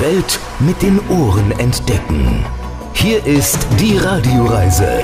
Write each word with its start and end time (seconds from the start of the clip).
Welt 0.00 0.38
mit 0.60 0.80
den 0.80 1.00
Ohren 1.08 1.50
entdecken. 1.58 2.44
Hier 2.94 3.24
ist 3.26 3.66
die 3.80 3.96
Radioreise. 3.96 5.02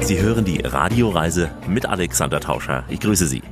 Sie 0.00 0.20
hören 0.20 0.44
die 0.44 0.60
Radioreise 0.60 1.50
mit 1.66 1.86
Alexander 1.86 2.38
Tauscher. 2.38 2.84
Ich 2.88 3.00
grüße 3.00 3.26
Sie. 3.26 3.42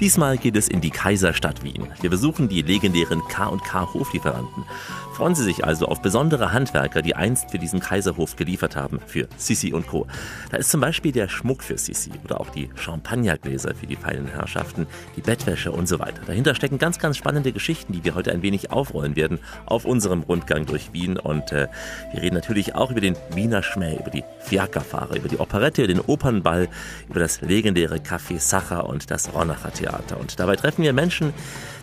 Diesmal 0.00 0.38
geht 0.38 0.56
es 0.56 0.66
in 0.66 0.80
die 0.80 0.88
Kaiserstadt 0.88 1.62
Wien. 1.62 1.86
Wir 2.00 2.08
besuchen 2.08 2.48
die 2.48 2.62
legendären 2.62 3.20
K&K 3.28 3.92
Hoflieferanten. 3.92 4.64
Freuen 5.12 5.34
Sie 5.34 5.44
sich 5.44 5.62
also 5.66 5.84
auf 5.84 6.00
besondere 6.00 6.54
Handwerker, 6.54 7.02
die 7.02 7.14
einst 7.14 7.50
für 7.50 7.58
diesen 7.58 7.80
Kaiserhof 7.80 8.36
geliefert 8.36 8.76
haben, 8.76 9.00
für 9.06 9.28
Sissi 9.36 9.74
und 9.74 9.86
Co. 9.86 10.06
Da 10.50 10.56
ist 10.56 10.70
zum 10.70 10.80
Beispiel 10.80 11.12
der 11.12 11.28
Schmuck 11.28 11.62
für 11.62 11.76
Sissi 11.76 12.12
oder 12.24 12.40
auch 12.40 12.48
die 12.48 12.70
Champagnergläser 12.76 13.74
für 13.74 13.86
die 13.86 13.96
feinen 13.96 14.28
Herrschaften, 14.28 14.86
die 15.16 15.20
Bettwäsche 15.20 15.72
und 15.72 15.86
so 15.86 15.98
weiter. 15.98 16.22
Dahinter 16.26 16.54
stecken 16.54 16.78
ganz, 16.78 16.98
ganz 16.98 17.18
spannende 17.18 17.52
Geschichten, 17.52 17.92
die 17.92 18.02
wir 18.02 18.14
heute 18.14 18.32
ein 18.32 18.40
wenig 18.40 18.70
aufrollen 18.70 19.16
werden 19.16 19.38
auf 19.66 19.84
unserem 19.84 20.22
Rundgang 20.22 20.64
durch 20.64 20.94
Wien. 20.94 21.18
Und 21.18 21.52
äh, 21.52 21.68
wir 22.14 22.22
reden 22.22 22.36
natürlich 22.36 22.74
auch 22.74 22.90
über 22.90 23.02
den 23.02 23.16
Wiener 23.34 23.62
Schmäh, 23.62 23.98
über 23.98 24.10
die 24.10 24.24
Fiakerfahrer, 24.38 25.16
über 25.16 25.28
die 25.28 25.38
Operette, 25.38 25.86
den 25.86 26.00
Opernball, 26.00 26.68
über 27.10 27.20
das 27.20 27.42
legendäre 27.42 27.96
Café 27.96 28.38
Sacher 28.38 28.88
und 28.88 29.10
das 29.10 29.34
Ronacher 29.34 29.70
Theater. 29.70 29.89
Und 30.18 30.38
dabei 30.38 30.56
treffen 30.56 30.82
wir 30.82 30.92
Menschen, 30.92 31.32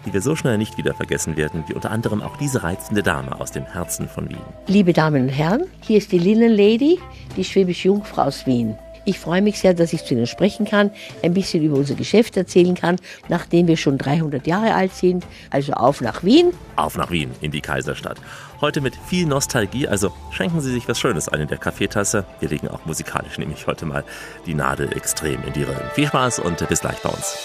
die 0.05 0.13
wir 0.13 0.21
so 0.21 0.35
schnell 0.35 0.57
nicht 0.57 0.77
wieder 0.77 0.93
vergessen 0.93 1.35
werden, 1.37 1.63
wie 1.67 1.73
unter 1.73 1.91
anderem 1.91 2.21
auch 2.21 2.37
diese 2.37 2.63
reizende 2.63 3.03
Dame 3.03 3.39
aus 3.39 3.51
dem 3.51 3.65
Herzen 3.65 4.07
von 4.07 4.29
Wien. 4.29 4.41
Liebe 4.67 4.93
Damen 4.93 5.23
und 5.23 5.29
Herren, 5.29 5.63
hier 5.81 5.97
ist 5.97 6.11
die 6.11 6.19
Lady, 6.19 6.99
die 7.35 7.43
schwäbische 7.43 7.89
Jungfrau 7.89 8.23
aus 8.23 8.45
Wien. 8.45 8.77
Ich 9.07 9.19
freue 9.19 9.41
mich 9.41 9.57
sehr, 9.57 9.73
dass 9.73 9.93
ich 9.93 10.03
zu 10.03 10.15
Ihnen 10.15 10.27
sprechen 10.27 10.65
kann, 10.65 10.91
ein 11.23 11.33
bisschen 11.33 11.63
über 11.63 11.77
unser 11.77 11.95
Geschäft 11.95 12.35
erzählen 12.35 12.75
kann, 12.75 12.97
nachdem 13.29 13.67
wir 13.67 13.77
schon 13.77 13.97
300 13.97 14.45
Jahre 14.45 14.73
alt 14.73 14.93
sind. 14.93 15.25
Also 15.49 15.71
auf 15.71 16.01
nach 16.01 16.25
Wien. 16.25 16.51
Auf 16.75 16.97
nach 16.97 17.09
Wien, 17.09 17.31
in 17.39 17.51
die 17.51 17.61
Kaiserstadt. 17.61 18.17
Heute 18.59 18.81
mit 18.81 18.97
viel 19.07 19.25
Nostalgie, 19.25 19.87
also 19.87 20.11
schenken 20.31 20.59
Sie 20.59 20.73
sich 20.73 20.89
was 20.89 20.99
Schönes 20.99 21.29
ein 21.29 21.39
in 21.39 21.47
der 21.47 21.57
Kaffeetasse. 21.57 22.25
Wir 22.41 22.49
legen 22.49 22.67
auch 22.67 22.83
musikalisch 22.83 23.37
nämlich 23.37 23.65
heute 23.65 23.85
mal 23.85 24.03
die 24.45 24.53
Nadel 24.53 24.91
extrem 24.91 25.41
in 25.45 25.53
die 25.53 25.63
Rillen. 25.63 25.89
Viel 25.93 26.07
Spaß 26.07 26.39
und 26.39 26.67
bis 26.67 26.81
gleich 26.81 26.97
bei 27.01 27.09
uns. 27.09 27.37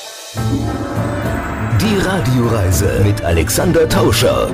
Die 1.80 1.96
Radioreise 2.04 3.02
mit 3.04 3.22
Alexander 3.22 3.88
Tauscher. 3.88 4.50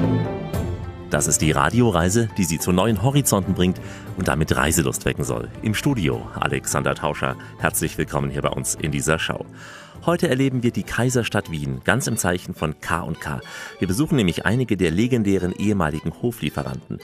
Das 1.11 1.27
ist 1.27 1.41
die 1.41 1.53
Radioreise, 1.53 2.29
die 2.37 2.45
Sie 2.45 2.59
zu 2.59 2.71
neuen 2.71 3.03
Horizonten 3.03 3.55
bringt 3.55 3.81
und 4.19 4.29
damit 4.29 4.55
Reiselust 4.55 5.07
wecken 5.07 5.25
soll. 5.25 5.49
Im 5.63 5.75
Studio 5.75 6.29
Alexander 6.35 6.95
Tauscher. 6.95 7.35
Herzlich 7.59 7.97
willkommen 7.97 8.31
hier 8.31 8.43
bei 8.43 8.51
uns 8.51 8.75
in 8.75 8.93
dieser 8.93 9.19
Show. 9.19 9.47
Heute 10.05 10.29
erleben 10.29 10.63
wir 10.63 10.71
die 10.71 10.83
Kaiserstadt 10.83 11.51
Wien, 11.51 11.81
ganz 11.85 12.07
im 12.09 12.19
Zeichen 12.19 12.55
von 12.55 12.79
K&K. 12.81 13.41
Wir 13.79 13.89
besuchen 13.89 14.17
nämlich 14.17 14.45
einige 14.45 14.77
der 14.77 14.91
legendären 14.91 15.53
ehemaligen 15.53 16.13
Hoflieferanten. 16.21 16.99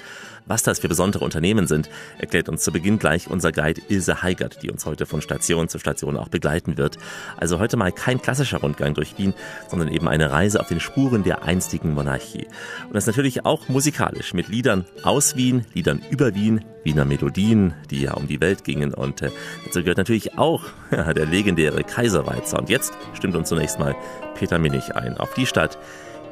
Was 0.47 0.63
das 0.63 0.79
für 0.79 0.89
besondere 0.89 1.25
Unternehmen 1.25 1.67
sind, 1.67 1.89
erklärt 2.19 2.51
uns 2.51 2.63
zu 2.63 2.71
Beginn 2.71 2.99
gleich 2.99 3.29
unser 3.31 3.51
Guide 3.51 3.81
Ilse 3.89 4.23
Heigert, 4.23 4.63
die 4.63 4.71
uns 4.71 4.85
heute 4.85 5.07
von 5.07 5.23
Station 5.23 5.69
zu 5.69 5.79
Station 5.79 6.19
auch 6.19 6.29
begleiten 6.29 6.77
wird. 6.77 6.99
Also 7.39 7.59
heute 7.61 7.79
mal 7.79 7.93
kein 7.93 8.21
klassischer 8.21 8.59
Rundgang 8.59 8.93
durch 8.93 9.17
Wien, 9.17 9.33
sondern 9.69 9.89
eben 9.89 10.07
eine 10.07 10.31
Reise 10.31 10.61
auf 10.61 10.69
den 10.69 10.81
Spuren 10.81 11.25
der 11.25 11.45
einstigen 11.45 11.95
Monarchie. 11.95 12.47
Und 12.87 12.95
das 12.95 13.07
natürlich 13.07 13.47
auch 13.47 13.69
musikalisch 13.69 14.35
mit 14.35 14.49
Liedern 14.49 14.85
aus 15.03 15.35
Wien, 15.35 15.65
Liedern 15.73 16.03
über 16.11 16.35
Wien, 16.35 16.63
Wiener 16.83 17.07
Melodien, 17.07 17.73
die 17.91 18.03
ja 18.03 18.13
um 18.13 18.27
die 18.27 18.43
Welt 18.43 18.65
gingen. 18.65 18.93
Und 18.93 19.23
äh, 19.23 19.31
dazu 19.65 19.81
gehört 19.81 19.97
natürlich 19.97 20.37
auch 20.37 20.65
der 20.91 21.25
legendäre 21.25 21.85
Kaiserweizer. 21.85 22.59
Und 22.59 22.69
jetzt 22.69 22.93
stimmt 23.15 23.35
uns 23.35 23.49
zunächst 23.49 23.79
mal 23.79 23.97
Peter 24.35 24.59
Minnig 24.59 24.95
ein 24.95 25.17
auf 25.17 25.33
die 25.33 25.47
Stadt, 25.47 25.79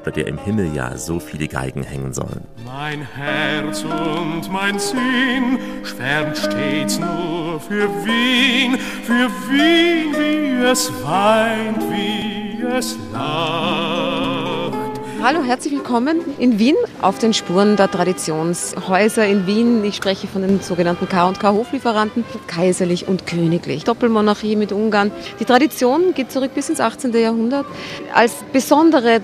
bei 0.05 0.11
der 0.11 0.27
im 0.27 0.39
Himmel 0.39 0.75
ja 0.75 0.97
so 0.97 1.21
viele 1.21 1.49
Geigen 1.49 1.83
hängen 1.83 2.13
sollen. 2.13 2.45
Mein 2.65 3.03
Herz 3.03 3.85
und 3.85 4.51
mein 4.51 4.79
Sinn 4.79 5.59
schwärmt 5.85 6.37
stets 6.37 6.99
nur 6.99 7.61
für 7.61 7.89
Wien, 8.05 8.79
für 9.05 9.31
Wien, 9.49 10.15
wie 10.15 10.65
es 10.67 10.91
weint, 11.03 11.83
wie 11.91 12.63
es 12.65 12.97
lacht. 13.13 14.83
Hallo, 15.25 15.45
herzlich 15.45 15.73
willkommen 15.73 16.21
in 16.41 16.59
Wien 16.59 16.75
auf 17.01 17.17
den 17.21 17.33
Spuren 17.33 17.77
der 17.77 17.89
Traditionshäuser 17.89 19.25
in 19.25 19.47
Wien. 19.47 19.85
Ich 19.85 19.95
spreche 19.95 20.27
von 20.27 20.43
den 20.43 20.61
sogenannten 20.61 21.09
K&K 21.09 21.53
Hoflieferanten, 21.53 22.25
kaiserlich 22.49 23.07
und 23.07 23.25
königlich. 23.25 23.85
Doppelmonarchie 23.85 24.57
mit 24.57 24.73
Ungarn. 24.73 25.13
Die 25.39 25.45
Tradition 25.45 26.13
geht 26.15 26.33
zurück 26.33 26.55
bis 26.57 26.71
ins 26.71 26.81
18. 26.81 27.13
Jahrhundert. 27.13 27.67
Als 28.13 28.35
besondere 28.53 29.21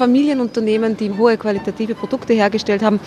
Familienunternehmen, 0.00 0.96
die 0.96 1.10
hohe 1.10 1.36
qualitative 1.36 1.94
Produkte 1.94 2.32
hergestellt 2.32 2.82
haben 2.82 2.98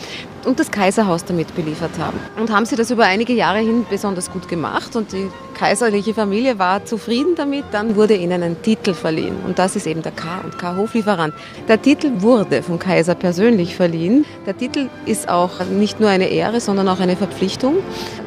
und 0.45 0.59
das 0.59 0.69
Kaiserhaus 0.69 1.25
damit 1.25 1.55
beliefert 1.55 1.97
haben. 1.97 2.19
Und 2.39 2.51
haben 2.51 2.67
sie 2.67 2.75
das 2.75 2.91
über 2.91 3.05
einige 3.05 3.33
Jahre 3.33 3.59
hin 3.59 3.83
besonders 3.89 4.31
gut 4.31 4.47
gemacht 4.47 4.95
und 4.95 5.11
die 5.11 5.27
kaiserliche 5.55 6.13
Familie 6.13 6.59
war 6.59 6.85
zufrieden 6.85 7.33
damit. 7.35 7.65
Dann 7.71 7.95
wurde 7.95 8.15
ihnen 8.15 8.43
ein 8.43 8.61
Titel 8.61 8.93
verliehen 8.93 9.37
und 9.47 9.57
das 9.57 9.75
ist 9.75 9.87
eben 9.87 10.03
der 10.03 10.11
K&K 10.11 10.75
Hoflieferant. 10.75 11.33
Der 11.67 11.81
Titel 11.81 12.11
wurde 12.17 12.61
vom 12.61 12.77
Kaiser 12.77 13.15
persönlich 13.15 13.75
verliehen. 13.75 14.25
Der 14.45 14.55
Titel 14.55 14.89
ist 15.07 15.29
auch 15.29 15.65
nicht 15.65 15.99
nur 15.99 16.09
eine 16.09 16.27
Ehre, 16.27 16.59
sondern 16.59 16.87
auch 16.89 16.99
eine 16.99 17.15
Verpflichtung. 17.15 17.77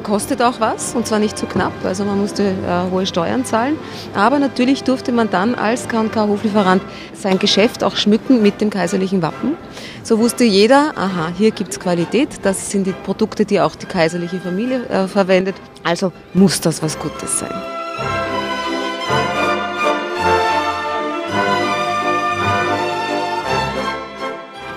Kostet 0.02 0.42
auch 0.42 0.58
was 0.58 0.94
und 0.94 1.06
zwar 1.06 1.20
nicht 1.20 1.38
zu 1.38 1.46
knapp, 1.46 1.72
also 1.84 2.04
man 2.04 2.20
musste 2.20 2.42
äh, 2.42 2.90
hohe 2.90 3.06
Steuern 3.06 3.44
zahlen. 3.44 3.76
Aber 4.14 4.40
natürlich 4.40 4.82
durfte 4.82 5.12
man 5.12 5.30
dann 5.30 5.54
als 5.54 5.86
K&K 5.86 6.26
Hoflieferant 6.26 6.82
sein 7.14 7.38
Geschäft 7.38 7.84
auch 7.84 7.94
schmücken 7.96 8.42
mit 8.42 8.55
dem 8.60 8.70
kaiserlichen 8.70 9.22
Wappen. 9.22 9.56
So 10.02 10.18
wusste 10.18 10.44
jeder, 10.44 10.92
aha, 10.96 11.32
hier 11.36 11.50
gibt 11.50 11.72
es 11.72 11.80
Qualität, 11.80 12.28
das 12.42 12.70
sind 12.70 12.86
die 12.86 12.92
Produkte, 12.92 13.44
die 13.44 13.60
auch 13.60 13.74
die 13.74 13.86
kaiserliche 13.86 14.40
Familie 14.40 14.86
äh, 14.86 15.08
verwendet, 15.08 15.56
also 15.82 16.12
muss 16.34 16.60
das 16.60 16.82
was 16.82 16.98
Gutes 16.98 17.38
sein. 17.38 17.54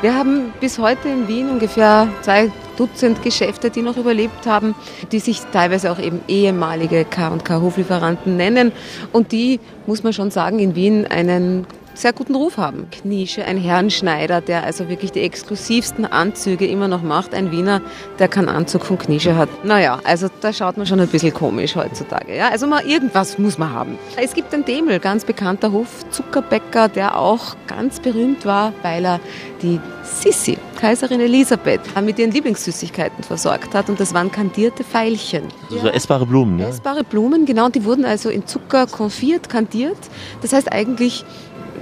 Wir 0.01 0.15
haben 0.15 0.53
bis 0.61 0.79
heute 0.79 1.09
in 1.09 1.27
Wien 1.27 1.49
ungefähr 1.49 2.07
zwei 2.21 2.49
Dutzend 2.77 3.21
Geschäfte, 3.21 3.69
die 3.69 3.81
noch 3.81 3.97
überlebt 3.97 4.45
haben, 4.47 4.73
die 5.11 5.19
sich 5.19 5.41
teilweise 5.51 5.91
auch 5.91 5.99
eben 5.99 6.21
ehemalige 6.29 7.03
K&K 7.03 7.59
Hoflieferanten 7.59 8.37
nennen 8.37 8.71
und 9.11 9.33
die, 9.33 9.59
muss 9.85 10.01
man 10.03 10.13
schon 10.13 10.31
sagen, 10.31 10.59
in 10.59 10.75
Wien 10.75 11.05
einen 11.05 11.67
sehr 11.99 12.13
guten 12.13 12.35
Ruf 12.35 12.57
haben. 12.57 12.87
Knische, 12.91 13.43
ein 13.43 13.57
Herrenschneider, 13.57 14.39
der 14.39 14.63
also 14.63 14.87
wirklich 14.87 15.11
die 15.11 15.19
exklusivsten 15.19 16.05
Anzüge 16.05 16.65
immer 16.65 16.87
noch 16.87 17.01
macht. 17.01 17.33
Ein 17.33 17.51
Wiener, 17.51 17.81
der 18.19 18.29
keinen 18.29 18.47
Anzug 18.47 18.85
von 18.85 18.97
Knische 18.97 19.35
hat. 19.35 19.49
Naja, 19.65 19.99
also 20.05 20.27
da 20.39 20.53
schaut 20.53 20.77
man 20.77 20.85
schon 20.85 20.99
ein 21.01 21.09
bisschen 21.09 21.33
komisch 21.33 21.75
heutzutage. 21.75 22.35
Ja? 22.35 22.49
Also 22.49 22.67
mal 22.67 22.85
irgendwas 22.85 23.37
muss 23.37 23.57
man 23.57 23.73
haben. 23.73 23.99
Es 24.15 24.33
gibt 24.33 24.53
den 24.53 24.63
Demel, 24.63 24.99
ganz 24.99 25.25
bekannter 25.25 25.73
Hofzuckerbäcker, 25.73 26.87
der 26.87 27.17
auch 27.17 27.55
ganz 27.67 27.99
berühmt 27.99 28.45
war, 28.45 28.71
weil 28.81 29.05
er 29.05 29.19
die 29.61 29.79
Sissi, 30.03 30.57
Kaiserin 30.79 31.19
Elisabeth, 31.19 31.81
mit 32.01 32.17
ihren 32.17 32.31
Lieblingssüßigkeiten 32.31 33.23
versorgt 33.25 33.73
hat. 33.75 33.89
Und 33.89 33.99
das 33.99 34.13
waren 34.13 34.31
kandierte 34.31 34.85
Veilchen. 34.85 35.43
Also 35.69 35.81
so 35.81 35.87
essbare 35.89 36.25
Blumen, 36.25 36.55
ne? 36.55 36.67
Essbare 36.67 37.03
Blumen, 37.03 37.45
genau. 37.45 37.67
Die 37.67 37.83
wurden 37.83 38.05
also 38.05 38.29
in 38.29 38.47
Zucker 38.47 38.87
konfiert, 38.87 39.49
kandiert. 39.49 39.97
Das 40.41 40.53
heißt 40.53 40.71
eigentlich 40.71 41.25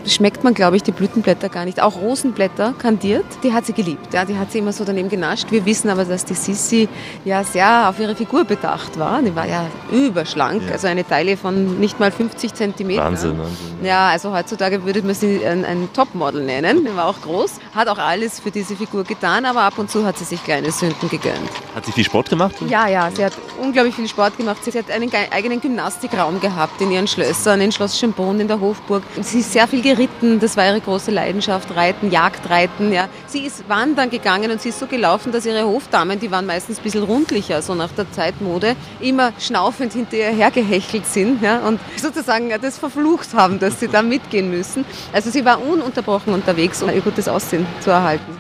schmeckt 0.07 0.44
man, 0.44 0.53
glaube 0.53 0.75
ich, 0.78 0.84
die 0.84 0.91
Blütenblätter 0.91 1.50
gar 1.50 1.66
nicht. 1.66 1.81
Auch 1.81 1.97
Rosenblätter 1.97 2.73
kandiert, 2.78 3.25
die 3.44 3.53
hat 3.53 3.66
sie 3.66 3.73
geliebt. 3.73 4.13
Ja, 4.13 4.25
die 4.25 4.38
hat 4.38 4.51
sie 4.51 4.59
immer 4.59 4.73
so 4.73 4.84
daneben 4.84 5.09
genascht. 5.09 5.47
Wir 5.51 5.66
wissen 5.66 5.90
aber, 5.90 6.06
dass 6.06 6.25
die 6.25 6.34
Sissi 6.34 6.88
ja 7.25 7.44
sehr 7.44 7.90
auf 7.90 8.00
ihre 8.00 8.16
Figur 8.16 8.46
bedacht 8.46 8.97
war. 9.00 9.22
Die 9.22 9.35
war 9.35 9.47
ja 9.47 9.66
überschlank, 9.91 10.63
ja. 10.67 10.73
also 10.73 10.88
eine 10.88 11.06
Teile 11.06 11.38
von 11.38 11.79
nicht 11.79 12.00
mal 12.00 12.12
50 12.12 12.53
Zentimeter. 12.53 13.03
Wahnsinn, 13.03 13.38
Wahnsinn. 13.38 13.78
Ja, 13.84 14.09
also 14.09 14.34
heutzutage 14.34 14.85
würde 14.85 15.01
man 15.01 15.16
sie 15.16 15.46
ein, 15.46 15.66
ein 15.66 15.90
Topmodel 15.93 16.43
nennen. 16.43 16.85
Die 16.85 16.96
war 16.96 17.05
auch 17.05 17.22
groß, 17.22 17.55
hat 17.76 17.87
auch 17.87 17.97
alles 17.97 18.40
für 18.40 18.52
diese 18.52 18.76
Figur 18.76 19.03
getan, 19.03 19.46
aber 19.46 19.61
ab 19.61 19.78
und 19.78 19.91
zu 19.91 20.05
hat 20.05 20.17
sie 20.17 20.26
sich 20.26 20.43
kleine 20.43 20.72
Sünden 20.72 21.09
gegönnt. 21.09 21.49
Hat 21.76 21.85
sie 21.85 21.91
viel 21.91 22.03
Sport 22.03 22.29
gemacht? 22.29 22.55
Ja, 22.67 22.87
ja, 22.87 23.09
sie 23.11 23.23
hat 23.23 23.34
unglaublich 23.61 23.96
viel 23.96 24.08
Sport 24.08 24.37
gemacht. 24.37 24.64
Sie 24.64 24.72
hat 24.78 24.90
einen 24.90 25.11
eigenen 25.32 25.61
Gymnastikraum 25.61 26.40
gehabt 26.40 26.82
in 26.82 26.91
ihren 26.91 27.08
Schlössern, 27.08 27.61
in 27.61 27.72
Schloss 27.72 27.99
Schönbrunn, 27.99 28.40
in 28.40 28.47
der 28.47 28.59
Hofburg. 28.59 29.03
Sie 29.22 29.40
ist 29.40 29.53
sehr 29.53 29.67
viel 29.67 29.82
geritten, 29.97 30.40
das 30.40 30.55
war 30.58 30.67
ihre 30.67 30.79
große 30.79 31.11
Leidenschaft, 31.11 31.76
Reiten, 31.76 32.11
Jagdreiten. 32.11 32.91
Ja. 32.94 33.09
Sie 33.26 33.46
ist 33.46 33.67
wandern 33.67 34.09
gegangen 34.09 34.52
und 34.52 34.61
sie 34.61 34.70
ist 34.70 34.79
so 34.79 34.85
gelaufen, 34.85 35.32
dass 35.32 35.46
ihre 35.46 35.66
Hofdamen, 35.66 36.20
die 36.20 36.32
waren 36.32 36.46
meistens 36.46 36.79
ein 36.79 36.84
bisschen 36.84 37.03
rundlicher, 37.03 37.61
so 37.61 37.73
nach 37.73 37.91
der 37.91 38.09
Zeitmode, 38.11 38.76
immer 38.99 39.34
schnaufend 39.40 39.94
hinter 39.94 40.17
ihr 40.17 40.29
hergehechelt 40.29 41.08
sind 41.08 41.41
ja, 41.41 41.59
und 41.59 41.79
sozusagen 41.96 42.49
das 42.61 42.78
verflucht 42.78 43.34
haben, 43.34 43.59
dass 43.59 43.79
sie 43.79 43.88
da 43.88 44.02
mitgehen 44.02 44.49
müssen. 44.52 44.85
Also 45.11 45.32
sie 45.32 45.44
war 45.44 45.61
ununterbrochen 45.61 46.34
unterwegs, 46.34 46.84
um 46.84 46.90
ihr 46.90 47.02
gutes 47.02 47.28
Aussehen 47.28 47.66
zu 47.79 47.90
erhalten. 47.90 48.38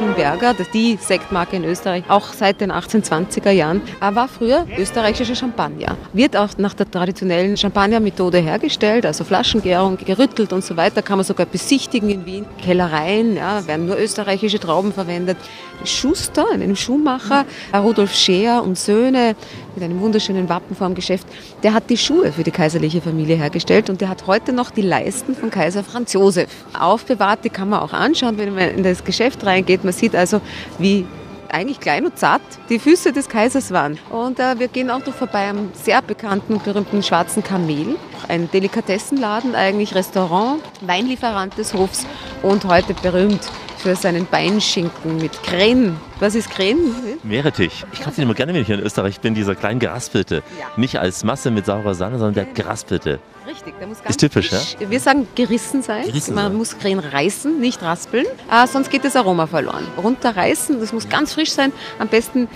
Schlumberger, 0.00 0.54
das 0.54 0.70
die 0.70 0.96
Sektmarke 0.98 1.56
in 1.56 1.64
Österreich, 1.64 2.04
auch 2.08 2.32
seit 2.32 2.62
den 2.62 2.72
1820er 2.72 3.50
Jahren, 3.50 3.82
war 4.00 4.28
früher 4.28 4.66
österreichischer 4.78 5.34
Champagner. 5.34 5.94
Wird 6.14 6.38
auch 6.38 6.48
nach 6.56 6.72
der 6.72 6.90
traditionellen 6.90 7.54
Champagnermethode 7.58 8.38
hergestellt, 8.38 9.04
also 9.04 9.24
Flaschengärung, 9.24 9.98
gerüttelt 9.98 10.54
und 10.54 10.64
so 10.64 10.78
weiter, 10.78 11.02
kann 11.02 11.18
man 11.18 11.26
sogar 11.26 11.44
besichtigen 11.44 12.08
in 12.08 12.24
Wien. 12.24 12.46
Kellereien, 12.64 13.36
ja, 13.36 13.66
werden 13.66 13.84
nur 13.84 13.98
österreichische 13.98 14.58
Trauben 14.58 14.94
verwendet. 14.94 15.36
Schuster, 15.84 16.46
einem 16.50 16.76
Schuhmacher, 16.76 17.44
Rudolf 17.74 18.14
Scheer 18.14 18.62
und 18.62 18.78
Söhne 18.78 19.34
mit 19.74 19.84
einem 19.84 20.00
wunderschönen 20.00 20.48
Wappen 20.48 20.76
vor 20.76 20.88
dem 20.88 20.94
Geschäft, 20.94 21.26
der 21.62 21.74
hat 21.74 21.90
die 21.90 21.96
Schuhe 21.96 22.32
für 22.32 22.42
die 22.42 22.50
kaiserliche 22.50 23.00
Familie 23.00 23.36
hergestellt 23.36 23.90
und 23.90 24.00
der 24.00 24.08
hat 24.08 24.26
heute 24.26 24.52
noch 24.52 24.70
die 24.70 24.82
Leisten 24.82 25.34
von 25.34 25.50
Kaiser 25.50 25.84
Franz 25.84 26.12
Josef 26.12 26.48
aufbewahrt. 26.78 27.44
Die 27.44 27.50
kann 27.50 27.68
man 27.68 27.80
auch 27.80 27.92
anschauen, 27.92 28.38
wenn 28.38 28.54
man 28.54 28.70
in 28.70 28.82
das 28.82 29.04
Geschäft 29.04 29.44
reingeht. 29.44 29.84
Man 29.84 29.92
sieht 29.92 30.14
also, 30.14 30.40
wie 30.78 31.06
eigentlich 31.52 31.80
klein 31.80 32.06
und 32.06 32.18
zart 32.18 32.42
die 32.68 32.78
Füße 32.78 33.12
des 33.12 33.28
Kaisers 33.28 33.70
waren. 33.72 33.98
Und 34.10 34.38
äh, 34.38 34.58
wir 34.58 34.68
gehen 34.68 34.90
auch 34.90 35.04
noch 35.04 35.14
vorbei 35.14 35.48
am 35.48 35.70
sehr 35.74 36.02
bekannten 36.02 36.54
und 36.54 36.64
berühmten 36.64 37.02
Schwarzen 37.02 37.42
Kamel, 37.42 37.96
ein 38.28 38.50
Delikatessenladen, 38.50 39.54
eigentlich 39.54 39.94
Restaurant, 39.94 40.60
Weinlieferant 40.80 41.56
des 41.58 41.74
Hofs 41.74 42.06
und 42.42 42.64
heute 42.64 42.94
berühmt 42.94 43.40
für 43.80 43.96
seinen 43.96 44.26
Beinschinken 44.26 45.16
mit 45.16 45.42
Krähen. 45.42 45.96
Was 46.20 46.34
ist 46.34 46.50
Krähen? 46.50 46.94
Meerrettich. 47.22 47.84
Ich 47.92 48.02
kaufe 48.02 48.16
den 48.16 48.24
immer 48.24 48.34
gerne, 48.34 48.52
wenn 48.52 48.62
ich 48.62 48.68
in 48.68 48.80
Österreich 48.80 49.20
bin, 49.20 49.34
dieser 49.34 49.54
klein 49.54 49.78
geraspelte. 49.78 50.42
Ja. 50.58 50.66
Nicht 50.76 50.98
als 50.98 51.24
Masse 51.24 51.50
mit 51.50 51.66
saurer 51.66 51.94
Sahne, 51.94 52.18
sondern 52.18 52.34
der 52.34 52.44
geraspelte. 52.44 53.20
Richtig, 53.48 53.74
der 53.80 53.86
muss 53.88 53.98
ganz 53.98 54.10
Ist 54.10 54.20
typisch, 54.20 54.50
frisch, 54.50 54.76
ja? 54.78 54.90
Wir 54.90 55.00
sagen 55.00 55.26
gerissen 55.34 55.82
sein. 55.82 56.04
Gerissen 56.04 56.34
Man 56.34 56.48
sein. 56.48 56.56
muss 56.56 56.78
Krähen 56.78 56.98
reißen, 56.98 57.58
nicht 57.58 57.82
raspeln, 57.82 58.26
äh, 58.50 58.66
sonst 58.66 58.90
geht 58.90 59.04
das 59.04 59.16
Aroma 59.16 59.46
verloren. 59.46 59.86
Runterreißen, 59.96 60.78
das 60.78 60.92
muss 60.92 61.08
ganz 61.08 61.32
frisch 61.32 61.50
sein. 61.50 61.72
Am 61.98 62.08
besten 62.08 62.48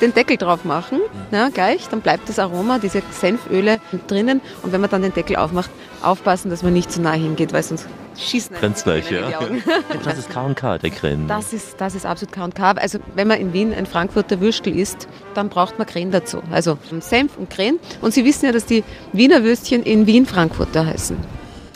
den 0.00 0.14
Deckel 0.14 0.36
drauf 0.36 0.64
machen, 0.64 1.00
ja, 1.30 1.48
gleich, 1.48 1.88
dann 1.88 2.00
bleibt 2.00 2.28
das 2.28 2.38
Aroma, 2.38 2.78
diese 2.78 3.02
Senföle 3.10 3.80
drinnen. 4.06 4.40
Und 4.62 4.72
wenn 4.72 4.80
man 4.80 4.88
dann 4.90 5.02
den 5.02 5.12
Deckel 5.12 5.36
aufmacht, 5.36 5.70
aufpassen, 6.02 6.50
dass 6.50 6.62
man 6.62 6.72
nicht 6.72 6.90
zu 6.90 7.00
nah 7.00 7.12
hingeht, 7.12 7.52
weil 7.52 7.62
sonst 7.62 7.86
schießen 8.18 8.56
Brennt's 8.56 8.84
gleich, 8.84 9.10
ja. 9.10 9.40
Das 10.04 10.18
ist 10.18 10.30
K&K, 10.30 10.78
der 10.78 10.90
Krähen. 10.90 11.26
Das 11.28 11.52
ist, 11.52 11.80
das 11.80 11.94
ist 11.94 12.06
absolut 12.06 12.32
K&K. 12.32 12.72
Also 12.72 12.98
wenn 13.14 13.28
man 13.28 13.38
in 13.40 13.52
Wien 13.52 13.72
ein 13.72 13.86
Frankfurter 13.86 14.40
Würstel 14.40 14.76
isst, 14.76 15.08
dann 15.34 15.48
braucht 15.48 15.78
man 15.78 15.86
Krähen 15.86 16.10
dazu. 16.10 16.42
Also 16.50 16.78
Senf 17.00 17.36
und 17.36 17.50
Krähen. 17.50 17.78
Und 18.00 18.14
Sie 18.14 18.24
wissen 18.24 18.46
ja, 18.46 18.52
dass 18.52 18.66
die 18.66 18.84
Wiener 19.12 19.42
Würstchen 19.42 19.82
in 19.82 20.06
Wien 20.06 20.26
Frankfurter 20.26 20.86
heißen. 20.86 21.16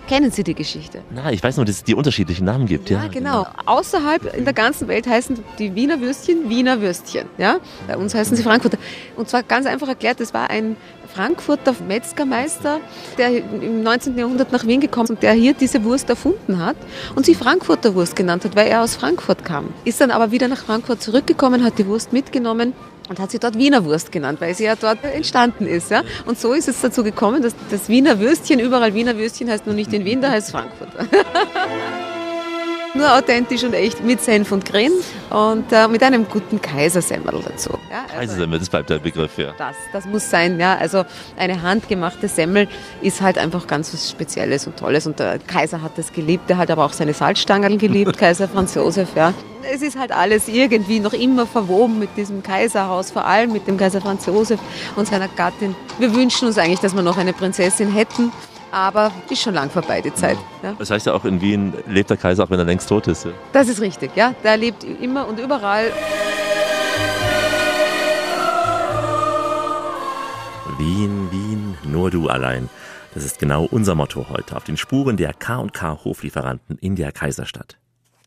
Kennen 0.06 0.30
Sie 0.30 0.44
die 0.44 0.54
Geschichte? 0.54 1.02
Na, 1.10 1.32
ich 1.32 1.42
weiß 1.42 1.56
nur, 1.56 1.64
dass 1.64 1.76
es 1.76 1.84
die 1.84 1.94
unterschiedlichen 1.94 2.44
Namen 2.44 2.66
gibt. 2.66 2.90
Ja, 2.90 3.04
ja 3.04 3.08
genau. 3.08 3.46
Außerhalb 3.64 4.36
in 4.36 4.44
der 4.44 4.52
ganzen 4.52 4.86
Welt 4.86 5.06
heißen 5.06 5.42
die 5.58 5.74
Wiener 5.74 6.00
Würstchen 6.00 6.50
Wiener 6.50 6.80
Würstchen. 6.82 7.26
Ja? 7.38 7.56
Bei 7.86 7.96
uns 7.96 8.14
heißen 8.14 8.36
sie 8.36 8.42
Frankfurter. 8.42 8.76
Und 9.16 9.30
zwar 9.30 9.42
ganz 9.42 9.66
einfach 9.66 9.88
erklärt, 9.88 10.20
das 10.20 10.34
war 10.34 10.50
ein 10.50 10.76
Frankfurter 11.14 11.74
Metzgermeister, 11.86 12.80
der 13.18 13.38
im 13.38 13.82
19. 13.82 14.18
Jahrhundert 14.18 14.50
nach 14.50 14.66
Wien 14.66 14.80
gekommen 14.80 15.04
ist 15.04 15.10
und 15.10 15.22
der 15.22 15.32
hier 15.32 15.54
diese 15.54 15.84
Wurst 15.84 16.08
erfunden 16.10 16.58
hat 16.58 16.76
und 17.14 17.24
sie 17.24 17.34
Frankfurter 17.34 17.94
Wurst 17.94 18.16
genannt 18.16 18.44
hat, 18.44 18.56
weil 18.56 18.66
er 18.66 18.82
aus 18.82 18.96
Frankfurt 18.96 19.44
kam. 19.44 19.72
Ist 19.84 20.00
dann 20.00 20.10
aber 20.10 20.32
wieder 20.32 20.48
nach 20.48 20.64
Frankfurt 20.64 21.02
zurückgekommen, 21.02 21.62
hat 21.62 21.78
die 21.78 21.86
Wurst 21.86 22.12
mitgenommen 22.12 22.72
und 23.08 23.20
hat 23.20 23.30
sie 23.30 23.38
dort 23.38 23.56
Wiener 23.56 23.84
Wurst 23.84 24.10
genannt, 24.10 24.40
weil 24.40 24.54
sie 24.54 24.64
ja 24.64 24.74
dort 24.74 25.04
entstanden 25.04 25.66
ist. 25.66 25.90
Ja? 25.90 26.02
Und 26.26 26.38
so 26.38 26.52
ist 26.52 26.68
es 26.68 26.80
dazu 26.80 27.04
gekommen, 27.04 27.42
dass 27.42 27.54
das 27.70 27.88
Wiener 27.88 28.18
Würstchen, 28.18 28.58
überall 28.58 28.94
Wiener 28.94 29.16
Würstchen 29.16 29.48
heißt 29.48 29.66
nur 29.66 29.74
nicht 29.74 29.92
in 29.92 30.04
Wien, 30.04 30.20
da 30.20 30.30
heißt 30.30 30.50
Frankfurt. 30.50 30.88
nur 32.94 33.12
authentisch 33.12 33.64
und 33.64 33.74
echt 33.74 34.02
mit 34.04 34.20
Senf 34.20 34.52
und 34.52 34.64
Grin 34.64 34.92
und 35.30 35.72
äh, 35.72 35.88
mit 35.88 36.02
einem 36.02 36.28
guten 36.28 36.60
Kaisersemmel 36.60 37.42
dazu. 37.46 37.70
Ja, 37.90 38.02
also 38.02 38.14
Kaisersemmel, 38.14 38.58
das 38.58 38.68
bleibt 38.68 38.90
der 38.90 38.98
Begriff, 38.98 39.36
ja. 39.36 39.52
Das, 39.58 39.76
das 39.92 40.06
muss 40.06 40.28
sein, 40.30 40.58
ja. 40.60 40.76
Also 40.76 41.04
eine 41.36 41.62
handgemachte 41.62 42.28
Semmel 42.28 42.68
ist 43.02 43.20
halt 43.20 43.38
einfach 43.38 43.66
ganz 43.66 43.92
was 43.92 44.10
Spezielles 44.10 44.66
und 44.66 44.76
Tolles 44.76 45.06
und 45.06 45.18
der 45.18 45.38
Kaiser 45.38 45.82
hat 45.82 45.98
das 45.98 46.12
geliebt, 46.12 46.48
der 46.48 46.56
hat 46.56 46.70
aber 46.70 46.84
auch 46.84 46.92
seine 46.92 47.14
Salzstangen 47.14 47.78
geliebt, 47.78 48.16
Kaiser 48.18 48.48
Franz 48.48 48.74
Josef, 48.74 49.08
ja. 49.16 49.34
Es 49.72 49.80
ist 49.80 49.98
halt 49.98 50.12
alles 50.12 50.46
irgendwie 50.46 51.00
noch 51.00 51.14
immer 51.14 51.46
verwoben 51.46 51.98
mit 51.98 52.10
diesem 52.16 52.42
Kaiserhaus, 52.42 53.10
vor 53.10 53.24
allem 53.24 53.52
mit 53.52 53.66
dem 53.66 53.78
Kaiser 53.78 54.00
Franz 54.00 54.26
Josef 54.26 54.60
und 54.94 55.08
seiner 55.08 55.28
Gattin. 55.28 55.74
Wir 55.98 56.14
wünschen 56.14 56.48
uns 56.48 56.58
eigentlich, 56.58 56.80
dass 56.80 56.94
wir 56.94 57.02
noch 57.02 57.16
eine 57.16 57.32
Prinzessin 57.32 57.90
hätten 57.90 58.30
aber 58.74 59.12
ist 59.30 59.40
schon 59.40 59.54
lang 59.54 59.70
vorbei, 59.70 60.00
die 60.00 60.12
Zeit. 60.12 60.36
Ja. 60.62 60.74
Das 60.76 60.90
heißt 60.90 61.06
ja 61.06 61.14
auch, 61.14 61.24
in 61.24 61.40
Wien 61.40 61.72
lebt 61.86 62.10
der 62.10 62.16
Kaiser, 62.16 62.42
auch 62.44 62.50
wenn 62.50 62.58
er 62.58 62.64
längst 62.64 62.88
tot 62.88 63.06
ist. 63.06 63.24
Ja? 63.24 63.30
Das 63.52 63.68
ist 63.68 63.80
richtig, 63.80 64.16
ja. 64.16 64.34
Der 64.42 64.56
lebt 64.56 64.82
immer 64.82 65.28
und 65.28 65.38
überall. 65.38 65.92
Wien, 70.76 71.28
Wien, 71.30 71.78
nur 71.84 72.10
du 72.10 72.28
allein. 72.28 72.68
Das 73.14 73.24
ist 73.24 73.38
genau 73.38 73.68
unser 73.70 73.94
Motto 73.94 74.26
heute, 74.28 74.56
auf 74.56 74.64
den 74.64 74.76
Spuren 74.76 75.16
der 75.16 75.32
K&K 75.32 76.04
Hoflieferanten 76.04 76.76
in 76.78 76.96
der 76.96 77.12
Kaiserstadt. 77.12 77.78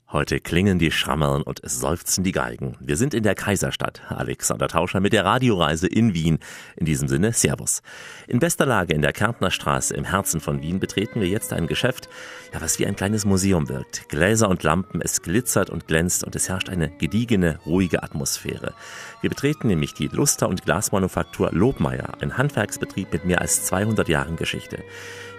Heute 0.10 0.40
klingen 0.40 0.80
die 0.80 0.92
Schrammeln 0.92 1.42
und 1.42 1.62
es 1.66 1.82
seufzen 1.82 2.24
die 2.24 2.32
Geigen. 2.32 2.78
Wir 2.80 2.96
sind 2.96 3.14
in 3.14 3.24
der 3.24 3.36
Kaiserstadt. 3.36 4.04
Alexander 4.08 4.70
Tauscher 4.70 5.02
mit 5.02 5.12
der 5.12 5.26
Radioreise 5.26 5.86
in 5.86 6.14
Wien. 6.14 6.40
In 6.78 6.86
diesem 6.86 7.10
Sinne, 7.10 7.34
Servus. 7.34 7.82
In 8.26 8.40
bester 8.40 8.66
Lage 8.66 8.94
in 8.94 9.02
der 9.02 9.12
Kärntner 9.12 9.52
Straße 9.52 9.94
im 9.94 10.06
Herzen 10.06 10.40
von 10.40 10.62
Wien 10.62 10.80
betreten 10.80 11.20
wir 11.20 11.28
jetzt 11.28 11.52
ein 11.52 11.68
Geschäft, 11.68 12.08
ja, 12.54 12.62
was 12.62 12.80
wie 12.80 12.86
ein 12.86 12.96
kleines 12.96 13.26
Museum 13.26 13.68
wirkt. 13.68 14.08
Gläser 14.08 14.48
und 14.48 14.64
Lampen, 14.64 15.02
es 15.02 15.22
glitzert 15.22 15.70
und 15.70 15.88
glänzt 15.88 16.24
und 16.24 16.38
es 16.38 16.48
herrscht 16.48 16.70
eine 16.70 16.90
gediegene, 16.90 17.60
ruhige 17.66 18.02
Atmosphäre. 18.02 18.76
Wir 19.20 19.30
betreten 19.30 19.68
nämlich 19.68 19.94
die 19.94 20.08
Luster- 20.08 20.48
und 20.48 20.64
Glasmanufaktur 20.64 21.52
Lobmeier, 21.52 22.14
ein 22.22 22.38
Handwerksbetrieb 22.38 23.12
mit 23.12 23.26
mehr 23.26 23.42
als 23.42 23.66
200 23.66 24.08
Jahren 24.08 24.38
Geschichte. 24.38 24.86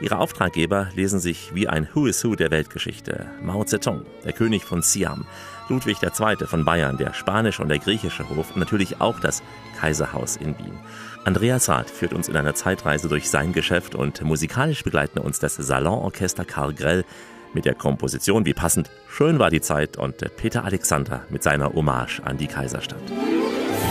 Ihre 0.00 0.18
Auftraggeber 0.18 0.90
lesen 0.94 1.18
sich 1.18 1.54
wie 1.54 1.68
ein 1.68 1.88
Who 1.92 2.06
is 2.06 2.22
Who 2.22 2.36
der 2.36 2.50
Weltgeschichte. 2.50 3.26
Mao 3.42 3.64
Zedong, 3.64 4.04
der 4.24 4.32
König 4.32 4.57
von 4.64 4.82
Siam, 4.82 5.26
Ludwig 5.68 5.98
II. 6.02 6.46
von 6.46 6.64
Bayern, 6.64 6.96
der 6.96 7.14
spanische 7.14 7.62
und 7.62 7.68
der 7.68 7.78
griechische 7.78 8.28
Hof 8.28 8.52
und 8.54 8.58
natürlich 8.58 9.00
auch 9.00 9.20
das 9.20 9.42
Kaiserhaus 9.78 10.36
in 10.36 10.58
Wien. 10.58 10.78
Andreas 11.24 11.68
Rath 11.68 11.90
führt 11.90 12.14
uns 12.14 12.28
in 12.28 12.36
einer 12.36 12.54
Zeitreise 12.54 13.08
durch 13.08 13.28
sein 13.28 13.52
Geschäft 13.52 13.94
und 13.94 14.22
musikalisch 14.22 14.82
begleiten 14.82 15.18
uns 15.18 15.38
das 15.38 15.56
Salonorchester 15.56 16.44
Karl 16.44 16.72
Grell 16.72 17.04
mit 17.52 17.64
der 17.64 17.74
Komposition 17.74 18.46
Wie 18.46 18.54
passend 18.54 18.90
Schön 19.08 19.38
war 19.38 19.50
die 19.50 19.60
Zeit 19.60 19.96
und 19.96 20.16
Peter 20.36 20.64
Alexander 20.64 21.24
mit 21.28 21.42
seiner 21.42 21.72
Hommage 21.72 22.20
an 22.24 22.38
die 22.38 22.46
Kaiserstadt. 22.46 23.02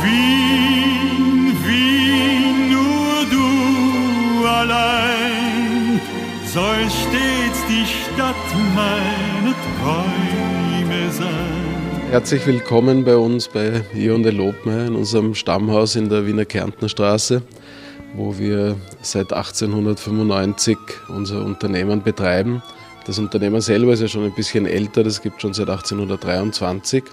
Wien, 0.02 1.54
Wien, 1.66 2.72
nur 2.72 3.26
du 3.30 4.48
allein 4.48 6.02
soll 6.46 6.90
stets 6.90 7.66
die 7.68 7.86
Stadt 7.86 8.36
meine 8.76 9.54
Träume. 9.82 10.37
Herzlich 12.10 12.46
willkommen 12.46 13.06
bei 13.06 13.16
uns 13.16 13.48
bei 13.48 13.82
Ionde 13.94 14.32
Lobmeier 14.32 14.88
in 14.88 14.96
unserem 14.96 15.36
Stammhaus 15.36 15.96
in 15.96 16.10
der 16.10 16.26
Wiener 16.26 16.46
Kärntner 16.46 16.90
Straße, 16.90 17.42
wo 18.16 18.38
wir 18.38 18.76
seit 19.02 19.32
1895 19.32 20.78
unser 21.10 21.46
Unternehmen 21.46 22.02
betreiben. 22.02 22.62
Das 23.06 23.20
Unternehmen 23.20 23.62
selber 23.62 23.94
ist 23.94 24.02
ja 24.02 24.08
schon 24.08 24.26
ein 24.26 24.34
bisschen 24.34 24.66
älter, 24.66 25.04
das 25.04 25.22
gibt 25.22 25.42
schon 25.42 25.54
seit 25.54 25.70
1823. 25.70 27.04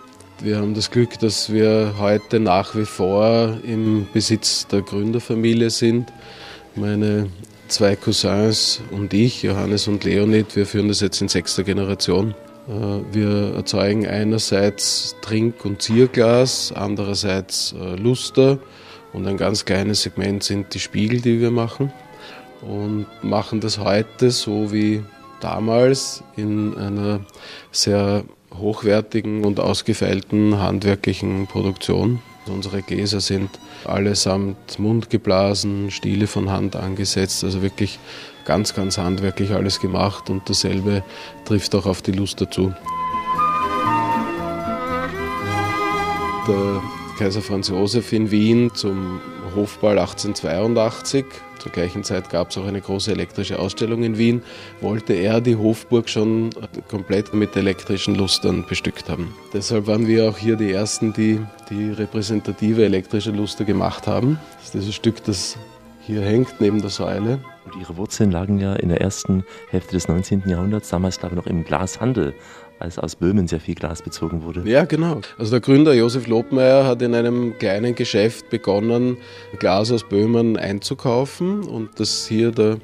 Wir 0.41 0.59
haben 0.59 0.75
das 0.75 0.91
Glück, 0.91 1.19
dass 1.21 1.53
wir 1.53 1.95
heute 1.99 2.41
nach 2.41 2.75
wie 2.75 2.87
vor 2.87 3.59
im 3.65 4.09
Besitz 4.13 4.67
der 4.67 4.83
Gründerfamilie 4.83 5.71
sind. 5.71 6.13
Meine 6.75 7.29
zwei 7.69 7.95
Cousins 7.95 8.81
und 8.91 9.15
ich, 9.15 9.43
Johannes 9.43 9.87
und 9.87 10.03
Leonid, 10.03 10.57
wir 10.57 10.67
führen 10.67 10.89
das 10.89 11.01
jetzt 11.01 11.21
in 11.21 11.29
sechster 11.29 11.63
Generation. 11.63 12.35
Äh, 12.69 13.15
wir 13.15 13.55
erzeugen 13.55 14.07
einerseits 14.07 15.17
Trink- 15.23 15.65
und 15.65 15.83
Zierglas, 15.83 16.73
andererseits 16.75 17.75
äh, 17.79 17.97
Luster 17.97 18.59
und 19.13 19.27
ein 19.27 19.37
ganz 19.37 19.65
kleines 19.65 20.03
Segment 20.03 20.43
sind 20.43 20.75
die 20.75 20.81
Spiegel, 20.81 21.21
die 21.21 21.41
wir 21.41 21.51
machen 21.51 21.93
und 22.63 23.07
machen 23.23 23.61
das 23.61 23.79
heute 23.79 24.31
so 24.31 24.73
wie 24.73 25.03
damals 25.41 26.25
in 26.37 26.77
einer 26.77 27.21
sehr 27.71 28.25
hochwertigen 28.59 29.45
und 29.45 29.61
ausgefeilten 29.61 30.59
handwerklichen 30.59 31.47
Produktion. 31.47 32.21
Unsere 32.47 32.83
Gläser 32.83 33.21
sind 33.21 33.51
allesamt 33.85 34.79
mundgeblasen, 34.79 35.91
Stiele 35.91 36.27
von 36.27 36.51
Hand 36.51 36.77
angesetzt, 36.77 37.43
also 37.45 37.63
wirklich 37.63 37.99
ganz, 38.45 38.75
ganz 38.75 38.99
handwerklich 38.99 39.53
alles 39.53 39.81
gemacht 39.81 40.31
und 40.31 40.49
dasselbe 40.49 41.03
trifft 41.45 41.75
auch 41.75 41.87
auf 41.87 42.03
die 42.03 42.13
Lust 42.13 42.41
dazu. 42.41 42.75
Der 46.47 46.83
Kaiser 47.19 47.43
Franz 47.43 47.69
Josef 47.69 48.13
in 48.13 48.31
Wien 48.31 48.71
zum 48.75 49.21
Hofball 49.55 49.99
1882, 49.99 51.25
zur 51.59 51.73
gleichen 51.73 52.05
Zeit 52.05 52.29
gab 52.29 52.51
es 52.51 52.59
auch 52.59 52.67
eine 52.67 52.81
große 52.81 53.13
elektrische 53.13 53.59
Ausstellung 53.59 54.03
in 54.03 54.19
Wien, 54.19 54.43
wollte 54.81 55.15
er 55.15 55.41
die 55.41 55.57
Hofburg 55.57 56.11
schon 56.11 56.51
komplett 56.89 57.33
mit 57.33 57.57
elektrischen 57.57 58.17
Lustern 58.17 58.67
bestückt 58.69 59.09
haben. 59.09 59.35
Deshalb 59.55 59.87
waren 59.87 60.07
wir 60.07 60.29
auch 60.29 60.37
hier 60.37 60.57
die 60.57 60.73
Ersten, 60.73 61.13
die 61.13 61.41
die 61.71 61.91
repräsentative 61.91 62.85
elektrische 62.85 63.31
Luster 63.31 63.65
gemacht 63.65 64.07
haben. 64.07 64.39
Das 64.57 64.65
ist 64.67 64.75
dieses 64.75 64.95
Stück, 64.95 65.25
das 65.25 65.57
hier 66.07 66.21
hängt 66.21 66.61
neben 66.61 66.81
der 66.81 66.91
Säule. 66.91 67.41
Und 67.65 67.81
Ihre 67.81 67.97
Wurzeln 67.97 68.31
lagen 68.31 68.59
ja 68.59 68.75
in 68.75 68.91
der 68.91 69.01
ersten 69.01 69.45
Hälfte 69.71 69.93
des 69.93 70.07
19. 70.07 70.43
Jahrhunderts, 70.47 70.91
damals 70.91 71.19
glaube 71.19 71.35
ich 71.35 71.41
noch 71.41 71.47
im 71.47 71.65
Glashandel 71.65 72.35
als 72.79 72.99
aus 72.99 73.17
Böhmen 73.17 73.47
sehr 73.47 73.61
viel 73.61 73.75
Glas 73.75 74.03
bezogen 74.03 74.43
wurde. 74.43 74.63
Ja, 74.69 74.85
genau. 74.85 75.21
Also 75.39 75.53
der 75.53 75.61
Gründer 75.61 75.95
Josef 75.95 76.27
Lobmeier 76.27 76.85
hat 76.85 77.01
in 77.03 77.15
einem 77.15 77.57
kleinen 77.59 77.95
Geschäft 77.95 78.51
begonnen, 78.51 79.17
Glas 79.59 79.91
aus 79.93 80.05
Böhmen 80.05 80.57
einzukaufen 80.57 81.63
und 81.63 81.99
das 81.99 82.27
hier 82.27 82.51
der 82.51 82.79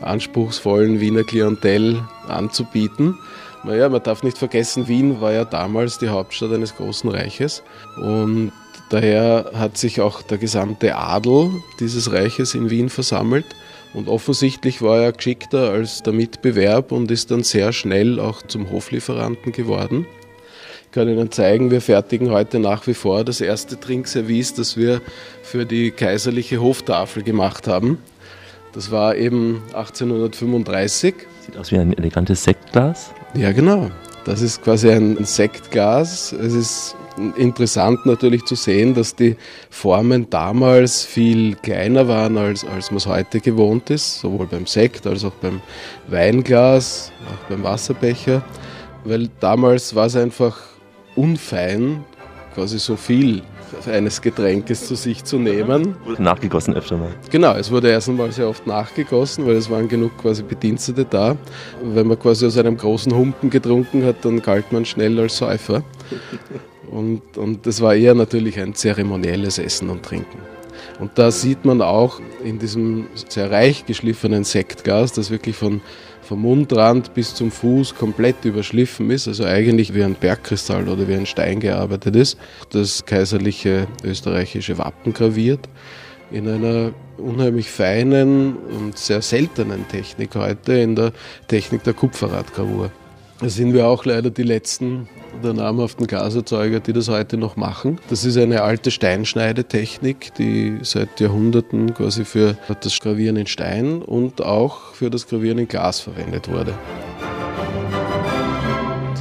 anspruchsvollen 0.00 1.00
Wiener 1.00 1.24
Klientel 1.24 2.02
anzubieten. 2.28 3.18
Naja, 3.64 3.88
man 3.88 4.02
darf 4.02 4.22
nicht 4.22 4.38
vergessen, 4.38 4.88
Wien 4.88 5.20
war 5.20 5.32
ja 5.32 5.44
damals 5.44 5.98
die 5.98 6.08
Hauptstadt 6.08 6.52
eines 6.52 6.74
großen 6.74 7.10
Reiches 7.10 7.62
und 7.96 8.52
daher 8.92 9.52
hat 9.54 9.78
sich 9.78 10.00
auch 10.00 10.22
der 10.22 10.38
gesamte 10.38 10.96
Adel 10.96 11.50
dieses 11.80 12.12
Reiches 12.12 12.54
in 12.54 12.70
Wien 12.70 12.88
versammelt 12.88 13.46
und 13.94 14.08
offensichtlich 14.08 14.82
war 14.82 15.00
er 15.00 15.12
geschickter 15.12 15.70
als 15.70 16.02
der 16.02 16.12
Mitbewerb 16.12 16.92
und 16.92 17.10
ist 17.10 17.30
dann 17.30 17.42
sehr 17.42 17.72
schnell 17.72 18.20
auch 18.20 18.42
zum 18.42 18.70
Hoflieferanten 18.70 19.52
geworden. 19.52 20.06
Ich 20.84 20.92
kann 20.92 21.08
Ihnen 21.08 21.30
zeigen, 21.30 21.70
wir 21.70 21.80
fertigen 21.80 22.30
heute 22.30 22.58
nach 22.58 22.86
wie 22.86 22.94
vor 22.94 23.24
das 23.24 23.40
erste 23.40 23.80
Trinkservice, 23.80 24.54
das 24.54 24.76
wir 24.76 25.00
für 25.42 25.64
die 25.64 25.90
kaiserliche 25.90 26.60
Hoftafel 26.60 27.22
gemacht 27.22 27.66
haben. 27.66 27.98
Das 28.74 28.90
war 28.90 29.16
eben 29.16 29.62
1835. 29.72 31.14
Sieht 31.46 31.56
aus 31.56 31.72
wie 31.72 31.78
ein 31.78 31.96
elegantes 31.96 32.44
Sektglas. 32.44 33.10
Ja, 33.34 33.52
genau. 33.52 33.90
Das 34.24 34.42
ist 34.42 34.62
quasi 34.62 34.90
ein 34.90 35.24
Sektglas. 35.24 36.32
Es 36.32 36.52
ist 36.52 36.94
interessant 37.36 38.06
natürlich 38.06 38.44
zu 38.44 38.54
sehen, 38.54 38.94
dass 38.94 39.14
die 39.14 39.36
Formen 39.70 40.28
damals 40.30 41.04
viel 41.04 41.56
kleiner 41.56 42.08
waren, 42.08 42.36
als, 42.38 42.64
als 42.64 42.90
man 42.90 42.98
es 42.98 43.06
heute 43.06 43.40
gewohnt 43.40 43.90
ist, 43.90 44.20
sowohl 44.20 44.46
beim 44.46 44.66
Sekt 44.66 45.06
als 45.06 45.24
auch 45.24 45.34
beim 45.34 45.60
Weinglas, 46.08 47.12
auch 47.26 47.48
beim 47.48 47.62
Wasserbecher, 47.62 48.42
weil 49.04 49.28
damals 49.40 49.94
war 49.94 50.06
es 50.06 50.16
einfach 50.16 50.58
unfein, 51.16 52.04
quasi 52.54 52.78
so 52.78 52.96
viel 52.96 53.42
eines 53.86 54.20
Getränkes 54.20 54.86
zu 54.86 54.94
sich 54.94 55.24
zu 55.24 55.38
nehmen. 55.38 55.96
Wurde 56.04 56.22
nachgegossen 56.22 56.74
öfter 56.74 56.96
mal. 56.96 57.14
Genau, 57.30 57.54
es 57.54 57.70
wurde 57.70 57.90
erst 57.90 58.08
einmal 58.08 58.30
sehr 58.32 58.48
oft 58.48 58.66
nachgegossen, 58.66 59.46
weil 59.46 59.56
es 59.56 59.70
waren 59.70 59.88
genug 59.88 60.16
quasi 60.18 60.42
Bedienstete 60.42 61.04
da. 61.04 61.36
Wenn 61.82 62.06
man 62.06 62.18
quasi 62.18 62.46
aus 62.46 62.58
einem 62.58 62.76
großen 62.76 63.14
Humpen 63.14 63.50
getrunken 63.50 64.04
hat, 64.04 64.24
dann 64.24 64.42
galt 64.42 64.72
man 64.72 64.84
schnell 64.84 65.18
als 65.18 65.36
Säufer. 65.36 65.82
Und, 66.92 67.38
und 67.38 67.66
das 67.66 67.80
war 67.80 67.94
eher 67.94 68.14
natürlich 68.14 68.60
ein 68.60 68.74
zeremonielles 68.74 69.58
Essen 69.58 69.88
und 69.88 70.02
Trinken. 70.04 70.38
Und 71.00 71.12
da 71.16 71.30
sieht 71.30 71.64
man 71.64 71.80
auch 71.80 72.20
in 72.44 72.58
diesem 72.58 73.06
sehr 73.28 73.50
reich 73.50 73.86
geschliffenen 73.86 74.44
Sektglas, 74.44 75.12
das 75.12 75.30
wirklich 75.30 75.56
von, 75.56 75.80
vom 76.20 76.42
Mundrand 76.42 77.14
bis 77.14 77.34
zum 77.34 77.50
Fuß 77.50 77.94
komplett 77.94 78.44
überschliffen 78.44 79.10
ist, 79.10 79.26
also 79.26 79.44
eigentlich 79.44 79.94
wie 79.94 80.04
ein 80.04 80.14
Bergkristall 80.14 80.88
oder 80.88 81.08
wie 81.08 81.14
ein 81.14 81.26
Stein 81.26 81.60
gearbeitet 81.60 82.14
ist, 82.14 82.38
das 82.70 83.04
kaiserliche 83.06 83.86
österreichische 84.04 84.76
Wappen 84.78 85.14
graviert 85.14 85.68
in 86.30 86.48
einer 86.48 86.92
unheimlich 87.18 87.70
feinen 87.70 88.56
und 88.56 88.98
sehr 88.98 89.22
seltenen 89.22 89.86
Technik 89.88 90.34
heute, 90.34 90.74
in 90.74 90.96
der 90.96 91.12
Technik 91.48 91.84
der 91.84 91.94
Kupferradgravur. 91.94 92.90
Da 93.40 93.48
sind 93.48 93.72
wir 93.74 93.86
auch 93.86 94.04
leider 94.04 94.30
die 94.30 94.42
letzten 94.42 95.08
der 95.42 95.52
namhaften 95.54 96.06
Glaserzeuger, 96.06 96.80
die 96.80 96.92
das 96.92 97.08
heute 97.08 97.36
noch 97.36 97.56
machen. 97.56 97.98
Das 98.10 98.24
ist 98.24 98.36
eine 98.36 98.62
alte 98.62 98.90
Steinschneidetechnik, 98.90 100.34
die 100.34 100.78
seit 100.82 101.20
Jahrhunderten 101.20 101.94
quasi 101.94 102.24
für 102.24 102.56
das 102.80 102.98
Gravieren 103.00 103.36
in 103.36 103.46
Stein 103.46 104.02
und 104.02 104.42
auch 104.42 104.94
für 104.94 105.10
das 105.10 105.26
Gravieren 105.26 105.58
in 105.58 105.68
Glas 105.68 106.00
verwendet 106.00 106.48
wurde. 106.50 106.74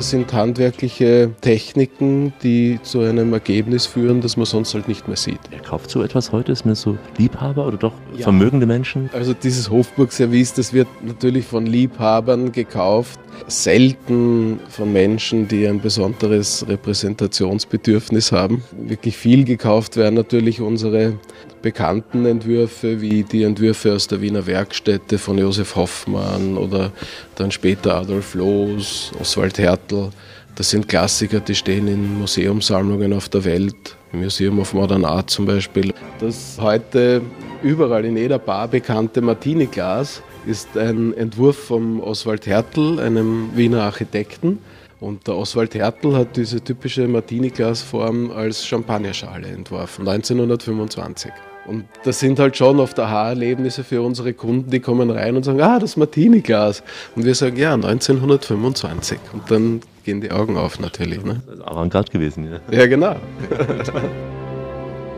Das 0.02 0.10
sind 0.10 0.34
handwerkliche 0.34 1.30
Techniken, 1.42 2.34
die 2.42 2.80
zu 2.82 3.02
einem 3.02 3.34
Ergebnis 3.34 3.86
führen, 3.86 4.20
das 4.20 4.36
man 4.36 4.48
sonst 4.48 4.74
halt 4.74 4.88
nicht 4.88 5.08
mehr 5.08 5.16
sieht. 5.16 5.38
Wer 5.52 5.60
kauft 5.60 5.92
so 5.92 6.02
etwas 6.02 6.32
heute? 6.32 6.52
Ist 6.52 6.66
man 6.66 6.74
so 6.74 6.98
Liebhaber 7.20 7.68
oder 7.68 7.78
doch 7.78 7.94
ja. 8.16 8.24
vermögende 8.24 8.66
Menschen? 8.66 9.12
Also 9.14 9.36
dieses 9.36 9.70
Hofburg-Service, 9.70 10.56
das 10.56 10.74
wird 10.74 10.88
natürlich 11.06 11.46
von 11.46 11.68
Liebhabern 11.68 12.52
gekauft, 12.52 13.20
selten 13.46 14.60
von 14.70 14.92
Menschen, 14.92 15.48
die 15.48 15.68
ein 15.68 15.80
besonderes 15.80 16.66
Repräsentationsbedürfnis 16.68 18.32
haben. 18.32 18.64
Wirklich 18.72 19.16
viel 19.16 19.44
gekauft 19.44 19.98
werden 19.98 20.16
natürlich 20.16 20.62
unsere 20.62 21.14
bekannten 21.62 22.26
Entwürfe, 22.26 23.02
wie 23.02 23.24
die 23.24 23.44
Entwürfe 23.44 23.94
aus 23.94 24.08
der 24.08 24.22
Wiener 24.22 24.46
Werkstätte 24.46 25.18
von 25.18 25.38
Josef 25.38 25.76
Hoffmann 25.76 26.58
oder 26.58 26.92
dann 27.36 27.52
später 27.52 27.96
Adolf 27.96 28.34
Loos, 28.34 29.12
Oswald 29.20 29.58
Hertel. 29.58 30.10
Das 30.56 30.70
sind 30.70 30.88
Klassiker, 30.88 31.40
die 31.40 31.56
stehen 31.56 31.88
in 31.88 32.20
Museumssammlungen 32.20 33.14
auf 33.14 33.30
der 33.30 33.46
Welt, 33.46 33.96
im 34.12 34.22
Museum 34.22 34.60
of 34.60 34.74
Modern 34.74 35.06
Art 35.06 35.30
zum 35.30 35.46
Beispiel. 35.46 35.94
Das 36.20 36.58
heute 36.60 37.22
überall 37.64 38.06
in 38.06 38.18
jeder 38.18 38.40
Bar 38.40 38.68
bekannte 38.68 39.22
Martini-Glas 39.22 40.22
ist 40.46 40.76
ein 40.78 41.16
Entwurf 41.16 41.58
von 41.58 42.02
Oswald 42.02 42.48
Hertel, 42.48 43.00
einem 43.00 43.52
Wiener 43.56 43.84
Architekten. 43.84 44.60
Und 45.00 45.28
der 45.28 45.36
Oswald 45.36 45.74
Hertel 45.74 46.16
hat 46.16 46.38
diese 46.38 46.64
typische 46.64 47.08
Martini-Glasform 47.08 48.32
als 48.32 48.66
Champagnerschale 48.66 49.48
entworfen, 49.48 50.08
1925. 50.08 51.32
Und 51.68 51.86
das 52.04 52.20
sind 52.20 52.40
halt 52.40 52.58
schon 52.58 52.80
oft 52.80 53.00
Aha-Erlebnisse 53.00 53.84
für 53.84 54.02
unsere 54.02 54.34
Kunden, 54.34 54.72
die 54.72 54.80
kommen 54.80 55.10
rein 55.12 55.36
und 55.36 55.44
sagen, 55.44 55.62
ah, 55.62 55.80
das 55.80 55.96
Martini-Glas. 55.96 56.84
Und 57.16 57.26
wir 57.26 57.36
sagen, 57.36 57.58
ja, 57.58 57.74
1925. 57.74 59.20
Und 59.34 59.50
dann 59.50 59.82
gehen 60.04 60.22
die 60.22 60.32
Augen 60.32 60.58
auf 60.58 60.80
natürlich. 60.80 61.24
Ne? 61.24 61.42
Das 61.46 61.56
ist 61.60 61.68
Avantgarde 61.68 62.12
gewesen, 62.12 62.50
ja. 62.52 62.60
Ja, 62.76 62.88
genau. 62.88 63.16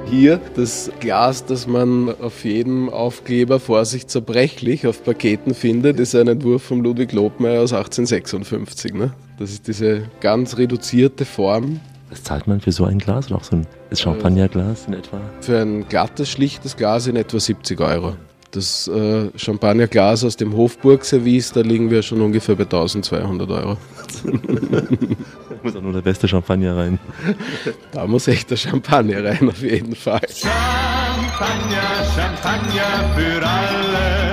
Hier 0.10 0.40
das 0.56 0.92
Glas, 1.00 1.46
das 1.46 1.66
man 1.66 2.14
auf 2.22 2.44
jedem 2.44 2.90
Aufkleber 2.90 3.60
vorsicht 3.60 4.12
zerbrechlich 4.12 4.86
auf 4.86 5.04
Paketen 5.04 5.56
findet, 5.56 6.00
ist 6.00 6.14
ein 6.14 6.28
Entwurf 6.28 6.64
von 6.64 6.84
Ludwig 6.84 7.14
Lobmeier 7.14 7.62
aus 7.62 7.74
1856. 7.74 8.94
Ne? 8.94 9.14
Das 9.40 9.52
ist 9.52 9.68
diese 9.68 10.04
ganz 10.20 10.58
reduzierte 10.58 11.26
Form, 11.26 11.80
was 12.14 12.24
zahlt 12.24 12.46
man 12.46 12.62
für 12.62 12.72
so 12.72 12.86
ein 12.86 13.00
Glas 13.00 13.28
oder 13.28 13.38
auch 13.38 13.44
so 13.44 13.56
ein 13.56 13.68
Champagnerglas 13.92 14.86
in 14.88 14.94
etwa? 14.94 15.20
Für 15.42 15.60
ein 15.60 15.88
glattes, 15.90 16.30
schlichtes 16.30 16.78
Glas 16.78 17.08
in 17.08 17.16
etwa 17.16 17.40
70 17.40 17.82
Euro. 17.82 18.16
Das 18.52 18.88
äh, 18.88 19.32
Champagnerglas 19.36 20.24
aus 20.24 20.38
dem 20.38 20.56
Hofburg-Service, 20.56 21.54
da 21.54 21.62
liegen 21.62 21.90
wir 21.90 22.04
schon 22.04 22.22
ungefähr 22.22 22.56
bei 22.56 22.66
1200 22.66 23.50
Euro. 23.50 23.78
da 24.24 24.84
muss 25.64 25.76
auch 25.76 25.82
nur 25.82 25.94
der 25.94 26.02
beste 26.02 26.28
Champagner 26.28 26.78
rein. 26.78 27.00
Da 27.92 28.06
muss 28.06 28.28
echt 28.28 28.52
der 28.52 28.58
Champagner 28.58 29.24
rein, 29.24 29.50
auf 29.50 29.64
jeden 29.64 29.96
Fall. 29.96 30.22
Champagner, 30.30 31.82
Champagner 32.16 33.10
für 33.16 33.44
alle, 33.44 34.33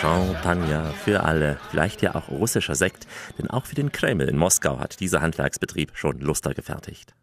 Champagner. 0.00 0.92
Für 1.04 1.24
alle, 1.24 1.58
vielleicht 1.70 2.02
ja 2.02 2.14
auch 2.14 2.28
russischer 2.28 2.76
Sekt, 2.76 3.08
denn 3.36 3.50
auch 3.50 3.66
für 3.66 3.74
den 3.74 3.90
Kreml 3.90 4.28
in 4.28 4.36
Moskau 4.36 4.78
hat 4.78 5.00
dieser 5.00 5.20
Handwerksbetrieb 5.20 5.90
schon 5.94 6.20
Luster 6.20 6.54
gefertigt. 6.54 7.14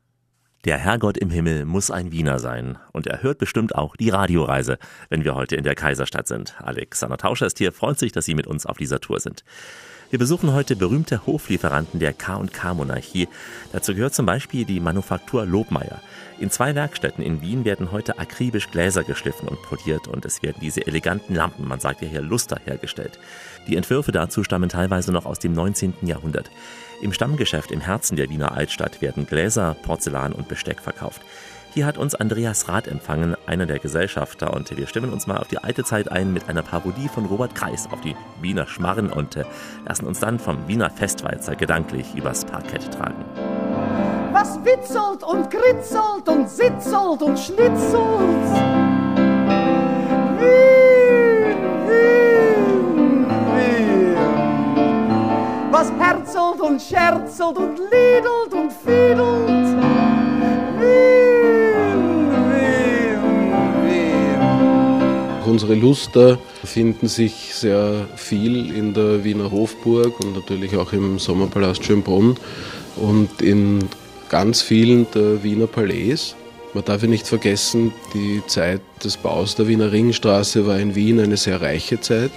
Der 0.66 0.78
Herrgott 0.78 1.18
im 1.18 1.30
Himmel 1.30 1.64
muss 1.64 1.90
ein 1.90 2.12
Wiener 2.12 2.40
sein 2.40 2.78
und 2.92 3.08
er 3.08 3.24
hört 3.24 3.38
bestimmt 3.38 3.76
auch 3.76 3.96
die 3.96 4.10
Radioreise, 4.10 4.78
wenn 5.10 5.24
wir 5.24 5.36
heute 5.36 5.56
in 5.56 5.64
der 5.64 5.76
Kaiserstadt 5.76 6.28
sind. 6.28 6.56
Alexander 6.60 7.18
Tauscher 7.18 7.46
ist 7.46 7.60
hier, 7.60 7.72
freut 7.72 7.98
sich, 7.98 8.12
dass 8.12 8.26
Sie 8.26 8.36
mit 8.36 8.48
uns 8.48 8.66
auf 8.66 8.78
dieser 8.78 9.00
Tour 9.00 9.22
sind. 9.22 9.46
Wir 10.16 10.20
besuchen 10.20 10.54
heute 10.54 10.78
berühmte 10.78 11.26
Hoflieferanten 11.26 12.00
der 12.00 12.14
K&K-Monarchie. 12.14 13.28
Dazu 13.74 13.94
gehört 13.94 14.16
zum 14.16 14.26
Beispiel 14.26 14.64
die 14.64 14.80
Manufaktur 14.80 15.46
Lobmeier. 15.46 16.00
In 16.40 16.50
zwei 16.50 16.74
Werkstätten 16.74 17.22
in 17.22 17.42
Wien 17.42 17.66
werden 17.66 17.92
heute 17.92 18.18
akribisch 18.18 18.72
Gläser 18.72 19.04
geschliffen 19.04 19.50
und 19.50 19.62
poliert 19.64 20.08
und 20.08 20.24
es 20.24 20.42
werden 20.42 20.60
diese 20.62 20.88
eleganten 20.88 21.36
Lampen, 21.36 21.68
man 21.68 21.82
sagt 21.82 22.02
ja 22.02 22.08
hier 22.08 22.22
Luster, 22.22 22.62
hergestellt. 22.64 23.20
Die 23.68 23.76
Entwürfe 23.76 24.14
dazu 24.14 24.46
stammen 24.46 24.70
teilweise 24.70 25.12
noch 25.12 25.26
aus 25.26 25.40
dem 25.40 25.52
19. 25.52 25.96
Jahrhundert. 26.04 26.50
Im 27.02 27.12
Stammgeschäft 27.12 27.72
im 27.72 27.82
Herzen 27.82 28.16
der 28.16 28.30
Wiener 28.30 28.54
Altstadt 28.54 29.02
werden 29.02 29.28
Gläser, 29.28 29.76
Porzellan 29.84 30.32
und 30.32 30.48
Besteck 30.48 30.80
verkauft. 30.80 31.24
Hier 31.76 31.86
hat 31.86 31.98
uns 31.98 32.16
Andreas 32.16 32.70
Rath 32.70 32.88
empfangen, 32.88 33.36
einer 33.48 33.66
der 33.66 33.80
Gesellschafter, 33.80 34.54
und 34.54 34.78
wir 34.78 34.88
stimmen 34.88 35.12
uns 35.12 35.28
mal 35.28 35.40
auf 35.40 35.50
die 35.50 35.58
alte 35.58 35.84
Zeit 35.84 36.10
ein 36.10 36.32
mit 36.32 36.48
einer 36.48 36.62
Parodie 36.62 37.10
von 37.10 37.26
Robert 37.26 37.54
Kreis 37.54 37.90
auf 37.92 38.00
die 38.00 38.16
Wiener 38.40 38.66
Schmarren 38.66 39.12
und 39.12 39.38
lassen 39.86 40.08
uns 40.08 40.22
dann 40.22 40.40
vom 40.40 40.70
Wiener 40.70 40.90
Festwalzer 40.90 41.58
gedanklich 41.58 42.16
übers 42.16 42.46
Parkett 42.46 42.94
tragen. 42.94 43.26
was 44.32 44.58
witzelt 44.64 45.22
und 45.24 45.50
kritzelt 45.50 46.30
und 46.30 46.50
sitzelt 46.50 47.22
und 47.22 47.38
schnitzelt. 47.38 48.48
Wien, 50.40 51.44
Wien, 51.90 53.26
Wien. 53.54 54.16
Was 55.72 55.92
herzelt 56.00 56.62
und 56.62 56.82
scherzelt 56.82 57.58
und 57.58 57.78
liedelt 57.80 58.54
und 58.54 58.72
fiedelt. 58.72 59.68
Wien, 60.80 61.25
Wien. 65.46 65.52
Unsere 65.52 65.76
Luster 65.76 66.38
finden 66.64 67.08
sich 67.08 67.54
sehr 67.54 68.08
viel 68.16 68.76
in 68.76 68.94
der 68.94 69.24
Wiener 69.24 69.52
Hofburg 69.52 70.20
und 70.20 70.34
natürlich 70.36 70.76
auch 70.76 70.94
im 70.94 71.20
Sommerpalast 71.20 71.84
Schönbrunn 71.84 72.36
und 72.96 73.42
in 73.42 73.88
ganz 74.30 74.62
vielen 74.62 75.08
der 75.14 75.44
Wiener 75.44 75.68
Palais. 75.68 76.36
Man 76.74 76.84
darf 76.84 77.04
ja 77.04 77.08
nicht 77.08 77.28
vergessen, 77.28 77.94
die 78.14 78.42
Zeit 78.48 78.82
des 79.04 79.16
Baus 79.18 79.56
der 79.56 79.68
Wiener 79.68 79.92
Ringstraße 79.92 80.68
war 80.68 80.78
in 80.78 80.94
Wien 80.94 81.20
eine 81.20 81.38
sehr 81.38 81.62
reiche 81.62 82.02
Zeit 82.02 82.32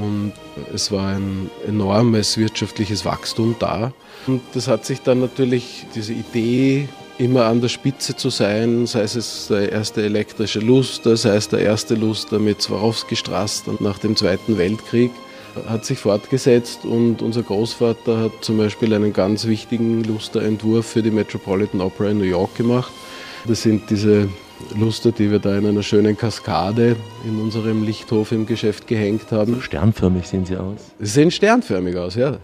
und 0.00 0.32
es 0.74 0.90
war 0.90 1.14
ein 1.14 1.50
enormes 1.68 2.36
wirtschaftliches 2.36 3.04
Wachstum 3.04 3.54
da. 3.60 3.92
Und 4.26 4.40
das 4.54 4.66
hat 4.66 4.84
sich 4.84 5.02
dann 5.02 5.20
natürlich 5.20 5.86
diese 5.94 6.14
Idee, 6.14 6.88
immer 7.18 7.46
an 7.46 7.60
der 7.60 7.68
Spitze 7.68 8.16
zu 8.16 8.30
sein, 8.30 8.86
sei 8.86 9.02
es 9.02 9.48
der 9.48 9.72
erste 9.72 10.02
elektrische 10.02 10.60
Luster, 10.60 11.16
sei 11.16 11.36
es 11.36 11.48
der 11.48 11.60
erste 11.60 11.94
Luster 11.94 12.38
mit 12.38 12.60
Swarovski-Straße 12.60 13.76
nach 13.80 13.98
dem 13.98 14.16
Zweiten 14.16 14.58
Weltkrieg, 14.58 15.10
hat 15.66 15.84
sich 15.84 15.98
fortgesetzt 15.98 16.84
und 16.84 17.22
unser 17.22 17.42
Großvater 17.42 18.18
hat 18.18 18.32
zum 18.42 18.58
Beispiel 18.58 18.92
einen 18.92 19.12
ganz 19.12 19.46
wichtigen 19.46 20.04
Lusterentwurf 20.04 20.86
für 20.86 21.02
die 21.02 21.10
Metropolitan 21.10 21.80
Opera 21.80 22.10
in 22.10 22.18
New 22.18 22.24
York 22.24 22.54
gemacht. 22.56 22.92
Das 23.46 23.62
sind 23.62 23.88
diese 23.88 24.28
Luster, 24.74 25.12
die 25.12 25.30
wir 25.30 25.38
da 25.38 25.56
in 25.56 25.66
einer 25.66 25.82
schönen 25.82 26.16
Kaskade 26.16 26.96
in 27.24 27.40
unserem 27.40 27.84
Lichthof 27.84 28.32
im 28.32 28.46
Geschäft 28.46 28.86
gehängt 28.86 29.30
haben. 29.30 29.60
Sternförmig 29.62 30.26
sehen 30.26 30.44
sie 30.44 30.56
aus. 30.56 30.78
Sie 30.98 31.06
sehen 31.06 31.30
sternförmig 31.30 31.96
aus, 31.96 32.14
ja. 32.16 32.38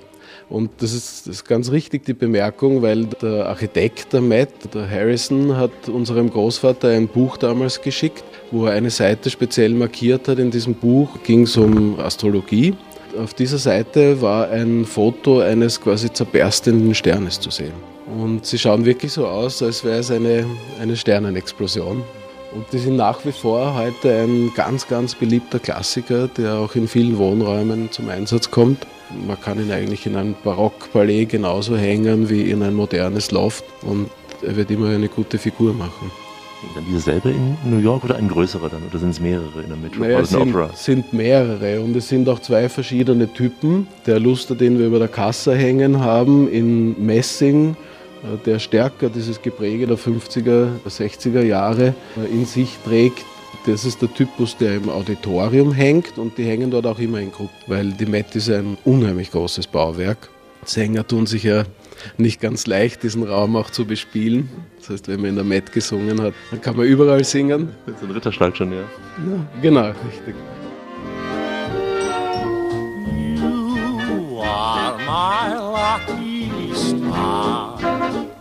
Und 0.52 0.71
das 0.80 0.92
ist, 0.92 1.26
das 1.26 1.37
ist 1.37 1.44
ganz 1.47 1.71
richtig 1.71 2.04
die 2.04 2.12
Bemerkung, 2.12 2.82
weil 2.82 3.06
der 3.06 3.47
Architekt 3.47 4.12
der 4.12 4.21
Met, 4.21 4.50
der 4.75 4.88
Harrison, 4.88 5.56
hat 5.56 5.88
unserem 5.88 6.28
Großvater 6.28 6.88
ein 6.88 7.09
Buch 7.09 7.38
damals 7.38 7.80
geschickt, 7.80 8.23
wo 8.50 8.66
er 8.66 8.75
eine 8.75 8.90
Seite 8.90 9.30
speziell 9.30 9.71
markiert 9.73 10.28
hat. 10.28 10.38
In 10.38 10.50
diesem 10.50 10.75
Buch 10.75 11.09
ging 11.23 11.44
es 11.44 11.56
um 11.56 11.99
Astrologie. 11.99 12.75
Auf 13.18 13.32
dieser 13.32 13.56
Seite 13.56 14.21
war 14.21 14.50
ein 14.50 14.85
Foto 14.85 15.40
eines 15.40 15.80
quasi 15.80 16.12
zerberstenden 16.12 16.94
Sternes 16.94 17.40
zu 17.40 17.49
sehen. 17.49 17.73
Und 18.18 18.44
sie 18.44 18.59
schauen 18.59 18.85
wirklich 18.85 19.12
so 19.12 19.26
aus, 19.26 19.62
als 19.62 19.82
wäre 19.82 20.00
es 20.00 20.11
eine, 20.11 20.44
eine 20.78 20.97
Sternenexplosion. 20.97 22.02
Und 22.54 22.66
die 22.75 22.78
sind 22.78 22.97
nach 22.97 23.25
wie 23.25 23.32
vor 23.32 23.75
heute 23.75 24.25
ein 24.25 24.52
ganz, 24.54 24.87
ganz 24.87 25.14
beliebter 25.14 25.59
Klassiker, 25.59 26.28
der 26.28 26.56
auch 26.56 26.75
in 26.75 26.88
vielen 26.88 27.16
Wohnräumen 27.16 27.90
zum 27.90 28.11
Einsatz 28.11 28.50
kommt. 28.50 28.87
Man 29.26 29.40
kann 29.40 29.59
ihn 29.59 29.71
eigentlich 29.71 30.07
in 30.07 30.16
ein 30.16 30.35
Barockpalais 30.45 31.26
genauso 31.26 31.76
hängen 31.76 32.28
wie 32.31 32.50
in 32.50 32.62
ein 32.62 32.75
modernes 32.75 33.31
Loft 33.31 33.64
und 33.83 34.11
er 34.42 34.57
wird 34.57 34.71
immer 34.71 34.88
eine 34.88 35.09
gute 35.09 35.38
Figur 35.38 35.73
machen. 35.75 36.11
Dann 36.76 36.85
diese 36.88 37.00
selber 37.00 37.31
in 37.31 37.57
New 37.64 37.78
York 37.78 38.04
oder 38.04 38.14
ein 38.16 38.28
größerer 38.28 38.69
dann? 38.69 38.83
Oder 38.88 38.99
sind 39.00 39.11
es 39.11 39.21
mehrere 39.21 39.62
in 39.62 39.69
der 39.69 39.76
Naja, 39.76 39.83
Metropolitan 39.83 40.23
es 40.23 40.31
sind, 40.31 40.54
Opera? 40.54 40.71
sind 40.75 41.12
mehrere 41.12 41.81
und 41.81 41.97
es 41.97 42.09
sind 42.09 42.28
auch 42.28 42.38
zwei 42.38 42.69
verschiedene 42.69 43.33
Typen. 43.33 43.88
Der 44.07 44.21
Luster, 44.21 44.54
den 44.54 44.78
wir 44.78 44.87
über 44.87 45.00
der 45.00 45.09
Kasse 45.09 45.57
hängen 45.57 46.00
haben, 46.00 46.49
in 46.49 47.04
Messing, 47.04 47.76
äh, 48.23 48.37
der 48.47 48.61
stärker 48.61 49.09
dieses 49.09 49.42
Gepräge 49.42 49.88
der 49.88 49.99
50er, 49.99 50.69
60er 50.88 51.42
Jahre 51.42 51.95
äh, 52.16 52.33
in 52.33 52.47
sich 52.47 52.78
trägt. 52.85 53.25
Das 53.64 53.85
ist 53.85 54.02
der 54.02 54.12
Typus, 54.12 54.57
der 54.57 54.75
im 54.75 54.88
Auditorium 54.88 55.73
hängt 55.73 56.19
und 56.19 56.37
die 56.37 56.45
hängen 56.45 56.73
dort 56.73 56.85
auch 56.85 56.99
immer 56.99 57.19
in 57.19 57.31
Gruppen, 57.31 57.54
weil 57.69 57.92
die 57.92 58.07
Met 58.07 58.35
ist 58.35 58.50
ein 58.50 58.76
unheimlich 58.85 59.31
großes 59.31 59.69
Bauwerk. 59.69 60.28
Sänger 60.64 61.07
tun 61.07 61.26
sich 61.26 61.45
ja 61.45 61.62
nicht 62.19 62.40
ganz 62.40 62.66
leicht, 62.66 63.04
diesen 63.04 63.23
Raum 63.23 63.54
auch 63.54 63.71
zu 63.71 63.85
bespielen. 63.85 64.49
Das 64.78 64.90
heißt, 64.90 65.09
wenn 65.09 65.21
man 65.21 65.31
in 65.31 65.37
der 65.37 65.45
Met 65.45 65.73
gesungen 65.73 66.21
hat, 66.21 66.35
dann 66.50 66.61
kann 66.61 66.76
man 66.76 66.87
überall 66.87 67.23
singen. 67.23 67.69
So 68.00 68.07
ein 68.07 68.11
Ritterschlag 68.11 68.57
schon, 68.57 68.73
ja. 68.73 68.83
Genau, 69.61 69.87
richtig. 69.87 70.35
You 73.14 74.40
are 74.40 74.98
my 74.98 75.55
lucky 75.55 76.51
star. 76.75 77.79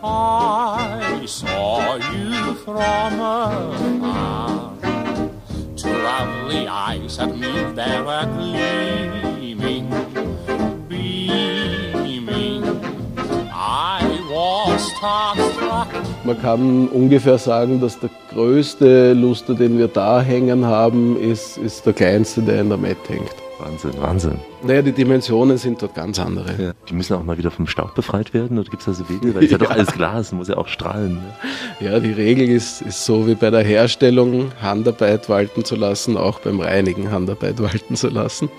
I 0.02 1.26
saw 1.26 1.96
you 2.12 2.54
from 2.64 3.20
afar. 3.20 4.71
Lovely 6.02 6.66
eyes 6.66 7.18
at 7.18 7.36
me 7.36 7.52
there 7.74 8.02
were 8.04 8.26
gleaming, 8.36 9.88
beaming. 10.88 12.64
I 13.52 14.20
was. 14.28 14.90
Man 16.24 16.40
kann 16.40 16.88
ungefähr 16.88 17.38
sagen, 17.38 17.80
dass 17.80 17.98
der 17.98 18.10
größte 18.32 19.14
Luster, 19.14 19.54
den 19.54 19.78
wir 19.78 19.88
da 19.88 20.20
hängen 20.20 20.64
haben, 20.64 21.16
ist, 21.20 21.56
ist 21.58 21.86
der 21.86 21.92
kleinste, 21.92 22.42
der 22.42 22.60
in 22.60 22.68
der 22.68 22.78
Met 22.78 22.98
hängt. 23.08 23.34
Wahnsinn, 23.62 23.92
Wahnsinn. 24.00 24.40
Naja, 24.62 24.82
die 24.82 24.92
Dimensionen 24.92 25.56
sind 25.56 25.82
dort 25.82 25.94
ganz 25.94 26.18
andere. 26.18 26.62
Ja. 26.62 26.72
Die 26.88 26.94
müssen 26.94 27.14
auch 27.14 27.22
mal 27.22 27.38
wieder 27.38 27.50
vom 27.50 27.66
Staub 27.66 27.94
befreit 27.94 28.34
werden 28.34 28.58
oder 28.58 28.68
gibt 28.68 28.82
es 28.82 28.86
da 28.86 28.92
so 28.92 29.08
Wege? 29.08 29.34
Weil 29.34 29.44
es 29.44 29.44
ist 29.50 29.52
ja 29.52 29.58
doch 29.58 29.70
alles 29.70 29.92
Glas, 29.92 30.32
muss 30.32 30.48
ja 30.48 30.56
auch 30.56 30.68
strahlen. 30.68 31.14
Ne? 31.14 31.34
Ja, 31.80 32.00
die 32.00 32.12
Regel 32.12 32.48
ist, 32.48 32.82
ist 32.82 33.04
so 33.04 33.26
wie 33.26 33.34
bei 33.36 33.50
der 33.50 33.62
Herstellung, 33.62 34.50
Handarbeit 34.60 35.28
walten 35.28 35.64
zu 35.64 35.76
lassen, 35.76 36.16
auch 36.16 36.40
beim 36.40 36.60
Reinigen 36.60 37.10
Handarbeit 37.10 37.62
walten 37.62 37.94
zu 37.94 38.08
lassen. 38.08 38.50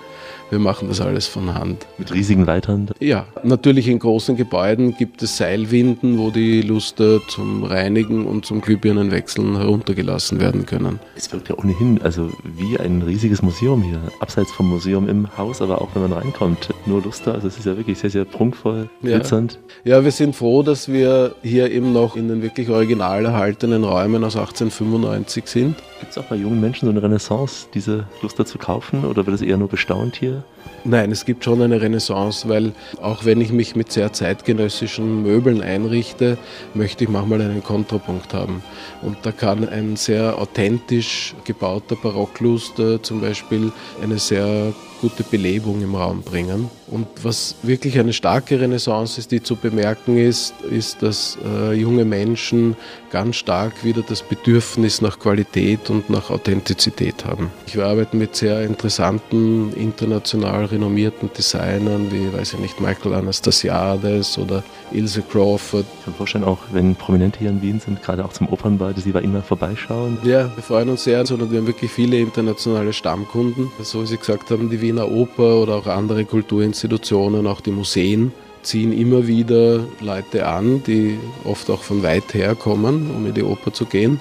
Wir 0.50 0.58
machen 0.58 0.88
das 0.88 1.00
alles 1.00 1.26
von 1.26 1.54
Hand. 1.54 1.86
Mit 1.98 2.12
riesigen 2.12 2.44
Leitern. 2.44 2.88
Ja, 3.00 3.26
natürlich 3.42 3.88
in 3.88 3.98
großen 3.98 4.36
Gebäuden 4.36 4.94
gibt 4.96 5.22
es 5.22 5.36
Seilwinden, 5.36 6.18
wo 6.18 6.30
die 6.30 6.60
Luster 6.62 7.20
zum 7.28 7.64
Reinigen 7.64 8.26
und 8.26 8.44
zum 8.46 8.60
Glühbirnenwechseln 8.60 9.56
heruntergelassen 9.56 10.40
werden 10.40 10.66
können. 10.66 11.00
Es 11.16 11.32
wirkt 11.32 11.48
ja 11.48 11.56
ohnehin 11.56 12.00
also 12.02 12.30
wie 12.44 12.78
ein 12.78 13.02
riesiges 13.02 13.42
Museum 13.42 13.82
hier. 13.82 14.00
Abseits 14.20 14.52
vom 14.52 14.68
Museum 14.68 15.08
im 15.08 15.26
Haus, 15.36 15.60
aber 15.62 15.80
auch 15.80 15.88
wenn 15.94 16.02
man 16.02 16.12
reinkommt. 16.12 16.68
Nur 16.86 17.02
Luster, 17.02 17.34
also 17.34 17.48
es 17.48 17.58
ist 17.58 17.64
ja 17.64 17.76
wirklich 17.76 17.98
sehr, 17.98 18.10
sehr 18.10 18.24
prunkvoll, 18.24 18.88
Ja. 19.02 19.16
glitzernd. 19.16 19.58
Ja, 19.84 20.04
wir 20.04 20.10
sind 20.12 20.36
froh, 20.36 20.62
dass 20.62 20.88
wir 20.88 21.34
hier 21.42 21.70
eben 21.72 21.92
noch 21.92 22.16
in 22.16 22.28
den 22.28 22.42
wirklich 22.42 22.68
original 22.68 23.24
erhaltenen 23.24 23.82
Räumen 23.82 24.22
aus 24.22 24.36
1895 24.36 25.46
sind. 25.46 25.76
Gibt 26.00 26.12
es 26.12 26.18
auch 26.18 26.24
bei 26.24 26.36
jungen 26.36 26.60
Menschen 26.60 26.86
so 26.86 26.90
eine 26.90 27.02
Renaissance, 27.02 27.66
diese 27.74 28.06
Luster 28.22 28.44
zu 28.44 28.58
kaufen 28.58 29.04
oder 29.04 29.26
wird 29.26 29.34
es 29.34 29.42
eher 29.42 29.56
nur 29.56 29.68
bestaunt 29.68 30.16
hier? 30.16 30.43
Nein, 30.86 31.10
es 31.12 31.24
gibt 31.24 31.44
schon 31.44 31.62
eine 31.62 31.80
Renaissance, 31.80 32.46
weil 32.46 32.72
auch 33.00 33.24
wenn 33.24 33.40
ich 33.40 33.52
mich 33.52 33.74
mit 33.74 33.90
sehr 33.90 34.12
zeitgenössischen 34.12 35.22
Möbeln 35.22 35.62
einrichte, 35.62 36.36
möchte 36.74 37.04
ich 37.04 37.10
manchmal 37.10 37.40
einen 37.40 37.62
Kontrapunkt 37.62 38.34
haben. 38.34 38.62
Und 39.00 39.16
da 39.22 39.32
kann 39.32 39.66
ein 39.66 39.96
sehr 39.96 40.38
authentisch 40.38 41.34
gebauter 41.44 41.96
Barockluster 41.96 43.02
zum 43.02 43.22
Beispiel 43.22 43.72
eine 44.02 44.18
sehr 44.18 44.74
gute 45.04 45.22
Belebung 45.22 45.82
im 45.82 45.94
Raum 45.94 46.22
bringen. 46.22 46.70
Und 46.86 47.06
was 47.22 47.56
wirklich 47.62 47.98
eine 47.98 48.14
starke 48.14 48.58
Renaissance 48.58 49.20
ist, 49.20 49.32
die 49.32 49.42
zu 49.42 49.54
bemerken 49.54 50.16
ist, 50.16 50.54
ist, 50.62 51.02
dass 51.02 51.36
äh, 51.44 51.74
junge 51.74 52.06
Menschen 52.06 52.74
ganz 53.10 53.36
stark 53.36 53.84
wieder 53.84 54.02
das 54.02 54.22
Bedürfnis 54.22 55.02
nach 55.02 55.18
Qualität 55.18 55.90
und 55.90 56.08
nach 56.08 56.30
Authentizität 56.30 57.24
haben. 57.24 57.50
Wir 57.72 57.84
arbeiten 57.84 58.16
mit 58.18 58.34
sehr 58.34 58.62
interessanten, 58.64 59.72
international 59.74 60.64
renommierten 60.64 61.30
Designern 61.36 62.10
wie, 62.10 62.32
weiß 62.32 62.54
ich 62.54 62.60
nicht, 62.60 62.80
Michael 62.80 63.14
Anastasiades 63.14 64.38
oder 64.38 64.62
Ilse 64.90 65.22
Crawford. 65.22 65.84
Ich 65.98 66.04
kann 66.04 66.12
mir 66.14 66.16
vorstellen, 66.16 66.44
auch 66.44 66.58
wenn 66.72 66.94
Prominente 66.96 67.40
hier 67.40 67.50
in 67.50 67.60
Wien 67.60 67.78
sind, 67.78 68.02
gerade 68.02 68.24
auch 68.24 68.32
zum 68.32 68.48
Opernball, 68.48 68.94
dass 68.94 69.04
sie 69.04 69.12
bei 69.12 69.20
Ihnen 69.20 69.34
mal 69.34 69.42
vorbeischauen. 69.42 70.18
Ja, 70.24 70.50
wir 70.54 70.62
freuen 70.62 70.88
uns 70.88 71.04
sehr, 71.04 71.26
sondern 71.26 71.50
wir 71.50 71.58
haben 71.58 71.66
wirklich 71.66 71.90
viele 71.90 72.18
internationale 72.18 72.92
Stammkunden. 72.92 73.70
So 73.82 74.02
wie 74.02 74.06
Sie 74.06 74.16
gesagt 74.16 74.50
haben, 74.50 74.70
die 74.70 74.80
Wiener 74.80 74.93
Oper 75.02 75.62
oder 75.62 75.76
auch 75.76 75.86
andere 75.86 76.24
Kulturinstitutionen, 76.24 77.46
auch 77.46 77.60
die 77.60 77.70
Museen 77.70 78.32
ziehen 78.62 78.92
immer 78.92 79.26
wieder 79.26 79.80
Leute 80.00 80.46
an, 80.46 80.82
die 80.84 81.18
oft 81.44 81.70
auch 81.70 81.82
von 81.82 82.02
weit 82.02 82.34
her 82.34 82.54
kommen, 82.54 83.10
um 83.10 83.26
in 83.26 83.34
die 83.34 83.42
Oper 83.42 83.72
zu 83.72 83.84
gehen. 83.84 84.20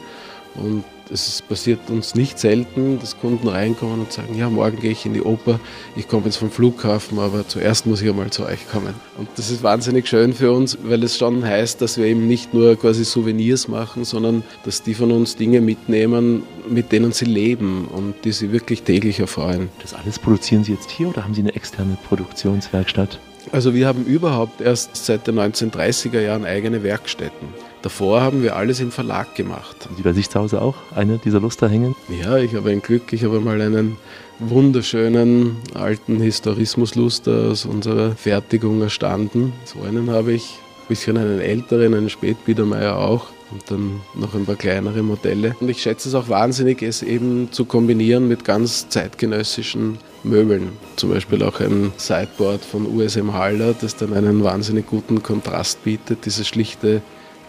Und 0.56 0.84
es 1.12 1.42
passiert 1.42 1.90
uns 1.90 2.16
nicht 2.16 2.40
selten, 2.40 3.00
dass 3.00 3.20
Kunden 3.20 3.48
reinkommen 3.48 4.02
und 4.02 4.12
sagen, 4.12 4.36
ja, 4.38 4.50
morgen 4.50 4.80
gehe 4.80 4.92
ich 4.92 5.06
in 5.06 5.14
die 5.14 5.22
Oper, 5.22 5.60
ich 5.96 6.08
komme 6.08 6.26
jetzt 6.26 6.38
vom 6.38 6.50
Flughafen, 6.50 7.20
aber 7.20 7.48
zuerst 7.48 7.86
muss 7.86 8.02
ich 8.02 8.10
einmal 8.10 8.30
zu 8.30 8.46
euch 8.46 8.70
kommen. 8.70 8.94
Und 9.18 9.28
das 9.36 9.50
ist 9.50 9.64
wahnsinnig 9.64 10.08
schön 10.08 10.34
für 10.34 10.52
uns, 10.52 10.78
weil 10.84 11.04
es 11.04 11.18
schon 11.18 11.44
heißt, 11.44 11.82
dass 11.82 11.98
wir 11.98 12.06
eben 12.06 12.28
nicht 12.28 12.54
nur 12.54 12.76
quasi 12.76 13.04
Souvenirs 13.06 13.68
machen, 13.68 14.06
sondern 14.06 14.44
dass 14.64 14.84
die 14.84 14.94
von 14.94 15.12
uns 15.12 15.36
Dinge 15.36 15.62
mitnehmen, 15.62 16.44
mit 16.70 16.92
denen 16.92 17.12
sie 17.12 17.26
leben 17.26 17.88
und 17.88 18.16
die 18.24 18.32
sie 18.32 18.52
wirklich 18.52 18.84
täglich 18.84 19.20
erfreuen. 19.20 19.70
Das 19.82 19.94
alles 19.94 20.20
produzieren 20.20 20.64
Sie 20.64 20.74
jetzt 20.74 20.90
hier 20.90 21.10
oder 21.10 21.24
haben 21.24 21.34
Sie 21.34 21.42
eine 21.42 21.56
externe 21.56 21.98
Produktionswerkstatt? 22.08 23.20
Also 23.52 23.74
wir 23.74 23.88
haben 23.88 24.06
überhaupt 24.06 24.62
erst 24.62 24.96
seit 24.96 25.28
den 25.28 25.38
1930er 25.38 26.22
Jahren 26.22 26.46
eigene 26.46 26.82
Werkstätten. 26.84 27.50
Davor 27.84 28.22
haben 28.22 28.44
wir 28.44 28.56
alles 28.56 28.80
im 28.80 28.92
Verlag 28.92 29.36
gemacht. 29.36 29.76
Haben 29.84 29.98
Sie 29.98 30.04
bei 30.04 30.14
sich 30.14 30.30
zu 30.30 30.40
Hause 30.40 30.62
auch 30.62 30.76
eine 30.96 31.18
dieser 31.18 31.42
Luster 31.42 31.68
hängen? 31.68 31.96
Ja, 32.08 32.38
ich 32.38 32.56
habe 32.56 32.70
ein 32.70 32.82
Glück, 32.82 33.12
ich 33.12 33.26
habe 33.26 33.42
mal 33.42 33.60
einen 33.62 33.98
wunderschönen 34.40 35.58
alten 35.74 36.22
Historismusluster 36.22 37.50
aus 37.52 37.66
unserer 37.66 38.16
Fertigung 38.16 38.82
erstanden. 38.82 39.52
So 39.66 39.82
einen 39.82 40.10
habe 40.12 40.32
ich, 40.32 40.60
ein 40.84 40.88
bisschen 40.88 41.18
einen 41.18 41.42
älteren, 41.42 41.94
einen 41.94 42.10
Spätbiedermeier 42.10 42.98
auch 42.98 43.28
und 43.52 43.70
dann 43.70 44.00
noch 44.16 44.34
ein 44.34 44.46
paar 44.46 44.56
kleinere 44.56 45.04
Modelle. 45.04 45.54
Und 45.60 45.68
ich 45.68 45.82
schätze 45.82 46.08
es 46.08 46.16
auch 46.16 46.30
wahnsinnig, 46.30 46.82
es 46.82 47.04
eben 47.04 47.52
zu 47.52 47.66
kombinieren 47.66 48.30
mit 48.30 48.46
ganz 48.46 48.88
zeitgenössischen 48.88 49.98
Möbeln. 50.24 50.70
Zum 50.96 51.10
Beispiel 51.10 51.44
auch 51.44 51.60
ein 51.60 51.92
Sideboard 51.98 52.64
von 52.64 52.86
USM 52.88 53.34
Haller, 53.34 53.76
das 53.80 53.98
dann 53.98 54.14
einen 54.14 54.42
wahnsinnig 54.42 54.88
guten 54.88 55.22
Kontrast 55.22 55.84
bietet, 55.84 56.26
dieses 56.26 56.48
schlichte 56.48 57.02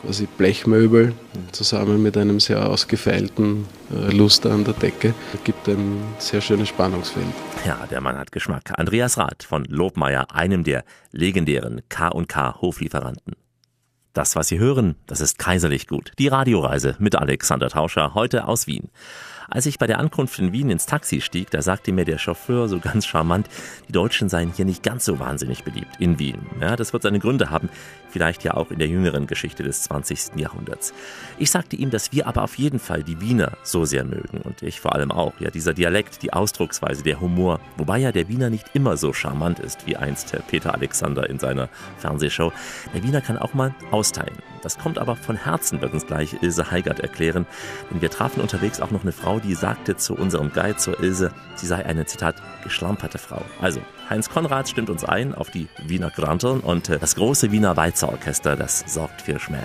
quasi 0.05 0.27
Blechmöbel 0.27 1.15
zusammen 1.53 2.03
mit 2.03 2.17
einem 2.17 2.41
sehr 2.41 2.69
ausgefeilten 2.69 3.67
äh, 3.91 4.15
Luster 4.15 4.51
an 4.51 4.65
der 4.65 4.75
Decke. 4.75 5.15
Gibt 5.45 5.69
ein 5.69 6.03
sehr 6.19 6.41
schönes 6.41 6.69
Spannungsfeld. 6.69 7.27
Ja, 7.67 7.87
der 7.91 8.01
Mann 8.01 8.19
hat 8.19 8.33
Geschmack. 8.33 8.73
Andreas 8.79 9.19
Rath 9.19 9.45
von 9.45 9.65
Lobmeier, 9.65 10.27
einem 10.35 10.65
der 10.65 10.85
legendären 11.13 11.83
K&K 11.89 12.61
Hoflieferanten. 12.61 13.35
Das, 14.13 14.37
was 14.37 14.49
Sie 14.49 14.59
hören, 14.59 14.95
das 15.07 15.21
ist 15.21 15.39
kaiserlich 15.39 15.89
gut. 15.89 16.13
Die 16.19 16.29
Radioreise 16.29 16.95
mit 17.01 17.17
Alexander 17.17 17.69
Tauscher, 17.69 18.15
heute 18.15 18.47
aus 18.47 18.67
Wien. 18.67 18.91
Als 19.49 19.67
ich 19.67 19.79
bei 19.79 19.87
der 19.87 19.99
Ankunft 19.99 20.39
in 20.39 20.53
Wien 20.53 20.71
ins 20.71 20.87
Taxi 20.87 21.21
stieg, 21.21 21.51
da 21.51 21.63
sagte 21.63 21.93
mir 21.93 22.05
der 22.05 22.19
Chauffeur 22.19 22.69
so 22.69 22.81
ganz 22.81 23.07
charmant, 23.07 23.49
die 23.89 23.93
Deutschen 23.93 24.29
seien 24.29 24.53
hier 24.53 24.65
nicht 24.65 24.83
ganz 24.83 25.05
so 25.05 25.19
wahnsinnig 25.19 25.65
beliebt 25.65 25.97
in 25.99 26.19
Wien. 26.19 26.47
Ja, 26.61 26.77
das 26.77 26.93
wird 26.93 27.03
seine 27.03 27.19
Gründe 27.19 27.51
haben, 27.51 27.69
vielleicht 28.11 28.45
ja 28.45 28.55
auch 28.55 28.71
in 28.71 28.79
der 28.79 28.89
jüngeren 28.89 29.27
Geschichte 29.27 29.63
des 29.63 29.83
20. 29.83 30.37
Jahrhunderts. 30.37 30.95
Ich 31.39 31.51
sagte 31.51 31.77
ihm, 31.77 31.91
dass 31.91 32.13
wir 32.13 32.27
aber 32.27 32.43
auf 32.43 32.57
jeden 32.57 32.79
Fall 32.79 33.03
die 33.03 33.21
Wiener 33.21 33.53
so 33.63 33.85
sehr 33.85 34.05
mögen 34.05 34.39
und 34.43 34.63
ich 34.63 34.81
vor 34.81 34.95
allem 34.95 35.11
auch. 35.11 35.35
Ja, 35.41 35.51
dieser 35.51 35.75
Dialekt, 35.75 36.23
die 36.23 36.33
Ausdrucksweise, 36.33 37.03
der 37.03 37.21
Humor, 37.21 37.61
wobei 37.77 37.99
ja 37.99 38.13
der 38.13 38.29
Wiener 38.29 38.51
nicht 38.51 38.71
immer 38.75 38.97
so 38.97 39.13
charmant 39.13 39.59
ist 39.59 39.87
wie 39.87 39.97
einst 39.97 40.33
Herr 40.33 40.41
Peter 40.41 40.75
Alexander 40.75 41.29
in 41.29 41.39
seiner 41.39 41.69
Fernsehshow. 41.99 42.53
Der 42.95 43.03
Wiener 43.03 43.21
kann 43.21 43.39
auch 43.39 43.55
mal 43.55 43.75
austeilen. 43.91 44.54
Das 44.65 44.79
kommt 44.79 44.99
aber 44.99 45.15
von 45.15 45.37
Herzen, 45.37 45.83
wird 45.83 45.93
uns 45.93 46.07
gleich 46.07 46.43
Ilse 46.43 46.71
Heigert 46.71 46.99
erklären. 46.99 47.47
Denn 47.91 48.01
wir 48.01 48.11
trafen 48.11 48.41
unterwegs 48.41 48.81
auch 48.81 48.91
noch 48.91 49.03
eine 49.03 49.13
Frau, 49.13 49.39
die 49.39 49.55
sagte 49.55 49.97
zu 49.97 50.15
unserem 50.15 50.53
Guide, 50.53 50.77
zur 50.77 50.99
Ilse, 51.01 51.33
sie 51.55 51.67
sei 51.67 51.85
eine, 51.85 52.07
Zitat, 52.07 52.37
geschlamperte 52.63 53.19
Frau. 53.19 53.43
Also, 53.61 53.81
Heinz 54.09 54.31
Konrad 54.31 54.69
stimmt 54.69 54.89
uns 54.89 55.05
ein 55.05 55.35
auf 55.35 55.51
die 55.51 55.69
Wiener 55.85 56.11
Granteln 56.11 56.61
und 56.61 56.89
äh, 56.89 56.99
das 56.99 57.15
große 57.15 57.53
Wiener 57.53 57.77
Weizerorchester, 57.77 58.57
das 58.57 58.85
sorgt 58.87 59.21
für 59.21 59.39
Schmäh. 59.39 59.59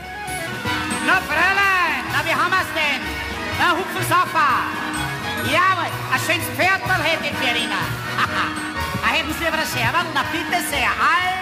Na, 1.08 1.14
Fräulein, 1.22 2.04
na, 2.12 2.26
wie 2.26 2.36
haben 2.36 2.52
wir's 2.52 2.74
denn? 2.76 3.02
Na, 3.58 3.72
Hupfensofa. 3.72 4.50
Jawohl, 5.46 5.92
ein 6.14 6.20
schönes 6.20 6.48
Pferdl 6.58 7.04
hätte 7.04 7.24
ich 7.24 7.38
für 7.38 7.58
Ihnen. 7.58 7.72
Haha. 7.72 8.70
Ah, 9.02 9.14
hätten 9.14 9.34
Sie 9.40 9.48
aber 9.48 9.58
ein 9.58 9.66
Scherberl? 9.66 10.06
Na, 10.14 10.24
bitte 10.32 10.60
sehr. 10.70 10.92
Alles, 10.92 11.39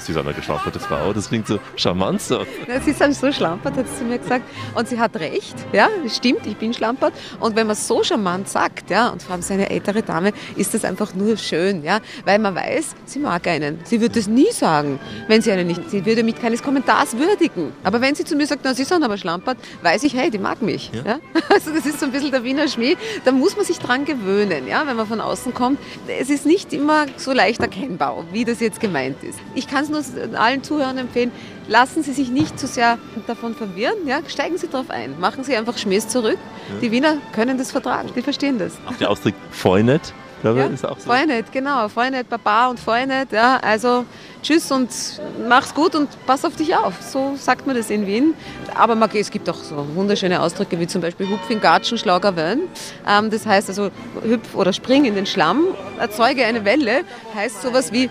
Sie 0.00 0.12
sind 0.12 0.24
eine 0.24 0.34
geschlamperte 0.34 0.80
Frau, 0.80 1.12
das 1.12 1.28
klingt 1.28 1.46
so 1.46 1.58
charmant 1.76 2.22
so. 2.22 2.40
Ja, 2.66 2.80
Sie 2.84 2.92
sind 2.92 3.14
so 3.14 3.30
schlampert, 3.32 3.76
hat 3.76 3.86
sie 3.88 3.98
zu 3.98 4.04
mir 4.04 4.18
gesagt. 4.18 4.44
Und 4.74 4.88
sie 4.88 4.98
hat 4.98 5.16
recht, 5.16 5.54
ja, 5.72 5.88
stimmt, 6.08 6.46
ich 6.46 6.56
bin 6.56 6.72
schlampert. 6.72 7.12
Und 7.38 7.54
wenn 7.56 7.66
man 7.66 7.76
so 7.76 8.02
charmant 8.02 8.48
sagt, 8.48 8.90
ja, 8.90 9.08
und 9.08 9.22
vor 9.22 9.32
allem 9.32 9.42
seine 9.42 9.68
ältere 9.70 10.02
Dame, 10.02 10.32
ist 10.56 10.72
das 10.74 10.84
einfach 10.84 11.14
nur 11.14 11.36
schön, 11.36 11.82
ja, 11.84 12.00
weil 12.24 12.38
man 12.38 12.54
weiß, 12.54 12.94
sie 13.04 13.18
mag 13.18 13.46
einen. 13.46 13.78
Sie 13.84 14.00
würde 14.00 14.18
es 14.18 14.26
nie 14.26 14.50
sagen, 14.52 14.98
wenn 15.28 15.42
sie 15.42 15.52
einen 15.52 15.66
nicht, 15.66 15.90
sie 15.90 16.04
würde 16.06 16.22
mich 16.22 16.40
keines 16.40 16.62
Kommentars 16.62 17.16
würdigen. 17.18 17.72
Aber 17.84 18.00
wenn 18.00 18.14
sie 18.14 18.24
zu 18.24 18.36
mir 18.36 18.46
sagt, 18.46 18.62
na, 18.64 18.74
sie 18.74 18.84
sind 18.84 19.02
aber 19.02 19.18
schlampert, 19.18 19.58
weiß 19.82 20.02
ich, 20.04 20.14
hey, 20.14 20.30
die 20.30 20.38
mag 20.38 20.62
mich, 20.62 20.90
ja. 20.92 21.18
Also 21.50 21.72
das 21.72 21.84
ist 21.84 22.00
so 22.00 22.06
ein 22.06 22.12
bisschen 22.12 22.30
der 22.30 22.44
Wiener 22.44 22.68
Schmäh, 22.68 22.96
da 23.24 23.32
muss 23.32 23.56
man 23.56 23.64
sich 23.66 23.78
dran 23.78 24.04
gewöhnen, 24.04 24.66
ja, 24.66 24.86
wenn 24.86 24.96
man 24.96 25.06
von 25.06 25.20
außen 25.20 25.52
kommt. 25.52 25.78
Es 26.06 26.30
ist 26.30 26.46
nicht 26.46 26.72
immer 26.72 27.06
so 27.16 27.32
leicht 27.32 27.60
erkennbar, 27.60 28.24
wie 28.32 28.44
das 28.44 28.60
jetzt 28.60 28.80
gemeint 28.80 29.22
ist. 29.22 29.38
Ich 29.54 29.66
kann 29.68 29.84
es 29.98 30.12
nur 30.14 30.38
allen 30.40 30.62
Zuhörern 30.62 30.98
empfehlen, 30.98 31.32
lassen 31.68 32.02
Sie 32.02 32.12
sich 32.12 32.30
nicht 32.30 32.58
zu 32.58 32.66
sehr 32.66 32.98
davon 33.26 33.54
verwirren. 33.54 34.06
Ja? 34.06 34.20
Steigen 34.28 34.58
Sie 34.58 34.68
darauf 34.68 34.90
ein. 34.90 35.18
Machen 35.20 35.44
Sie 35.44 35.56
einfach 35.56 35.76
Schmähs 35.78 36.08
zurück. 36.08 36.38
Die 36.80 36.90
Wiener 36.90 37.16
können 37.32 37.58
das 37.58 37.70
vertragen. 37.70 38.10
Die 38.14 38.22
verstehen 38.22 38.58
das. 38.58 38.72
Auch 38.86 38.96
der 38.96 39.10
Ausdruck 39.10 39.34
Feunet, 39.50 40.12
glaube 40.42 40.60
Ja, 40.60 40.66
ich, 40.66 40.72
ist 40.74 40.86
auch 40.86 40.98
so. 40.98 41.10
Feunet, 41.10 41.50
genau. 41.52 41.88
Feunet, 41.88 42.28
Baba 42.28 42.68
und 42.68 42.78
Feunet. 42.80 43.32
Ja, 43.32 43.58
also 43.58 44.04
tschüss 44.42 44.70
und 44.72 44.88
mach's 45.48 45.74
gut 45.74 45.94
und 45.94 46.08
pass 46.26 46.44
auf 46.44 46.56
dich 46.56 46.74
auf. 46.76 46.94
So 47.02 47.34
sagt 47.36 47.66
man 47.66 47.76
das 47.76 47.90
in 47.90 48.06
Wien. 48.06 48.34
Aber 48.74 48.94
man, 48.94 49.10
es 49.12 49.30
gibt 49.30 49.48
auch 49.50 49.56
so 49.56 49.86
wunderschöne 49.94 50.40
Ausdrücke 50.40 50.78
wie 50.78 50.86
zum 50.86 51.02
Beispiel 51.02 51.28
Hupf 51.28 51.50
in 51.50 51.60
Gatschen, 51.60 51.98
Schlager. 51.98 52.32
Ähm, 52.36 53.30
das 53.30 53.46
heißt 53.46 53.68
also 53.68 53.90
hüpf 54.22 54.54
oder 54.54 54.72
spring 54.72 55.04
in 55.04 55.14
den 55.14 55.26
Schlamm, 55.26 55.64
erzeuge 55.98 56.44
eine 56.44 56.64
Welle. 56.64 57.02
Heißt 57.34 57.62
sowas 57.62 57.92
wie 57.92 58.08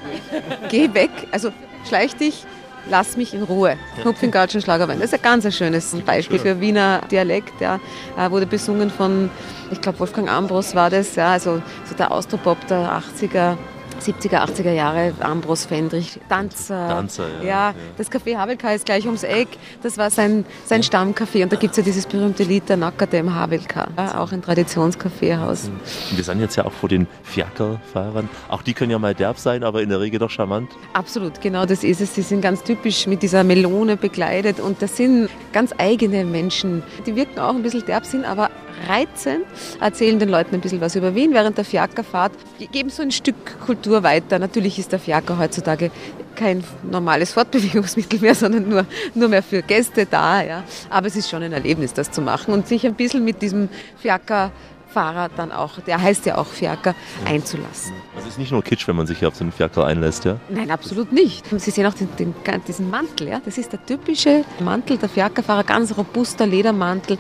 geh 0.70 0.94
weg, 0.94 1.10
also 1.32 1.52
schleich 1.88 2.16
dich. 2.16 2.46
Lass 2.90 3.18
mich 3.18 3.34
in 3.34 3.44
Ruhe. 3.44 3.78
Hupf 4.04 4.24
in 4.24 4.32
Gatschen, 4.32 4.62
Schlager 4.62 4.88
Wön. 4.88 5.00
Das 5.00 5.12
ist 5.12 5.14
ein 5.14 5.22
ganz 5.22 5.46
ein 5.46 5.52
schönes 5.52 5.96
Beispiel 6.06 6.40
für 6.40 6.60
Wiener 6.60 7.02
Dialekt. 7.12 7.60
Ja. 7.60 7.80
Äh, 8.18 8.32
wurde 8.32 8.46
besungen 8.46 8.90
von, 8.90 9.30
ich 9.70 9.82
glaube, 9.82 10.00
Wolfgang 10.00 10.30
Ambros 10.30 10.74
war 10.76 10.90
das. 10.90 11.16
Ja. 11.16 11.34
Also 11.34 11.62
so 11.86 11.96
der 11.96 12.12
Austropop 12.12 12.66
der 12.68 13.02
80er 13.22 13.58
70er, 14.00 14.46
80er 14.46 14.72
Jahre, 14.72 15.14
Ambros, 15.20 15.66
Fendrich, 15.66 16.20
Danzer. 16.30 16.88
Danzer, 16.88 17.28
ja, 17.40 17.44
ja. 17.44 17.48
ja. 17.48 17.74
Das 17.98 18.12
Café 18.12 18.38
Havelka 18.38 18.72
ist 18.72 18.86
gleich 18.86 19.06
ums 19.06 19.24
Eck. 19.24 19.48
Das 19.84 19.98
war 19.98 20.10
sein, 20.10 20.46
sein 20.66 20.82
Stammcafé. 20.82 21.44
Und 21.44 21.52
da 21.52 21.58
gibt 21.58 21.72
es 21.72 21.78
ja 21.78 21.84
dieses 21.84 22.06
berühmte 22.06 22.44
Lied 22.44 22.70
der 22.70 22.78
Nackerte 22.78 23.18
im 23.18 23.34
Havelka. 23.34 23.88
Ja, 23.98 24.20
auch 24.20 24.32
ein 24.32 24.42
Traditionskaffeehaus. 24.42 25.66
Und 25.66 26.18
Wir 26.18 26.24
sind 26.24 26.40
jetzt 26.40 26.56
ja 26.56 26.66
auch 26.66 26.72
vor 26.72 26.90
den 26.90 27.08
Fiakerfahrern. 27.24 28.30
Auch 28.50 28.62
die 28.62 28.74
können 28.74 28.92
ja 28.92 29.00
mal 29.00 29.14
derb 29.14 29.38
sein, 29.38 29.64
aber 29.64 29.82
in 29.82 29.90
der 29.90 30.00
Regel 30.00 30.20
doch 30.20 30.30
charmant. 30.30 30.72
Absolut, 30.94 31.42
genau 31.42 31.66
das 31.66 31.84
ist 31.84 32.02
es. 32.02 32.16
Sie 32.16 32.22
sind 32.22 32.42
ganz 32.42 32.64
typisch 32.64 33.08
mit 33.08 33.22
dieser 33.22 33.44
Melone 33.44 33.98
begleitet 33.98 34.60
und 34.60 34.82
das 34.82 34.98
sind 34.98 35.30
ganz 35.54 35.74
eigene 35.78 36.26
Menschen. 36.26 36.84
Die 37.06 37.16
wirken 37.16 37.40
auch 37.40 37.54
ein 37.54 37.64
bisschen 37.64 37.86
derb, 37.86 38.06
sind 38.06 38.26
aber 38.26 38.50
reizend, 38.88 39.46
erzählen 39.80 40.20
den 40.20 40.30
Leuten 40.30 40.56
ein 40.56 40.62
bisschen 40.62 40.82
was 40.82 40.96
über 40.96 41.16
Wien 41.16 41.34
während 41.34 41.58
der 41.58 41.66
Fiakerfahrt, 41.66 42.32
geben 42.72 42.90
so 42.90 43.02
ein 43.02 43.12
Stück 43.12 43.60
Kultur 43.66 44.04
weiter. 44.04 44.40
Natürlich 44.40 44.80
ist 44.80 44.92
der 44.92 45.00
Fiaker 45.00 45.38
heutzutage 45.38 45.92
kein 46.36 46.64
normales 46.90 47.34
Fortbewegungsmittel 47.34 48.20
mehr, 48.20 48.36
sondern 48.44 48.70
nur, 48.70 48.86
nur 49.14 49.30
mehr 49.30 49.44
für 49.44 49.62
Gäste 49.62 50.06
da. 50.06 50.42
Ja. 50.42 50.64
Aber 50.90 51.08
es 51.08 51.16
ist 51.16 51.30
schon 51.30 51.44
ein 51.44 51.52
Erlebnis, 51.52 51.94
das 51.94 52.12
zu 52.12 52.22
machen 52.22 52.54
und 52.54 52.68
sich 52.68 52.86
ein 52.86 52.96
bisschen 52.96 53.24
mit 53.26 53.42
diesem 53.42 53.70
Fiaker 53.98 54.52
Fahrer 54.90 55.30
dann 55.36 55.52
auch, 55.52 55.80
der 55.86 56.02
heißt 56.02 56.26
ja 56.26 56.38
auch 56.38 56.48
Fiaker, 56.48 56.96
einzulassen. 57.26 57.94
Also 58.16 58.28
es 58.28 58.34
ist 58.34 58.40
nicht 58.40 58.52
nur 58.52 58.64
Kitsch, 58.64 58.88
wenn 58.88 58.96
man 58.96 59.08
sich 59.08 59.20
hier 59.20 59.28
auf 59.28 59.36
so 59.36 59.44
einen 59.44 59.52
Fiaker 59.52 59.86
einlässt, 59.86 60.26
ja? 60.26 60.38
Nein, 60.50 60.72
absolut 60.72 61.12
nicht. 61.12 61.46
Sie 61.60 61.72
sehen 61.72 61.86
auch 61.86 61.94
den, 61.94 62.10
den, 62.18 62.34
diesen 62.68 62.90
Mantel, 62.90 63.28
ja? 63.30 63.42
das 63.44 63.58
ist 63.58 63.72
der 63.72 63.86
typische 63.86 64.44
Mantel 64.60 64.98
der 64.98 65.10
Fiakerfahrer, 65.10 65.64
ganz 65.64 65.96
robuster 65.98 66.46
Ledermantel. 66.46 67.18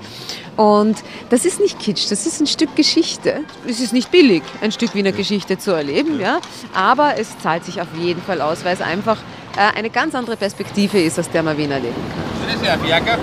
Und 0.58 1.03
das 1.29 1.45
ist 1.45 1.60
nicht 1.60 1.79
Kitsch, 1.79 2.12
das 2.12 2.25
ist 2.25 2.41
ein 2.41 2.47
Stück 2.47 2.75
Geschichte. 2.75 3.41
Es 3.67 3.79
ist 3.79 3.93
nicht 3.93 4.12
billig, 4.12 4.43
ein 4.62 4.71
Stück 4.71 4.95
Wiener 4.95 5.12
Geschichte 5.12 5.58
zu 5.58 5.71
erleben, 5.71 6.19
ja? 6.19 6.39
aber 6.73 7.17
es 7.17 7.38
zahlt 7.39 7.65
sich 7.65 7.82
auf 7.82 7.88
jeden 7.97 8.21
Fall 8.21 8.41
aus, 8.41 8.65
weil 8.65 8.73
es 8.73 8.82
einfach 8.82 9.17
äh, 9.55 9.77
eine 9.77 9.89
ganz 9.89 10.15
andere 10.15 10.38
Perspektive 10.38 10.99
ist, 11.01 11.19
aus 11.19 11.29
der 11.29 11.43
man 11.43 11.58
Wien 11.58 11.71
erleben 11.71 11.95
kann. 11.95 12.63
Ja 12.63 12.73
ein 12.73 12.79
Fiaker. 12.79 13.19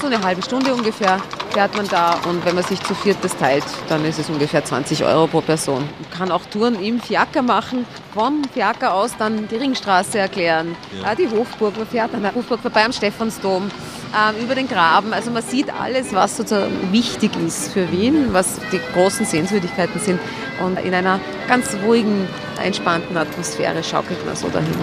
So 0.00 0.06
eine 0.06 0.22
halbe 0.22 0.42
Stunde 0.42 0.72
ungefähr 0.72 1.20
fährt 1.50 1.76
man 1.76 1.88
da 1.88 2.20
und 2.28 2.44
wenn 2.44 2.54
man 2.54 2.62
sich 2.62 2.80
zu 2.82 2.94
viert 2.94 3.16
das 3.22 3.36
teilt, 3.36 3.64
dann 3.88 4.04
ist 4.04 4.20
es 4.20 4.30
ungefähr 4.30 4.64
20 4.64 5.02
Euro 5.04 5.26
pro 5.26 5.40
Person. 5.40 5.88
Man 6.00 6.10
kann 6.16 6.30
auch 6.30 6.42
Touren 6.46 6.80
im 6.80 7.00
Fiaker 7.00 7.42
machen, 7.42 7.84
vom 8.14 8.44
Fiaker 8.54 8.94
aus 8.94 9.16
dann 9.18 9.48
die 9.48 9.56
Ringstraße 9.56 10.18
erklären, 10.18 10.76
ja. 11.02 11.16
die 11.16 11.28
Hofburg, 11.28 11.76
man 11.76 11.86
fährt 11.88 12.14
an 12.14 12.22
der 12.22 12.32
Hofburg 12.32 12.60
vorbei 12.60 12.84
am 12.84 12.92
Stephansdom, 12.92 13.70
ähm, 14.14 14.44
über 14.44 14.54
den 14.54 14.68
Graben. 14.68 15.12
Also 15.12 15.32
man 15.32 15.42
sieht 15.42 15.66
alles, 15.74 16.14
was 16.14 16.36
sozusagen 16.36 16.92
wichtig 16.92 17.32
ist 17.44 17.72
für 17.72 17.90
Wien, 17.90 18.28
was 18.32 18.60
die 18.70 18.80
großen 18.94 19.26
Sehenswürdigkeiten 19.26 20.00
sind 20.00 20.20
und 20.64 20.78
in 20.78 20.94
einer 20.94 21.18
ganz 21.48 21.76
ruhigen, 21.84 22.28
entspannten 22.62 23.16
Atmosphäre 23.16 23.82
schaukelt 23.82 24.24
man 24.24 24.36
so 24.36 24.48
dahin. 24.48 24.76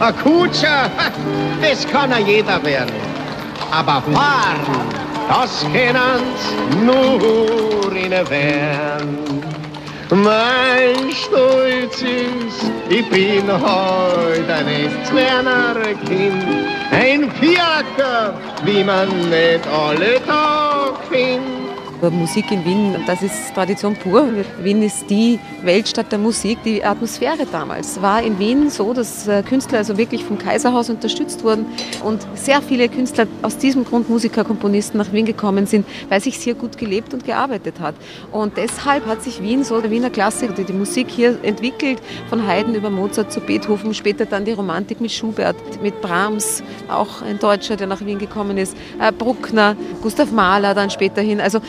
Ein 0.00 0.16
Kutscher, 0.18 0.90
das 1.62 1.88
kann 1.88 2.10
ja 2.10 2.18
jeder 2.18 2.62
werden. 2.62 2.92
Aber 3.72 4.02
fahren, 4.12 4.60
das 5.28 5.64
können's 5.72 6.44
nur 6.84 7.90
in 7.96 8.10
Wern. 8.10 9.18
Mein 10.10 11.10
Stolz 11.10 12.02
ist, 12.02 12.70
ich 12.90 13.08
bin 13.08 13.50
heute 13.50 14.54
ein 14.54 14.68
echtes 14.68 15.08
Kind. 16.06 16.44
Ein 16.90 17.30
Fiaker, 17.40 18.34
wie 18.66 18.84
man 18.84 19.08
nicht 19.30 19.66
alle 19.66 20.22
Tag 20.26 20.98
findet. 21.10 21.61
Musik 22.10 22.50
in 22.50 22.64
Wien, 22.64 22.96
das 23.06 23.22
ist 23.22 23.54
Tradition 23.54 23.94
pur. 23.94 24.26
Wien 24.60 24.82
ist 24.82 25.08
die 25.08 25.38
Weltstadt 25.62 26.10
der 26.10 26.18
Musik. 26.18 26.58
Die 26.64 26.82
Atmosphäre 26.84 27.46
damals 27.50 28.02
war 28.02 28.22
in 28.22 28.38
Wien 28.38 28.70
so, 28.70 28.92
dass 28.92 29.28
äh, 29.28 29.42
Künstler 29.42 29.78
also 29.78 29.96
wirklich 29.96 30.24
vom 30.24 30.38
Kaiserhaus 30.38 30.90
unterstützt 30.90 31.44
wurden 31.44 31.66
und 32.02 32.26
sehr 32.34 32.60
viele 32.60 32.88
Künstler 32.88 33.26
aus 33.42 33.56
diesem 33.56 33.84
Grund 33.84 34.08
Musiker, 34.08 34.42
Komponisten 34.42 34.98
nach 34.98 35.12
Wien 35.12 35.26
gekommen 35.26 35.66
sind, 35.66 35.86
weil 36.08 36.20
sich 36.20 36.36
hier 36.36 36.54
gut 36.54 36.76
gelebt 36.76 37.14
und 37.14 37.24
gearbeitet 37.24 37.78
hat. 37.78 37.94
Und 38.32 38.56
deshalb 38.56 39.06
hat 39.06 39.22
sich 39.22 39.40
Wien 39.40 39.62
so, 39.62 39.80
der 39.80 39.90
Wiener 39.90 40.10
Klassik, 40.10 40.54
die, 40.56 40.64
die 40.64 40.72
Musik 40.72 41.06
hier 41.08 41.38
entwickelt, 41.42 42.00
von 42.28 42.46
Haydn 42.46 42.74
über 42.74 42.90
Mozart 42.90 43.32
zu 43.32 43.40
Beethoven, 43.40 43.94
später 43.94 44.26
dann 44.26 44.44
die 44.44 44.52
Romantik 44.52 45.00
mit 45.00 45.12
Schubert, 45.12 45.56
mit 45.82 46.00
Brahms, 46.00 46.64
auch 46.88 47.22
ein 47.22 47.38
Deutscher, 47.38 47.76
der 47.76 47.86
nach 47.86 48.00
Wien 48.04 48.18
gekommen 48.18 48.58
ist, 48.58 48.76
äh, 49.00 49.12
Bruckner, 49.12 49.76
Gustav 50.02 50.32
Mahler 50.32 50.74
dann 50.74 50.90
späterhin. 50.90 51.40
Also 51.40 51.60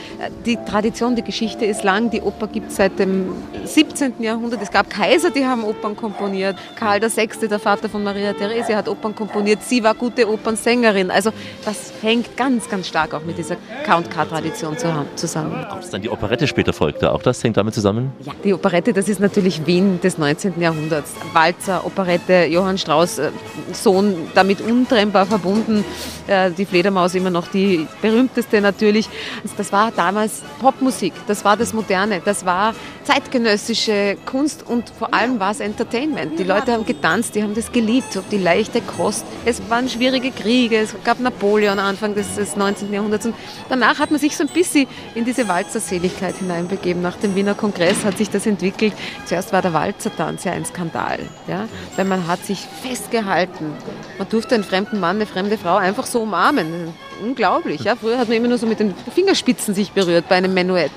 die 0.45 0.57
Tradition, 0.57 1.15
die 1.15 1.23
Geschichte 1.23 1.65
ist 1.65 1.83
lang. 1.83 2.09
Die 2.09 2.21
Oper 2.21 2.47
gibt 2.47 2.69
es 2.69 2.77
seit 2.77 2.99
dem 2.99 3.33
17. 3.65 4.15
Jahrhundert. 4.19 4.61
Es 4.61 4.71
gab 4.71 4.89
Kaiser, 4.89 5.29
die 5.29 5.45
haben 5.45 5.63
Opern 5.63 5.95
komponiert. 5.95 6.57
Karl 6.75 7.01
VI., 7.01 7.47
der 7.47 7.59
Vater 7.59 7.89
von 7.89 8.03
Maria 8.03 8.33
Theresia, 8.33 8.77
hat 8.77 8.87
Opern 8.87 9.15
komponiert. 9.15 9.63
Sie 9.63 9.83
war 9.83 9.95
gute 9.95 10.29
Opernsängerin. 10.29 11.11
Also 11.11 11.31
das 11.65 11.93
hängt 12.01 12.35
ganz, 12.37 12.69
ganz 12.69 12.87
stark 12.87 13.13
auch 13.13 13.23
mit 13.23 13.37
dieser 13.37 13.57
Count-K-Tradition 13.85 14.77
zusammen. 15.15 15.65
Auch 15.65 15.77
dass 15.77 15.89
dann 15.89 16.01
die 16.01 16.09
Operette 16.09 16.47
später 16.47 16.73
folgte, 16.73 17.11
auch 17.11 17.21
das 17.21 17.43
hängt 17.43 17.57
damit 17.57 17.73
zusammen? 17.73 18.11
Ja, 18.21 18.33
die 18.43 18.53
Operette, 18.53 18.93
das 18.93 19.09
ist 19.09 19.19
natürlich 19.19 19.65
Wien 19.65 19.99
des 20.01 20.17
19. 20.17 20.59
Jahrhunderts. 20.59 21.13
Walzer, 21.33 21.85
Operette, 21.85 22.45
Johann 22.45 22.77
Strauss, 22.77 23.19
äh, 23.19 23.31
Sohn, 23.71 24.15
damit 24.33 24.61
untrennbar 24.61 25.25
verbunden. 25.25 25.83
Äh, 26.27 26.51
die 26.51 26.65
Fledermaus 26.65 27.15
immer 27.15 27.29
noch 27.29 27.47
die 27.47 27.87
berühmteste 28.01 28.61
natürlich. 28.61 29.09
Das 29.57 29.71
war 29.71 29.91
damals 29.91 30.12
Popmusik, 30.59 31.13
das 31.27 31.43
war 31.43 31.57
das 31.57 31.73
Moderne, 31.73 32.21
das 32.23 32.45
war 32.45 32.73
zeitgenössische 33.03 34.17
Kunst 34.25 34.65
und 34.67 34.89
vor 34.97 35.13
allem 35.13 35.39
war 35.39 35.51
es 35.51 35.59
Entertainment. 35.59 36.39
Die 36.39 36.43
Leute 36.43 36.71
haben 36.73 36.85
getanzt, 36.85 37.35
die 37.35 37.43
haben 37.43 37.53
das 37.53 37.71
geliebt, 37.71 38.19
die 38.31 38.37
leichte 38.37 38.81
Kost. 38.81 39.25
Es 39.45 39.61
waren 39.69 39.89
schwierige 39.89 40.31
Kriege, 40.31 40.77
es 40.77 40.95
gab 41.03 41.19
Napoleon 41.19 41.79
Anfang 41.79 42.15
des, 42.15 42.35
des 42.35 42.55
19. 42.55 42.93
Jahrhunderts 42.93 43.25
und 43.25 43.35
danach 43.69 43.99
hat 43.99 44.11
man 44.11 44.19
sich 44.19 44.37
so 44.37 44.43
ein 44.43 44.49
bisschen 44.49 44.87
in 45.15 45.25
diese 45.25 45.47
Walzerseligkeit 45.47 46.35
hineinbegeben. 46.37 47.01
Nach 47.01 47.17
dem 47.17 47.35
Wiener 47.35 47.55
Kongress 47.55 48.05
hat 48.05 48.17
sich 48.17 48.29
das 48.29 48.45
entwickelt. 48.45 48.93
Zuerst 49.25 49.53
war 49.53 49.61
der 49.61 49.73
Walzertanz 49.73 50.43
ja 50.43 50.53
ein 50.53 50.65
Skandal, 50.65 51.19
ja? 51.47 51.67
weil 51.95 52.05
man 52.05 52.27
hat 52.27 52.45
sich 52.45 52.67
festgehalten. 52.81 53.73
Man 54.17 54.29
durfte 54.29 54.55
einen 54.55 54.63
fremden 54.63 54.99
Mann, 54.99 55.17
eine 55.17 55.25
fremde 55.25 55.57
Frau 55.57 55.75
einfach 55.75 56.05
so 56.05 56.21
umarmen 56.21 56.93
unglaublich. 57.23 57.83
Ja? 57.83 57.95
Früher 57.95 58.17
hat 58.17 58.27
man 58.27 58.37
immer 58.37 58.47
nur 58.47 58.57
so 58.57 58.67
mit 58.67 58.79
den 58.79 58.93
Fingerspitzen 59.13 59.73
sich 59.73 59.91
berührt 59.91 60.27
bei 60.29 60.35
einem 60.35 60.53
Menuett. 60.53 60.91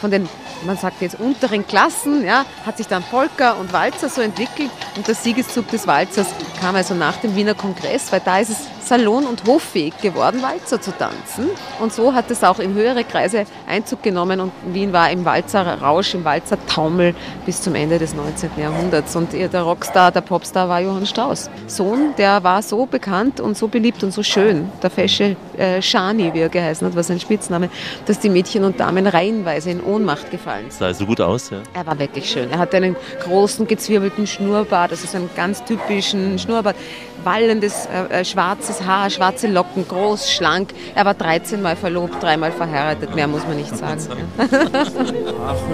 Von 0.00 0.10
den, 0.10 0.28
man 0.64 0.76
sagt 0.76 1.02
jetzt, 1.02 1.18
unteren 1.20 1.66
Klassen 1.66 2.24
ja, 2.24 2.44
hat 2.64 2.76
sich 2.76 2.86
dann 2.86 3.02
Polka 3.02 3.52
und 3.52 3.72
Walzer 3.72 4.08
so 4.08 4.20
entwickelt 4.20 4.70
und 4.96 5.06
der 5.06 5.14
Siegeszug 5.14 5.68
des 5.70 5.86
Walzers 5.86 6.28
kam 6.60 6.76
also 6.76 6.94
nach 6.94 7.16
dem 7.16 7.34
Wiener 7.36 7.54
Kongress, 7.54 8.12
weil 8.12 8.20
da 8.24 8.38
ist 8.38 8.50
es 8.50 8.68
salon- 8.84 9.26
und 9.26 9.44
hoffähig 9.46 9.96
geworden, 10.02 10.42
Walzer 10.42 10.80
zu 10.80 10.90
tanzen. 10.92 11.48
Und 11.80 11.92
so 11.92 12.12
hat 12.12 12.30
es 12.30 12.44
auch 12.44 12.58
in 12.58 12.74
höhere 12.74 13.04
Kreise 13.04 13.44
Einzug 13.66 14.02
genommen 14.02 14.40
und 14.40 14.52
Wien 14.66 14.92
war 14.92 15.10
im 15.10 15.24
Walzer-Rausch, 15.24 16.14
im 16.14 16.24
Walzer-Taumel 16.24 17.14
bis 17.46 17.62
zum 17.62 17.74
Ende 17.74 17.98
des 17.98 18.14
19. 18.14 18.50
Jahrhunderts. 18.58 19.16
Und 19.16 19.32
der 19.32 19.62
Rockstar, 19.62 20.10
der 20.12 20.20
Popstar 20.20 20.68
war 20.68 20.80
Johann 20.80 21.06
Strauss. 21.06 21.48
Sohn, 21.66 22.14
der 22.18 22.44
war 22.44 22.62
so 22.62 22.86
bekannt 22.86 23.40
und 23.40 23.56
so 23.56 23.68
beliebt 23.68 24.02
und 24.04 24.12
so 24.12 24.22
schön, 24.22 24.70
der 24.82 24.90
fesche 24.90 25.36
äh, 25.56 25.71
Shani, 25.80 26.34
wie 26.34 26.40
er 26.40 26.48
geheißen 26.48 26.86
hat, 26.86 26.96
war 26.96 27.02
sein 27.02 27.20
Spitzname, 27.20 27.70
dass 28.06 28.18
die 28.18 28.28
Mädchen 28.28 28.64
und 28.64 28.80
Damen 28.80 29.06
reihenweise 29.06 29.70
in 29.70 29.80
Ohnmacht 29.82 30.30
gefallen 30.30 30.70
sind. 30.70 30.78
Sah 30.80 30.92
so 30.92 31.06
gut 31.06 31.20
aus, 31.20 31.50
ja. 31.50 31.58
Er 31.72 31.86
war 31.86 31.98
wirklich 31.98 32.28
schön. 32.28 32.50
Er 32.50 32.58
hatte 32.58 32.76
einen 32.76 32.96
großen, 33.22 33.66
gezwirbelten 33.66 34.26
Schnurrbart, 34.26 34.92
das 34.92 35.04
ist 35.04 35.14
ein 35.14 35.30
ganz 35.36 35.64
typischen 35.64 36.38
Schnurrbart 36.38 36.76
wallendes 37.24 37.86
äh, 37.86 38.20
äh, 38.20 38.24
schwarzes 38.24 38.82
Haar, 38.84 39.10
schwarze 39.10 39.46
Locken, 39.46 39.86
groß, 39.86 40.32
schlank. 40.32 40.74
Er 40.94 41.04
war 41.04 41.14
13 41.14 41.62
Mal 41.62 41.76
verlobt, 41.76 42.22
dreimal 42.22 42.52
verheiratet, 42.52 43.14
mehr 43.14 43.28
muss 43.28 43.46
man 43.46 43.56
nicht 43.56 43.76
sagen. 43.76 44.00
Ach, 44.38 44.48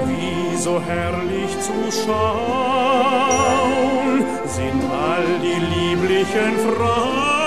wie 0.07 0.57
so 0.57 0.81
herrlich 0.81 1.51
zu 1.61 1.73
schauen 2.05 3.49
sind 4.47 4.83
all 4.91 5.25
die 5.43 5.61
lieblichen 5.75 6.57
Frauen 6.59 7.38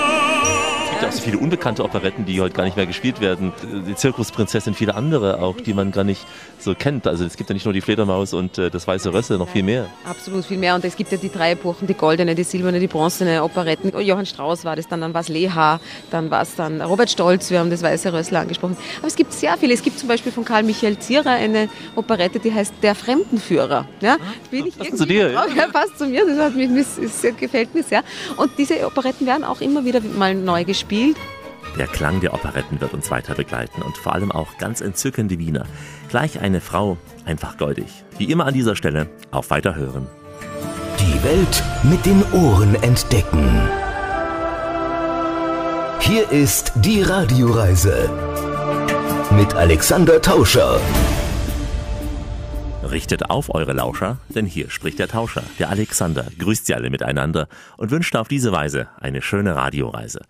gibt 1.02 1.14
auch 1.14 1.18
so 1.18 1.24
viele 1.24 1.38
unbekannte 1.38 1.84
Operetten, 1.84 2.26
die 2.26 2.40
heute 2.40 2.54
gar 2.54 2.64
nicht 2.64 2.76
mehr 2.76 2.86
gespielt 2.86 3.20
werden. 3.20 3.52
Die 3.88 3.94
Zirkusprinzessin, 3.94 4.74
viele 4.74 4.94
andere 4.94 5.42
auch, 5.42 5.56
die 5.56 5.74
man 5.74 5.90
gar 5.90 6.04
nicht 6.04 6.24
so 6.60 6.76
kennt. 6.76 7.08
Also 7.08 7.24
es 7.24 7.36
gibt 7.36 7.50
ja 7.50 7.54
nicht 7.54 7.64
nur 7.64 7.74
die 7.74 7.80
Fledermaus 7.80 8.34
und 8.34 8.56
äh, 8.56 8.70
das 8.70 8.86
Weiße 8.86 9.12
Rösse, 9.12 9.36
noch 9.36 9.48
viel 9.48 9.64
mehr. 9.64 9.88
Absolut 10.08 10.44
viel 10.44 10.58
mehr. 10.58 10.76
Und 10.76 10.84
es 10.84 10.94
gibt 10.94 11.10
ja 11.10 11.18
die 11.18 11.30
drei 11.30 11.52
Epochen, 11.52 11.88
die 11.88 11.94
goldene, 11.94 12.36
die 12.36 12.44
silberne, 12.44 12.78
die 12.78 12.86
bronzene 12.86 13.42
Operetten. 13.42 13.92
Johann 14.00 14.26
Strauss 14.26 14.64
war 14.64 14.76
das 14.76 14.86
dann, 14.86 15.00
dann 15.00 15.12
war 15.12 15.22
es 15.22 15.28
Leha, 15.28 15.80
dann 16.12 16.30
war 16.30 16.42
es 16.42 16.54
dann 16.54 16.80
Robert 16.80 17.10
Stolz, 17.10 17.50
wir 17.50 17.58
haben 17.58 17.70
das 17.70 17.82
Weiße 17.82 18.12
Rössler 18.12 18.40
angesprochen. 18.40 18.76
Aber 18.98 19.08
es 19.08 19.16
gibt 19.16 19.32
sehr 19.32 19.56
viele. 19.58 19.74
Es 19.74 19.82
gibt 19.82 19.98
zum 19.98 20.08
Beispiel 20.08 20.30
von 20.30 20.44
Karl 20.44 20.62
Michael 20.62 20.98
Zierer 21.00 21.30
eine 21.30 21.68
Operette, 21.96 22.38
die 22.38 22.54
heißt 22.54 22.74
Der 22.82 22.94
Fremdenführer. 22.94 23.86
Ja, 24.00 24.18
bin 24.52 24.66
ich 24.66 24.78
passt 24.78 24.98
zu 24.98 25.06
dir? 25.06 25.32
Ja? 25.32 25.46
ja, 25.56 25.66
passt 25.66 25.98
zu 25.98 26.06
mir. 26.06 26.24
Das 26.26 26.38
hat 26.38 26.54
mich, 26.54 26.70
das 26.70 27.36
gefällt 27.36 27.74
mir 27.74 27.82
sehr. 27.82 28.04
Und 28.36 28.52
diese 28.56 28.86
Operetten 28.86 29.26
werden 29.26 29.42
auch 29.42 29.60
immer 29.60 29.84
wieder 29.84 30.00
mal 30.00 30.36
neu 30.36 30.62
gespielt 30.62 30.91
gespielt. 30.92 31.16
Der 31.78 31.86
Klang 31.86 32.20
der 32.20 32.34
Operetten 32.34 32.80
wird 32.80 32.92
uns 32.92 33.10
weiter 33.10 33.34
begleiten 33.34 33.82
und 33.82 33.96
vor 33.96 34.12
allem 34.14 34.30
auch 34.30 34.58
ganz 34.58 34.80
entzückende 34.80 35.38
Wiener. 35.38 35.64
Gleich 36.10 36.40
eine 36.40 36.60
Frau, 36.60 36.98
einfach 37.24 37.56
goldig. 37.56 38.04
Wie 38.18 38.30
immer 38.30 38.46
an 38.46 38.54
dieser 38.54 38.76
Stelle, 38.76 39.08
auf 39.30 39.50
Weiterhören. 39.50 40.06
Die 41.00 41.24
Welt 41.24 41.62
mit 41.84 42.04
den 42.04 42.22
Ohren 42.32 42.74
entdecken. 42.82 43.48
Hier 46.00 46.30
ist 46.30 46.72
die 46.76 47.00
Radioreise 47.00 48.10
mit 49.30 49.54
Alexander 49.54 50.20
Tauscher. 50.20 50.78
Richtet 52.82 53.30
auf 53.30 53.54
eure 53.54 53.72
Lauscher, 53.72 54.18
denn 54.28 54.44
hier 54.44 54.68
spricht 54.68 54.98
der 54.98 55.08
Tauscher, 55.08 55.44
der 55.58 55.70
Alexander, 55.70 56.26
grüßt 56.38 56.66
sie 56.66 56.74
alle 56.74 56.90
miteinander 56.90 57.48
und 57.78 57.90
wünscht 57.90 58.14
auf 58.16 58.28
diese 58.28 58.52
Weise 58.52 58.88
eine 59.00 59.22
schöne 59.22 59.56
Radioreise. 59.56 60.20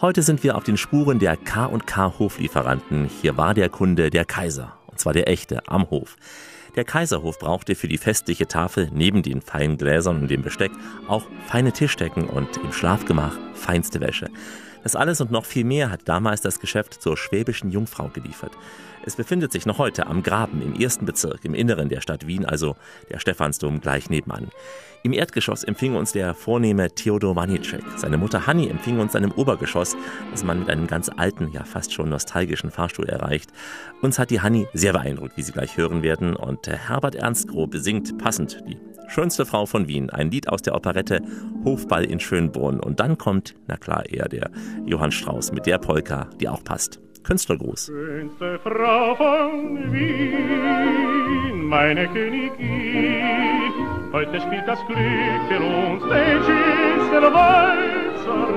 Heute 0.00 0.22
sind 0.22 0.42
wir 0.42 0.56
auf 0.56 0.64
den 0.64 0.78
Spuren 0.78 1.18
der 1.18 1.36
K&K 1.36 2.18
Hoflieferanten. 2.18 3.10
Hier 3.20 3.36
war 3.36 3.52
der 3.52 3.68
Kunde 3.68 4.08
der 4.08 4.24
Kaiser, 4.24 4.78
und 4.86 4.98
zwar 4.98 5.12
der 5.12 5.28
echte, 5.28 5.68
am 5.68 5.90
Hof. 5.90 6.16
Der 6.74 6.84
Kaiserhof 6.84 7.38
brauchte 7.38 7.74
für 7.74 7.86
die 7.86 7.98
festliche 7.98 8.46
Tafel 8.48 8.88
neben 8.94 9.22
den 9.22 9.42
feinen 9.42 9.76
Gläsern 9.76 10.22
und 10.22 10.30
dem 10.30 10.40
Besteck 10.40 10.70
auch 11.06 11.24
feine 11.48 11.72
Tischdecken 11.72 12.24
und 12.24 12.56
im 12.56 12.72
Schlafgemach 12.72 13.36
feinste 13.52 14.00
Wäsche. 14.00 14.30
Das 14.82 14.96
alles 14.96 15.20
und 15.20 15.30
noch 15.30 15.44
viel 15.44 15.64
mehr 15.64 15.90
hat 15.90 16.08
damals 16.08 16.40
das 16.40 16.60
Geschäft 16.60 16.94
zur 16.94 17.18
schwäbischen 17.18 17.70
Jungfrau 17.70 18.08
geliefert. 18.08 18.52
Es 19.04 19.16
befindet 19.16 19.52
sich 19.52 19.66
noch 19.66 19.76
heute 19.76 20.06
am 20.06 20.22
Graben 20.22 20.62
im 20.62 20.80
ersten 20.80 21.04
Bezirk 21.04 21.44
im 21.44 21.52
Inneren 21.52 21.90
der 21.90 22.00
Stadt 22.00 22.26
Wien, 22.26 22.46
also 22.46 22.76
der 23.10 23.18
Stephansdom 23.18 23.82
gleich 23.82 24.08
nebenan. 24.08 24.48
Im 25.02 25.14
Erdgeschoss 25.14 25.64
empfing 25.64 25.96
uns 25.96 26.12
der 26.12 26.34
vornehme 26.34 26.90
Theodor 26.90 27.34
Wanicek. 27.34 27.82
Seine 27.96 28.18
Mutter 28.18 28.46
Hanni 28.46 28.68
empfing 28.68 28.98
uns 28.98 29.12
seinem 29.12 29.32
Obergeschoss, 29.32 29.96
das 30.30 30.44
man 30.44 30.58
mit 30.58 30.68
einem 30.68 30.86
ganz 30.86 31.08
alten, 31.08 31.50
ja 31.52 31.64
fast 31.64 31.94
schon 31.94 32.10
nostalgischen 32.10 32.70
Fahrstuhl 32.70 33.08
erreicht. 33.08 33.50
Uns 34.02 34.18
hat 34.18 34.30
die 34.30 34.42
Hanni 34.42 34.68
sehr 34.74 34.92
beeindruckt, 34.92 35.38
wie 35.38 35.42
Sie 35.42 35.52
gleich 35.52 35.78
hören 35.78 36.02
werden. 36.02 36.36
Und 36.36 36.68
Herbert 36.68 37.14
Ernstgroh 37.14 37.66
besingt 37.66 38.18
passend 38.18 38.62
die 38.68 38.76
schönste 39.08 39.46
Frau 39.46 39.64
von 39.64 39.88
Wien, 39.88 40.10
ein 40.10 40.30
Lied 40.30 40.50
aus 40.50 40.60
der 40.60 40.74
Operette 40.74 41.22
Hofball 41.64 42.04
in 42.04 42.20
Schönbrunn. 42.20 42.78
Und 42.78 43.00
dann 43.00 43.16
kommt, 43.16 43.54
na 43.68 43.78
klar, 43.78 44.04
eher 44.06 44.28
der 44.28 44.50
Johann 44.84 45.12
Strauß 45.12 45.52
mit 45.52 45.64
der 45.64 45.78
Polka, 45.78 46.28
die 46.38 46.48
auch 46.48 46.62
passt. 46.62 47.00
Künstlergruß. 47.30 47.86
Schönste 47.86 48.58
Frau 48.64 49.14
von 49.14 49.92
Wien, 49.92 51.64
meine 51.64 52.08
Königin, 52.08 53.72
heute 54.12 54.40
spielt 54.40 54.66
das 54.66 54.80
Glück 54.88 54.98
für 55.48 55.60
uns 55.60 56.02
den 56.02 56.42
schönsten 56.42 57.32
Walzer. 57.32 57.70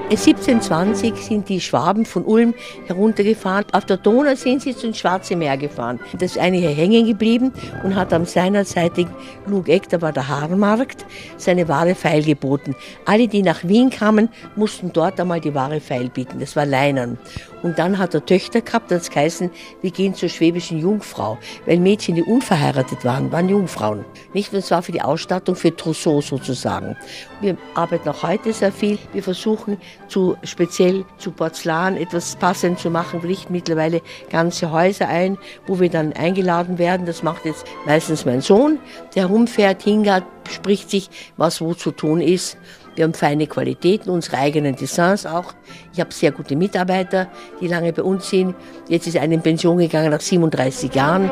1720 0.09 1.13
sind 1.15 1.49
die 1.49 1.61
Schwaben 1.61 2.03
von 2.03 2.25
Ulm 2.25 2.55
heruntergefahren. 2.87 3.65
Auf 3.73 3.85
der 3.85 3.97
Donau 3.97 4.33
sind 4.33 4.63
sie 4.63 4.71
ins 4.71 4.97
Schwarze 4.97 5.35
Meer 5.35 5.55
gefahren. 5.57 5.99
Das 6.13 6.31
ist 6.31 6.39
eine 6.39 6.57
hier 6.57 6.71
hängen 6.71 7.05
geblieben 7.05 7.51
und 7.83 7.95
hat 7.95 8.11
am 8.11 8.25
seinerzeitig 8.25 9.05
Lugeck, 9.45 9.87
da 9.89 10.01
war 10.01 10.11
der 10.11 10.27
Haarmarkt, 10.27 11.05
seine 11.37 11.67
Ware 11.67 11.93
feilgeboten. 11.93 12.75
Alle, 13.05 13.27
die 13.27 13.43
nach 13.43 13.63
Wien 13.63 13.91
kamen, 13.91 14.29
mussten 14.55 14.91
dort 14.91 15.19
einmal 15.19 15.41
die 15.41 15.53
Ware 15.53 15.79
feilbieten. 15.79 16.39
Das 16.39 16.55
war 16.55 16.65
Leinern. 16.65 17.19
Und 17.63 17.79
dann 17.79 17.97
hat 17.97 18.13
er 18.13 18.25
Töchter 18.25 18.61
gehabt, 18.61 18.91
das 18.91 19.09
geheißen, 19.09 19.49
wir 19.81 19.91
gehen 19.91 20.13
zur 20.13 20.29
schwäbischen 20.29 20.79
Jungfrau. 20.79 21.37
Weil 21.65 21.79
Mädchen, 21.79 22.15
die 22.15 22.23
unverheiratet 22.23 23.03
waren, 23.05 23.31
waren 23.31 23.49
Jungfrauen. 23.49 24.05
Nicht, 24.33 24.53
und 24.53 24.63
zwar 24.63 24.83
für 24.83 24.91
die 24.91 25.01
Ausstattung, 25.01 25.55
für 25.55 25.75
Trousseau 25.75 26.21
sozusagen. 26.21 26.95
Wir 27.41 27.57
arbeiten 27.73 28.07
auch 28.09 28.23
heute 28.23 28.53
sehr 28.53 28.71
viel. 28.71 28.99
Wir 29.13 29.23
versuchen 29.23 29.77
zu, 30.07 30.35
speziell 30.43 31.05
zu 31.17 31.31
Porzellan 31.31 31.97
etwas 31.97 32.35
passend 32.35 32.79
zu 32.79 32.89
machen. 32.89 33.23
Wir 33.23 33.29
richten 33.29 33.53
mittlerweile 33.53 34.01
ganze 34.29 34.71
Häuser 34.71 35.07
ein, 35.07 35.37
wo 35.65 35.79
wir 35.79 35.89
dann 35.89 36.13
eingeladen 36.13 36.77
werden. 36.77 37.05
Das 37.05 37.23
macht 37.23 37.45
jetzt 37.45 37.65
meistens 37.85 38.25
mein 38.25 38.41
Sohn, 38.41 38.79
der 39.15 39.27
rumfährt, 39.27 39.83
hingert, 39.83 40.25
spricht 40.49 40.89
sich, 40.89 41.09
was 41.37 41.61
wo 41.61 41.73
zu 41.73 41.91
tun 41.91 42.19
ist. 42.19 42.57
Wir 42.95 43.05
haben 43.05 43.13
feine 43.13 43.47
Qualitäten, 43.47 44.09
unsere 44.09 44.37
eigenen 44.37 44.75
Designs 44.75 45.25
auch. 45.25 45.53
Ich 45.93 45.99
habe 45.99 46.13
sehr 46.13 46.31
gute 46.31 46.55
Mitarbeiter, 46.55 47.27
die 47.59 47.67
lange 47.67 47.91
bei 47.91 48.03
uns 48.03 48.29
sind. 48.29 48.55
Jetzt 48.87 49.07
ist 49.07 49.17
einer 49.17 49.33
in 49.33 49.41
Pension 49.41 49.77
gegangen 49.77 50.11
nach 50.11 50.21
37 50.21 50.93
Jahren. 50.93 51.31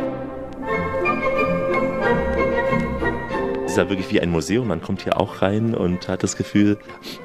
Ist 3.72 3.78
ja 3.78 3.90
wirklich 3.90 4.12
wie 4.12 4.20
ein 4.20 4.32
Museum. 4.32 4.68
Man 4.68 4.82
kommt 4.82 5.04
hier 5.04 5.18
auch 5.18 5.42
rein 5.42 5.74
und 5.74 6.10
hat 6.10 6.24
das 6.24 6.36
Gefühl, 6.36 6.78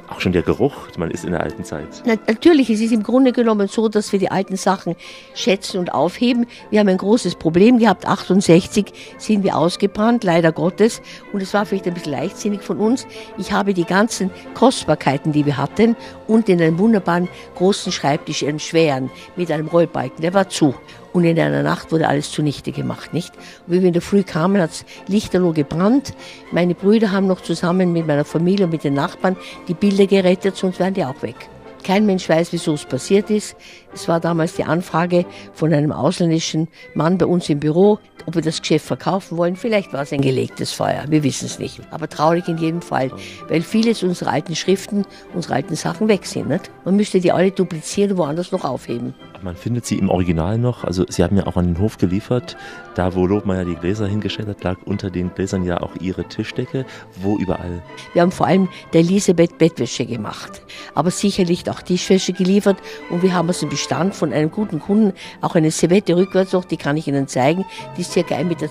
auch 0.08 0.20
schon 0.20 0.30
der 0.30 0.42
Geruch, 0.42 0.86
man 0.96 1.10
ist 1.10 1.24
in 1.24 1.32
der 1.32 1.42
alten 1.42 1.64
Zeit. 1.64 1.88
Na, 2.04 2.14
natürlich, 2.28 2.70
es 2.70 2.80
ist 2.80 2.92
im 2.92 3.02
Grunde 3.02 3.32
genommen 3.32 3.66
so, 3.66 3.88
dass 3.88 4.12
wir 4.12 4.20
die 4.20 4.30
alten 4.30 4.56
Sachen 4.56 4.94
schätzen 5.34 5.78
und 5.78 5.92
aufheben. 5.92 6.46
Wir 6.70 6.78
haben 6.78 6.88
ein 6.88 6.98
großes 6.98 7.34
Problem 7.34 7.80
gehabt. 7.80 8.06
68 8.06 8.92
sind 9.18 9.42
wir 9.42 9.56
ausgebrannt, 9.56 10.22
leider 10.22 10.52
Gottes. 10.52 11.02
Und 11.32 11.42
es 11.42 11.52
war 11.52 11.66
vielleicht 11.66 11.88
ein 11.88 11.94
bisschen 11.94 12.12
leichtsinnig 12.12 12.62
von 12.62 12.78
uns. 12.78 13.08
Ich 13.38 13.50
habe 13.50 13.74
die 13.74 13.84
ganzen 13.84 14.30
Kostbarkeiten, 14.54 15.32
die 15.32 15.46
wir 15.46 15.56
hatten, 15.56 15.96
und 16.28 16.48
in 16.48 16.62
einem 16.62 16.78
wunderbaren 16.78 17.28
großen 17.56 17.90
Schreibtisch, 17.90 18.44
einen 18.44 18.60
schweren, 18.60 19.10
mit 19.34 19.50
einem 19.50 19.66
Rollbalken, 19.66 20.22
der 20.22 20.32
war 20.32 20.48
zu. 20.48 20.76
Und 21.16 21.24
in 21.24 21.40
einer 21.40 21.62
Nacht 21.62 21.92
wurde 21.92 22.08
alles 22.08 22.30
zunichte 22.30 22.72
gemacht, 22.72 23.14
nicht? 23.14 23.34
Und 23.66 23.72
wie 23.72 23.80
wir 23.80 23.86
in 23.86 23.94
der 23.94 24.02
Früh 24.02 24.22
kamen, 24.22 24.60
hat 24.60 24.72
es 24.72 24.84
lichterloh 25.06 25.54
gebrannt. 25.54 26.12
Meine 26.52 26.74
Brüder 26.74 27.10
haben 27.10 27.26
noch 27.26 27.40
zusammen 27.40 27.94
mit 27.94 28.06
meiner 28.06 28.26
Familie 28.26 28.66
und 28.66 28.72
mit 28.72 28.84
den 28.84 28.92
Nachbarn 28.92 29.34
die 29.66 29.72
Bilder 29.72 30.06
gerettet, 30.06 30.56
sonst 30.56 30.78
wären 30.78 30.92
die 30.92 31.06
auch 31.06 31.22
weg. 31.22 31.48
Kein 31.82 32.04
Mensch 32.04 32.28
weiß, 32.28 32.52
wieso 32.52 32.74
es 32.74 32.84
passiert 32.84 33.30
ist. 33.30 33.56
Es 33.96 34.08
war 34.08 34.20
damals 34.20 34.52
die 34.52 34.64
Anfrage 34.64 35.24
von 35.54 35.72
einem 35.72 35.90
ausländischen 35.90 36.68
Mann 36.92 37.16
bei 37.16 37.24
uns 37.24 37.48
im 37.48 37.60
Büro, 37.60 37.98
ob 38.26 38.34
wir 38.34 38.42
das 38.42 38.60
Geschäft 38.60 38.84
verkaufen 38.84 39.38
wollen. 39.38 39.56
Vielleicht 39.56 39.94
war 39.94 40.02
es 40.02 40.12
ein 40.12 40.20
gelegtes 40.20 40.70
Feuer, 40.70 41.04
wir 41.08 41.22
wissen 41.22 41.46
es 41.46 41.58
nicht. 41.58 41.80
Aber 41.90 42.06
traurig 42.06 42.46
in 42.46 42.58
jedem 42.58 42.82
Fall, 42.82 43.10
weil 43.48 43.62
vieles 43.62 44.02
unserer 44.02 44.32
alten 44.32 44.54
Schriften, 44.54 45.06
unsere 45.32 45.54
alten 45.54 45.76
Sachen 45.76 46.08
weg 46.08 46.26
sind. 46.26 46.50
Nicht? 46.50 46.70
Man 46.84 46.96
müsste 46.96 47.20
die 47.20 47.32
alle 47.32 47.52
duplizieren 47.52 48.12
und 48.12 48.18
woanders 48.18 48.52
noch 48.52 48.64
aufheben. 48.64 49.14
Man 49.42 49.56
findet 49.56 49.86
sie 49.86 49.98
im 49.98 50.08
Original 50.08 50.58
noch. 50.58 50.84
Also 50.84 51.04
Sie 51.08 51.22
haben 51.22 51.36
ja 51.36 51.46
auch 51.46 51.56
an 51.56 51.66
den 51.66 51.78
Hof 51.78 51.98
geliefert. 51.98 52.56
Da, 52.94 53.14
wo 53.14 53.26
Lobmeier 53.26 53.64
die 53.64 53.76
Gläser 53.76 54.06
hingestellt 54.06 54.48
hat, 54.48 54.64
lag 54.64 54.78
unter 54.86 55.10
den 55.10 55.32
Gläsern 55.34 55.64
ja 55.64 55.80
auch 55.80 55.92
Ihre 56.00 56.24
Tischdecke. 56.24 56.86
Wo 57.16 57.38
überall? 57.38 57.82
Wir 58.12 58.22
haben 58.22 58.32
vor 58.32 58.46
allem 58.46 58.68
der 58.92 59.00
Elisabeth 59.00 59.58
Bettwäsche 59.58 60.06
gemacht, 60.06 60.62
aber 60.94 61.10
sicherlich 61.10 61.68
auch 61.70 61.82
Tischwäsche 61.82 62.32
geliefert. 62.32 62.78
Und 63.10 63.22
wir 63.22 63.34
haben 63.34 63.48
aus 63.48 63.60
dem 63.60 63.68
Bestand 63.86 64.16
von 64.16 64.32
einem 64.32 64.50
guten 64.50 64.80
Kunden 64.80 65.12
auch 65.40 65.54
eine 65.54 65.70
Servette 65.70 66.16
rückwärts 66.16 66.52
noch, 66.52 66.64
die 66.64 66.76
kann 66.76 66.96
ich 66.96 67.06
Ihnen 67.06 67.28
zeigen. 67.28 67.64
Die 67.96 68.00
ist 68.00 68.10
circa 68.10 68.34
1,20 68.34 68.44
Meter 68.44 68.68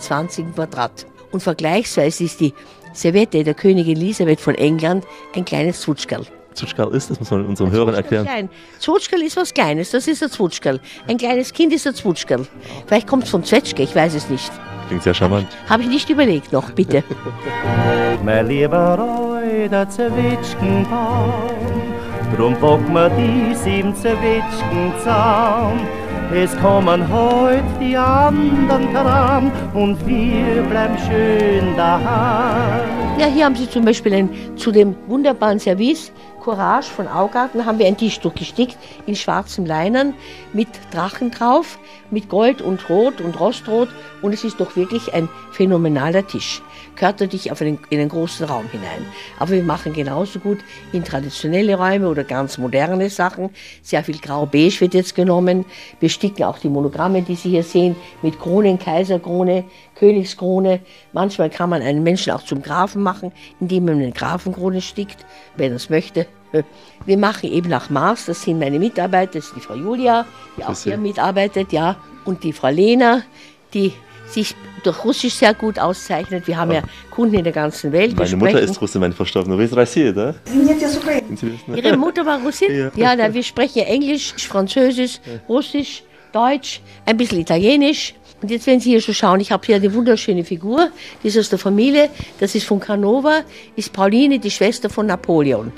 Quadrat. 0.54 1.06
Und 1.32 1.42
vergleichsweise 1.42 2.26
ist 2.26 2.42
die 2.42 2.54
Servette 2.92 3.46
der 3.46 3.54
Königin 3.54 3.96
Elisabeth 3.96 4.42
von 4.42 4.56
England 4.56 5.06
ein 5.34 5.46
kleines 5.46 5.80
Zwutschgerl. 5.80 6.26
Zwutschgerl 6.54 6.94
ist, 6.94 7.10
das 7.10 7.20
muss 7.20 7.32
man 7.32 7.46
unseren 7.46 7.72
Hörern 7.72 7.96
erklären. 7.96 8.26
Klein. 8.26 8.50
Zwutschgerl 8.80 9.22
ist 9.22 9.38
was 9.38 9.54
Kleines, 9.54 9.92
das 9.92 10.06
ist 10.08 10.22
ein 10.22 10.30
Zwutschgerl. 10.30 10.82
Ein 11.08 11.18
kleines 11.18 11.54
Kind 11.54 11.72
ist 11.72 11.88
ein 11.88 11.96
Zwutschgerl. 11.96 12.46
Vielleicht 12.86 13.08
kommt 13.08 13.24
es 13.24 13.30
von 13.30 13.46
Zwetschge, 13.46 13.84
ich 13.84 13.96
weiß 13.96 14.16
es 14.16 14.30
nicht. 14.30 14.52
Klingt 14.88 15.04
sehr 15.04 15.14
charmant. 15.14 15.48
Habe 15.70 15.84
ich 15.84 15.90
nicht 15.90 16.10
überlegt 16.10 16.52
noch, 16.52 16.72
bitte. 16.72 17.06
Mein 18.24 18.48
lieber 18.48 18.98
Roy, 18.98 19.70
der 19.70 19.90
Zwetschgenbaum, 19.90 21.95
drum 22.36 22.56
bock 22.60 22.82
mir 22.90 23.10
die 23.10 23.56
sieben 23.56 23.96
Zwetschgen 23.96 24.94
zusammen. 24.98 25.88
Es 26.34 26.58
kommen 26.58 27.08
heut 27.14 27.64
die 27.80 27.96
anderen 27.96 28.94
dran 28.94 29.52
und 29.74 29.96
wir 30.08 30.64
bleiben 30.64 30.98
schön 31.08 31.76
daheim. 31.78 32.82
Ja, 33.18 33.28
hier 33.28 33.46
haben 33.46 33.56
Sie 33.56 33.70
zum 33.70 33.86
Beispiel 33.86 34.14
ein, 34.14 34.30
zu 34.56 34.72
dem 34.72 34.96
wunderbaren 35.08 35.60
Service 35.60 36.12
Courage 36.46 36.92
von 36.92 37.08
Augarten 37.08 37.66
haben 37.66 37.80
wir 37.80 37.88
ein 37.88 37.98
Tischtuch 37.98 38.36
gestickt 38.36 38.78
in 39.08 39.16
schwarzem 39.16 39.66
Leinern 39.66 40.14
mit 40.54 40.68
Drachen 40.92 41.32
drauf, 41.32 41.80
mit 42.12 42.30
Gold 42.30 42.62
und 42.62 42.88
Rot 42.88 43.20
und 43.20 43.40
Rostrot 43.40 43.90
und 44.22 44.32
es 44.32 44.44
ist 44.44 44.60
doch 44.60 44.76
wirklich 44.76 45.12
ein 45.16 45.28
phänomenaler 45.54 46.28
Tisch. 46.28 46.62
Gehört 46.96 47.20
natürlich 47.20 47.52
auf 47.52 47.62
einen, 47.62 47.80
in 47.90 48.00
einen 48.00 48.10
großen 48.10 48.46
Raum 48.46 48.68
hinein. 48.72 49.06
Aber 49.40 49.52
wir 49.52 49.64
machen 49.64 49.94
genauso 49.94 50.38
gut 50.38 50.60
in 50.94 51.04
traditionelle 51.04 51.76
Räume 51.76 52.08
oder 52.08 52.24
ganz 52.24 52.60
moderne 52.60 53.10
Sachen. 53.10 53.50
Sehr 53.82 54.04
viel 54.04 54.20
Grau-Beige 54.20 54.82
wird 54.82 54.94
jetzt 54.94 55.16
genommen. 55.16 55.66
Wir 56.00 56.10
sticken 56.10 56.44
auch 56.44 56.60
die 56.60 56.70
Monogramme, 56.70 57.24
die 57.24 57.36
Sie 57.36 57.50
hier 57.50 57.64
sehen, 57.64 57.96
mit 58.22 58.40
Kronen, 58.40 58.78
Kaiserkrone, 58.78 59.64
Königskrone. 59.96 60.80
Manchmal 61.14 61.50
kann 61.50 61.70
man 61.70 61.82
einen 61.82 62.04
Menschen 62.04 62.34
auch 62.34 62.44
zum 62.44 62.62
Grafen 62.62 63.02
machen, 63.02 63.32
indem 63.60 63.86
man 63.86 63.96
eine 63.96 64.12
Grafenkrone 64.12 64.82
stickt, 64.82 65.26
wenn 65.56 65.72
er 65.72 65.78
es 65.78 65.90
möchte. 65.90 66.28
Wir 67.06 67.18
machen 67.18 67.52
eben 67.52 67.70
nach 67.70 67.90
Maß, 67.90 68.26
das 68.26 68.44
sind 68.44 68.60
meine 68.60 68.80
Mitarbeiter, 68.80 69.34
das 69.34 69.48
ist 69.48 69.56
die 69.56 69.62
Frau 69.62 69.76
Julia, 69.76 70.26
die 70.58 70.64
auch 70.64 70.78
hier 70.78 70.98
mitarbeitet, 70.98 71.72
ja, 71.72 71.98
und 72.24 72.44
die 72.44 72.54
Frau 72.54 72.70
Lena, 72.70 73.24
die 73.74 73.94
sich 74.28 74.56
durch 74.84 75.04
Russisch 75.04 75.34
sehr 75.34 75.54
gut 75.54 75.80
auszeichnet. 75.80 76.48
Wir 76.48 76.58
haben 76.58 76.72
ja 76.72 76.82
ah. 76.82 77.14
Kunden 77.14 77.36
in 77.36 77.44
der 77.44 77.54
ganzen 77.54 77.92
Welt. 77.92 78.18
Meine 78.18 78.36
Mutter 78.36 78.60
ist 78.60 78.80
Russin, 78.82 79.02
meine 79.02 79.14
verstorbene 79.14 79.56
Russin, 79.56 80.12
oder? 80.12 80.36
Ihre 81.76 81.98
Mutter 81.98 82.26
war 82.26 82.42
Russin? 82.42 82.76
Ja, 82.76 82.92
ja 82.96 83.16
na, 83.16 83.34
wir 83.34 83.44
sprechen 83.44 83.84
Englisch, 83.84 84.34
Französisch, 84.38 85.20
Russisch. 85.48 86.04
Deutsch, 86.36 86.82
ein 87.06 87.16
bisschen 87.16 87.40
Italienisch. 87.40 88.14
Und 88.42 88.52
jetzt, 88.52 88.68
wenn 88.68 88.82
Sie 88.82 88.90
hier 88.90 89.02
schon 89.02 89.14
schauen, 89.14 89.40
ich 89.40 89.54
habe 89.54 89.66
hier 89.66 89.78
eine 89.78 89.94
wunderschöne 89.94 90.44
Figur, 90.44 90.90
die 91.24 91.30
ist 91.30 91.38
aus 91.40 91.50
der 91.50 91.58
Familie, 91.58 92.10
das 92.40 92.54
ist 92.54 92.68
von 92.68 92.82
Canova, 92.82 93.42
ist 93.78 93.94
Pauline, 93.94 94.38
die 94.38 94.52
Schwester 94.52 94.90
von 94.90 95.06
Napoleon. 95.06 95.72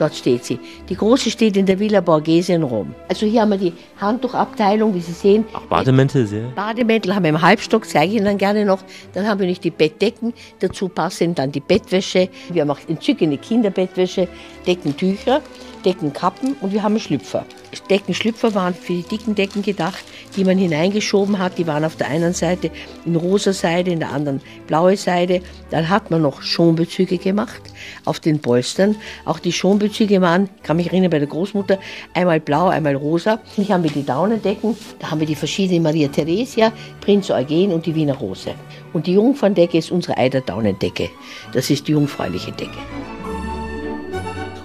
Dort 0.00 0.14
steht 0.14 0.46
sie. 0.46 0.58
Die 0.88 0.96
große 0.96 1.30
steht 1.30 1.58
in 1.58 1.66
der 1.66 1.78
Villa 1.78 2.00
Borghese 2.00 2.54
in 2.54 2.62
Rom. 2.62 2.94
Also 3.08 3.26
hier 3.26 3.42
haben 3.42 3.50
wir 3.50 3.58
die 3.58 3.74
Handtuchabteilung, 4.00 4.94
wie 4.94 5.00
Sie 5.00 5.12
sehen. 5.12 5.44
Bademäntel 5.68 6.26
sehr. 6.26 6.48
Bademäntel 6.56 7.14
haben 7.14 7.24
wir 7.24 7.28
im 7.28 7.42
Halbstock, 7.42 7.86
zeige 7.86 8.12
ich 8.12 8.16
Ihnen 8.16 8.24
dann 8.24 8.38
gerne 8.38 8.64
noch. 8.64 8.82
Dann 9.12 9.28
haben 9.28 9.40
wir 9.40 9.46
nicht 9.46 9.62
die 9.62 9.70
Bettdecken, 9.70 10.32
dazu 10.60 10.88
passen 10.88 11.34
dann 11.34 11.52
die 11.52 11.60
Bettwäsche. 11.60 12.30
Wir 12.50 12.62
haben 12.62 12.70
auch 12.70 12.80
entzückende 12.88 13.36
Kinderbettwäsche, 13.36 14.26
Deckentücher, 14.66 15.42
Deckenkappen 15.84 16.54
und 16.60 16.72
wir 16.72 16.82
haben 16.82 16.98
Schlüpfer. 16.98 17.44
Deckenschlüpfer 17.88 18.54
waren 18.54 18.74
für 18.74 18.94
die 18.94 19.02
dicken 19.02 19.34
Decken 19.34 19.62
gedacht, 19.62 20.04
die 20.36 20.44
man 20.44 20.58
hineingeschoben 20.58 21.38
hat. 21.38 21.58
Die 21.58 21.66
waren 21.66 21.84
auf 21.84 21.96
der 21.96 22.08
einen 22.08 22.34
Seite 22.34 22.70
in 23.04 23.16
rosa 23.16 23.52
Seide, 23.52 23.90
in 23.92 24.00
der 24.00 24.10
anderen 24.10 24.40
blaue 24.66 24.96
Seide. 24.96 25.40
Dann 25.70 25.88
hat 25.88 26.10
man 26.10 26.22
noch 26.22 26.42
Schonbezüge 26.42 27.18
gemacht 27.18 27.62
auf 28.04 28.20
den 28.20 28.40
Polstern. 28.40 28.96
Auch 29.24 29.38
die 29.38 29.52
Schonbezüge 29.52 30.20
waren, 30.20 30.48
kann 30.62 30.76
mich 30.76 30.88
erinnern, 30.88 31.10
bei 31.10 31.18
der 31.18 31.28
Großmutter, 31.28 31.78
einmal 32.14 32.40
blau, 32.40 32.68
einmal 32.68 32.96
rosa. 32.96 33.40
Hier 33.54 33.68
haben 33.68 33.84
wir 33.84 33.90
die 33.90 34.04
Daunendecken, 34.04 34.76
da 34.98 35.10
haben 35.10 35.20
wir 35.20 35.26
die 35.26 35.36
verschiedenen 35.36 35.82
Maria 35.82 36.08
Theresia, 36.08 36.72
Prinz 37.00 37.30
Eugen 37.30 37.72
und 37.72 37.86
die 37.86 37.94
Wiener 37.94 38.14
Rose. 38.14 38.54
Und 38.92 39.06
die 39.06 39.14
Jungferndecke 39.14 39.78
ist 39.78 39.90
unsere 39.90 40.16
Eiderdaunendecke. 40.16 41.10
Das 41.52 41.70
ist 41.70 41.86
die 41.86 41.92
jungfräuliche 41.92 42.52
Decke. 42.52 42.78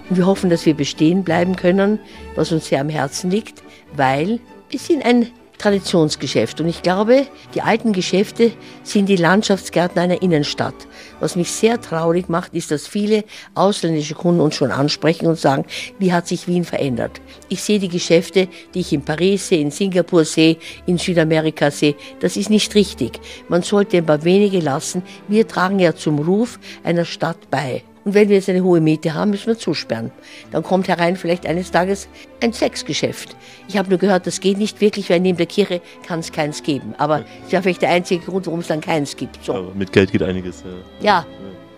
Und 0.10 0.18
wir 0.18 0.26
hoffen, 0.26 0.50
dass 0.50 0.66
wir 0.66 0.76
bestehen 0.76 1.24
bleiben 1.24 1.56
können, 1.56 2.00
was 2.36 2.52
uns 2.52 2.68
sehr 2.68 2.82
am 2.82 2.90
Herzen 2.90 3.32
liegt, 3.32 3.64
weil 3.96 4.40
wir 4.70 4.80
sind 4.80 5.04
ein 5.04 5.32
Traditionsgeschäft. 5.58 6.60
Und 6.60 6.68
ich 6.68 6.82
glaube, 6.82 7.28
die 7.54 7.62
alten 7.62 7.94
Geschäfte 7.94 8.52
sind 8.84 9.08
die 9.08 9.16
Landschaftsgärten 9.16 10.00
einer 10.00 10.22
Innenstadt. 10.22 10.76
Was 11.20 11.36
mich 11.36 11.52
sehr 11.52 11.80
traurig 11.80 12.30
macht, 12.30 12.54
ist, 12.54 12.72
dass 12.72 12.88
viele 12.88 13.24
ausländische 13.54 14.16
Kunden 14.16 14.42
uns 14.42 14.56
schon 14.56 14.72
ansprechen 14.72 15.28
und 15.28 15.40
sagen, 15.40 15.66
wie 15.98 16.14
hat 16.14 16.28
sich 16.28 16.48
Wien 16.48 16.66
verändert? 16.66 17.22
Ich 17.50 17.64
sehe 17.64 17.80
die 17.80 17.90
Geschäfte, 17.90 18.48
die 18.74 18.82
ich 18.82 18.94
in 18.94 19.04
Paris 19.04 19.48
sehe, 19.48 19.62
in 19.62 19.72
Singapur 19.72 20.26
sehe, 20.26 20.58
in 20.86 20.98
Südamerika 20.98 21.72
sehe. 21.72 21.96
Das 22.20 22.38
ist 22.38 22.50
nicht 22.50 22.76
richtig. 22.76 23.20
Man 23.48 23.64
sollte 23.64 23.98
ein 23.98 24.06
paar 24.06 24.24
wenige 24.24 24.60
lassen. 24.60 25.04
Wir 25.28 25.48
tragen 25.48 25.80
ja 25.80 25.96
zum 25.96 26.20
Ruf 26.20 26.60
einer 26.84 27.06
Stadt 27.06 27.50
bei. 27.50 27.84
Und 28.06 28.14
wenn 28.14 28.30
wir 28.30 28.36
jetzt 28.36 28.50
eine 28.50 28.64
hohe 28.64 28.82
Miete 28.82 29.16
haben, 29.16 29.32
müssen 29.32 29.48
wir 29.48 29.58
zusperren. 29.58 30.12
Dann 30.52 30.62
kommt 30.62 30.88
herein 30.88 31.16
vielleicht 31.16 31.48
eines 31.48 31.72
Tages 31.72 32.08
ein 32.42 32.54
Sexgeschäft. 32.54 33.36
Ich 33.68 33.78
habe 33.78 33.90
nur 33.90 33.98
gehört, 33.98 34.28
das 34.28 34.40
geht 34.40 34.60
nicht 34.60 34.80
wirklich, 34.80 35.10
weil 35.10 35.20
neben 35.20 35.38
der 35.38 35.48
Kirche 35.48 35.82
kann 36.06 36.20
es 36.20 36.32
keins 36.32 36.62
geben. 36.62 36.94
Aber 37.00 37.26
das 37.44 37.52
wäre 37.52 37.64
vielleicht 37.64 37.82
der 37.82 37.90
einzige 37.90 38.24
Grund, 38.24 38.46
warum 38.46 38.60
es 38.60 38.68
dann 38.68 38.80
keins 38.80 39.18
gibt. 39.18 39.44
So. 39.44 39.56
Aber 39.56 39.74
mit 39.74 39.92
Geld 39.92 40.12
geht 40.12 40.22
einiges. 40.22 40.64
Ja. 41.02 41.06
Ja, 41.06 41.26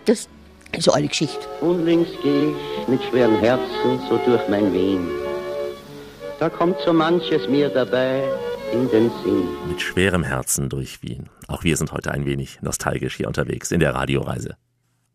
das 0.03 0.27
ist 0.75 0.83
so 0.83 0.91
eine 0.91 1.07
Geschichte. 1.07 1.39
Unlängst 1.61 2.21
gehe 2.21 2.49
ich 2.51 2.87
mit 2.89 3.01
schweren 3.03 3.39
Herzen 3.39 3.99
so 4.09 4.19
durch 4.25 4.47
mein 4.49 4.73
Wien. 4.73 5.07
da 6.39 6.49
kommt 6.49 6.77
so 6.85 6.91
manches 6.91 7.47
mir 7.47 7.69
dabei 7.69 8.21
in 8.73 8.89
den 8.89 9.09
Sinn. 9.23 9.47
Mit 9.69 9.81
schwerem 9.81 10.23
Herzen 10.23 10.67
durch 10.67 11.01
Wien. 11.01 11.29
Auch 11.47 11.63
wir 11.63 11.77
sind 11.77 11.93
heute 11.93 12.11
ein 12.11 12.25
wenig 12.25 12.59
nostalgisch 12.61 13.15
hier 13.15 13.27
unterwegs 13.27 13.71
in 13.71 13.79
der 13.79 13.95
Radioreise. 13.95 14.57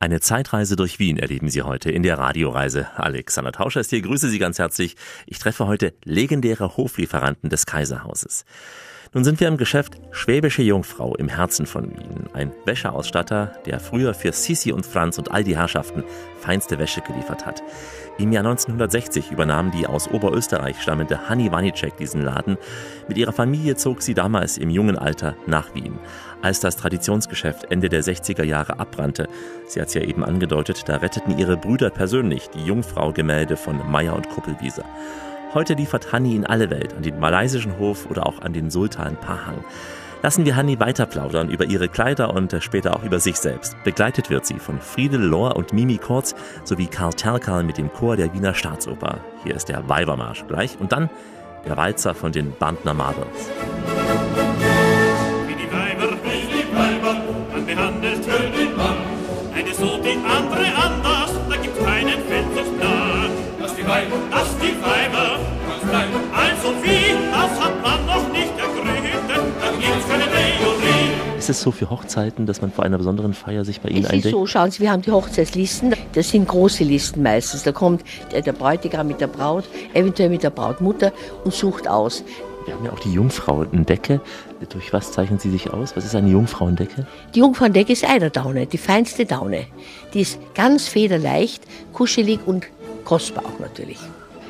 Eine 0.03 0.18
Zeitreise 0.18 0.74
durch 0.74 0.98
Wien 0.98 1.16
erleben 1.16 1.48
Sie 1.48 1.62
heute 1.62 1.92
in 1.92 2.03
der 2.03 2.18
Radioreise. 2.18 2.88
Alexander 2.96 3.53
Tauscher 3.53 3.78
ist 3.78 3.90
hier, 3.90 4.03
grüße 4.03 4.28
Sie 4.30 4.40
ganz 4.40 4.59
herzlich. 4.59 4.96
Ich 5.26 5.38
treffe 5.38 5.68
heute 5.68 5.94
legendäre 6.03 6.76
Hoflieferanten 6.76 7.50
des 7.50 7.66
Kaiserhauses. 7.66 8.44
Nun 9.12 9.22
sind 9.22 9.38
wir 9.38 9.46
im 9.46 9.59
Geschäft 9.59 10.00
Schwäbische 10.11 10.62
Jungfrau 10.62 11.14
im 11.14 11.28
Herzen 11.28 11.66
von 11.66 11.96
Wien. 11.96 12.28
Ein 12.32 12.50
Wäscheausstatter, 12.64 13.53
der 13.64 13.78
früher 13.78 14.12
für 14.12 14.32
Sisi 14.32 14.72
und 14.72 14.84
Franz 14.84 15.18
und 15.18 15.30
all 15.30 15.44
die 15.44 15.57
Herrschaften 15.57 16.03
feinste 16.40 16.80
Wäsche 16.80 17.03
geliefert 17.03 17.46
hat. 17.46 17.62
Im 18.19 18.31
Jahr 18.31 18.45
1960 18.45 19.31
übernahm 19.31 19.71
die 19.71 19.87
aus 19.87 20.09
Oberösterreich 20.09 20.81
stammende 20.81 21.29
Hanni 21.29 21.51
Wanicek 21.51 21.97
diesen 21.97 22.21
Laden. 22.21 22.59
Mit 23.09 23.17
ihrer 23.17 23.33
Familie 23.33 23.77
zog 23.77 24.03
sie 24.03 24.13
damals 24.13 24.59
im 24.59 24.69
jungen 24.69 24.99
Alter 24.99 25.35
nach 25.47 25.75
Wien. 25.75 25.99
Als 26.43 26.61
das 26.61 26.77
Traditionsgeschäft 26.77 27.71
Ende 27.71 27.89
der 27.89 28.05
60er 28.05 28.45
Jahre 28.45 28.79
abbrannte, 28.79 29.29
sie 29.67 29.81
hat 29.81 29.89
es 29.89 29.95
ja 29.95 30.03
eben 30.03 30.25
angedeutet, 30.25 30.89
da 30.89 30.97
retteten 30.97 31.39
ihre 31.39 31.57
Brüder 31.57 31.89
persönlich 31.89 32.49
die 32.51 32.65
Jungfrau-Gemälde 32.65 33.57
von 33.57 33.79
Meyer 33.91 34.15
und 34.15 34.29
Kuppelwieser. 34.29 34.85
Heute 35.55 35.75
liefert 35.75 36.13
Hanni 36.13 36.37
in 36.37 36.47
alle 36.47 36.71
Welt, 36.71 36.95
an 36.95 37.03
den 37.03 37.19
malaysischen 37.19 37.79
Hof 37.79 38.11
oder 38.11 38.27
auch 38.27 38.41
an 38.43 38.53
den 38.53 38.71
Sultan 38.71 39.17
Pahang. 39.17 39.65
Lassen 40.23 40.45
wir 40.45 40.55
Hanni 40.55 40.79
weiter 40.79 41.07
plaudern 41.07 41.51
über 41.51 41.64
ihre 41.64 41.89
Kleider 41.89 42.33
und 42.33 42.57
später 42.61 42.95
auch 42.95 43.03
über 43.03 43.18
sich 43.18 43.37
selbst. 43.39 43.77
Begleitet 43.83 44.31
wird 44.31 44.47
sie 44.47 44.61
von 44.61 44.81
Friedel 44.81 45.20
Lohr 45.20 45.57
und 45.57 45.73
Mimi 45.73 45.99
Kurz 45.99 46.37
sowie 46.62 46.87
Karl 46.87 47.12
Terkal 47.12 47.64
mit 47.64 47.77
dem 47.77 47.93
Chor 47.93 48.16
der 48.16 48.33
Wiener 48.33 48.55
Staatsoper. 48.55 49.18
Hier 49.43 49.57
ist 49.57 49.68
der 49.68 49.89
Weibermarsch 49.89 50.47
gleich 50.47 50.79
und 50.79 50.93
dann 50.93 51.11
der 51.66 51.77
Walzer 51.77 52.14
von 52.14 52.31
den 52.31 52.53
Bandner 52.57 52.95
Models. 52.95 53.51
Es 71.53 71.62
so 71.62 71.70
für 71.70 71.88
Hochzeiten, 71.90 72.46
dass 72.46 72.61
man 72.61 72.72
vor 72.72 72.84
einer 72.84 72.98
besonderen 72.98 73.32
Feier 73.34 73.64
sich 73.64 73.80
bei 73.80 73.88
Ihnen 73.88 74.00
Es 74.00 74.07
ist 74.07 74.12
eindeckt? 74.12 74.34
so, 74.34 74.46
schauen 74.46 74.70
Sie, 74.70 74.80
wir 74.80 74.90
haben 74.90 75.03
die 75.03 75.12
Hochzeitslisten. 75.12 75.94
Das 76.14 76.30
sind 76.30 76.48
große 76.48 76.84
Listen 76.84 77.22
meistens. 77.22 77.62
Da 77.62 77.72
kommt 77.72 78.03
der, 78.32 78.42
der 78.42 78.53
Bräutigam 78.53 79.07
mit 79.07 79.20
der 79.20 79.28
Braut, 79.28 79.64
eventuell 79.94 80.28
mit 80.28 80.42
der 80.42 80.50
Brautmutter 80.50 81.12
und 81.44 81.55
sucht 81.55 81.88
aus. 81.88 82.24
Wir 82.64 82.74
haben 82.74 82.84
ja 82.84 82.92
auch 82.92 83.00
die 83.00 83.12
Jungfrauendecke. 83.12 84.20
Durch 84.68 84.92
was 84.92 85.11
zeichnen 85.11 85.38
Sie 85.38 85.50
sich 85.50 85.72
aus? 85.72 85.96
Was 85.96 86.05
ist 86.05 86.14
eine 86.14 86.30
Jungfrauendecke? 86.30 87.07
Die 87.34 87.40
Jungfrauendecke 87.40 87.92
ist 87.92 88.09
Eiderdaune, 88.09 88.66
die 88.66 88.78
feinste 88.78 89.26
Daune. 89.26 89.66
Die 90.14 90.20
ist 90.20 90.38
ganz 90.55 90.86
federleicht, 90.86 91.64
kuschelig 91.92 92.38
und 92.46 92.66
kostbar 93.05 93.44
auch 93.44 93.59
natürlich. 93.59 93.98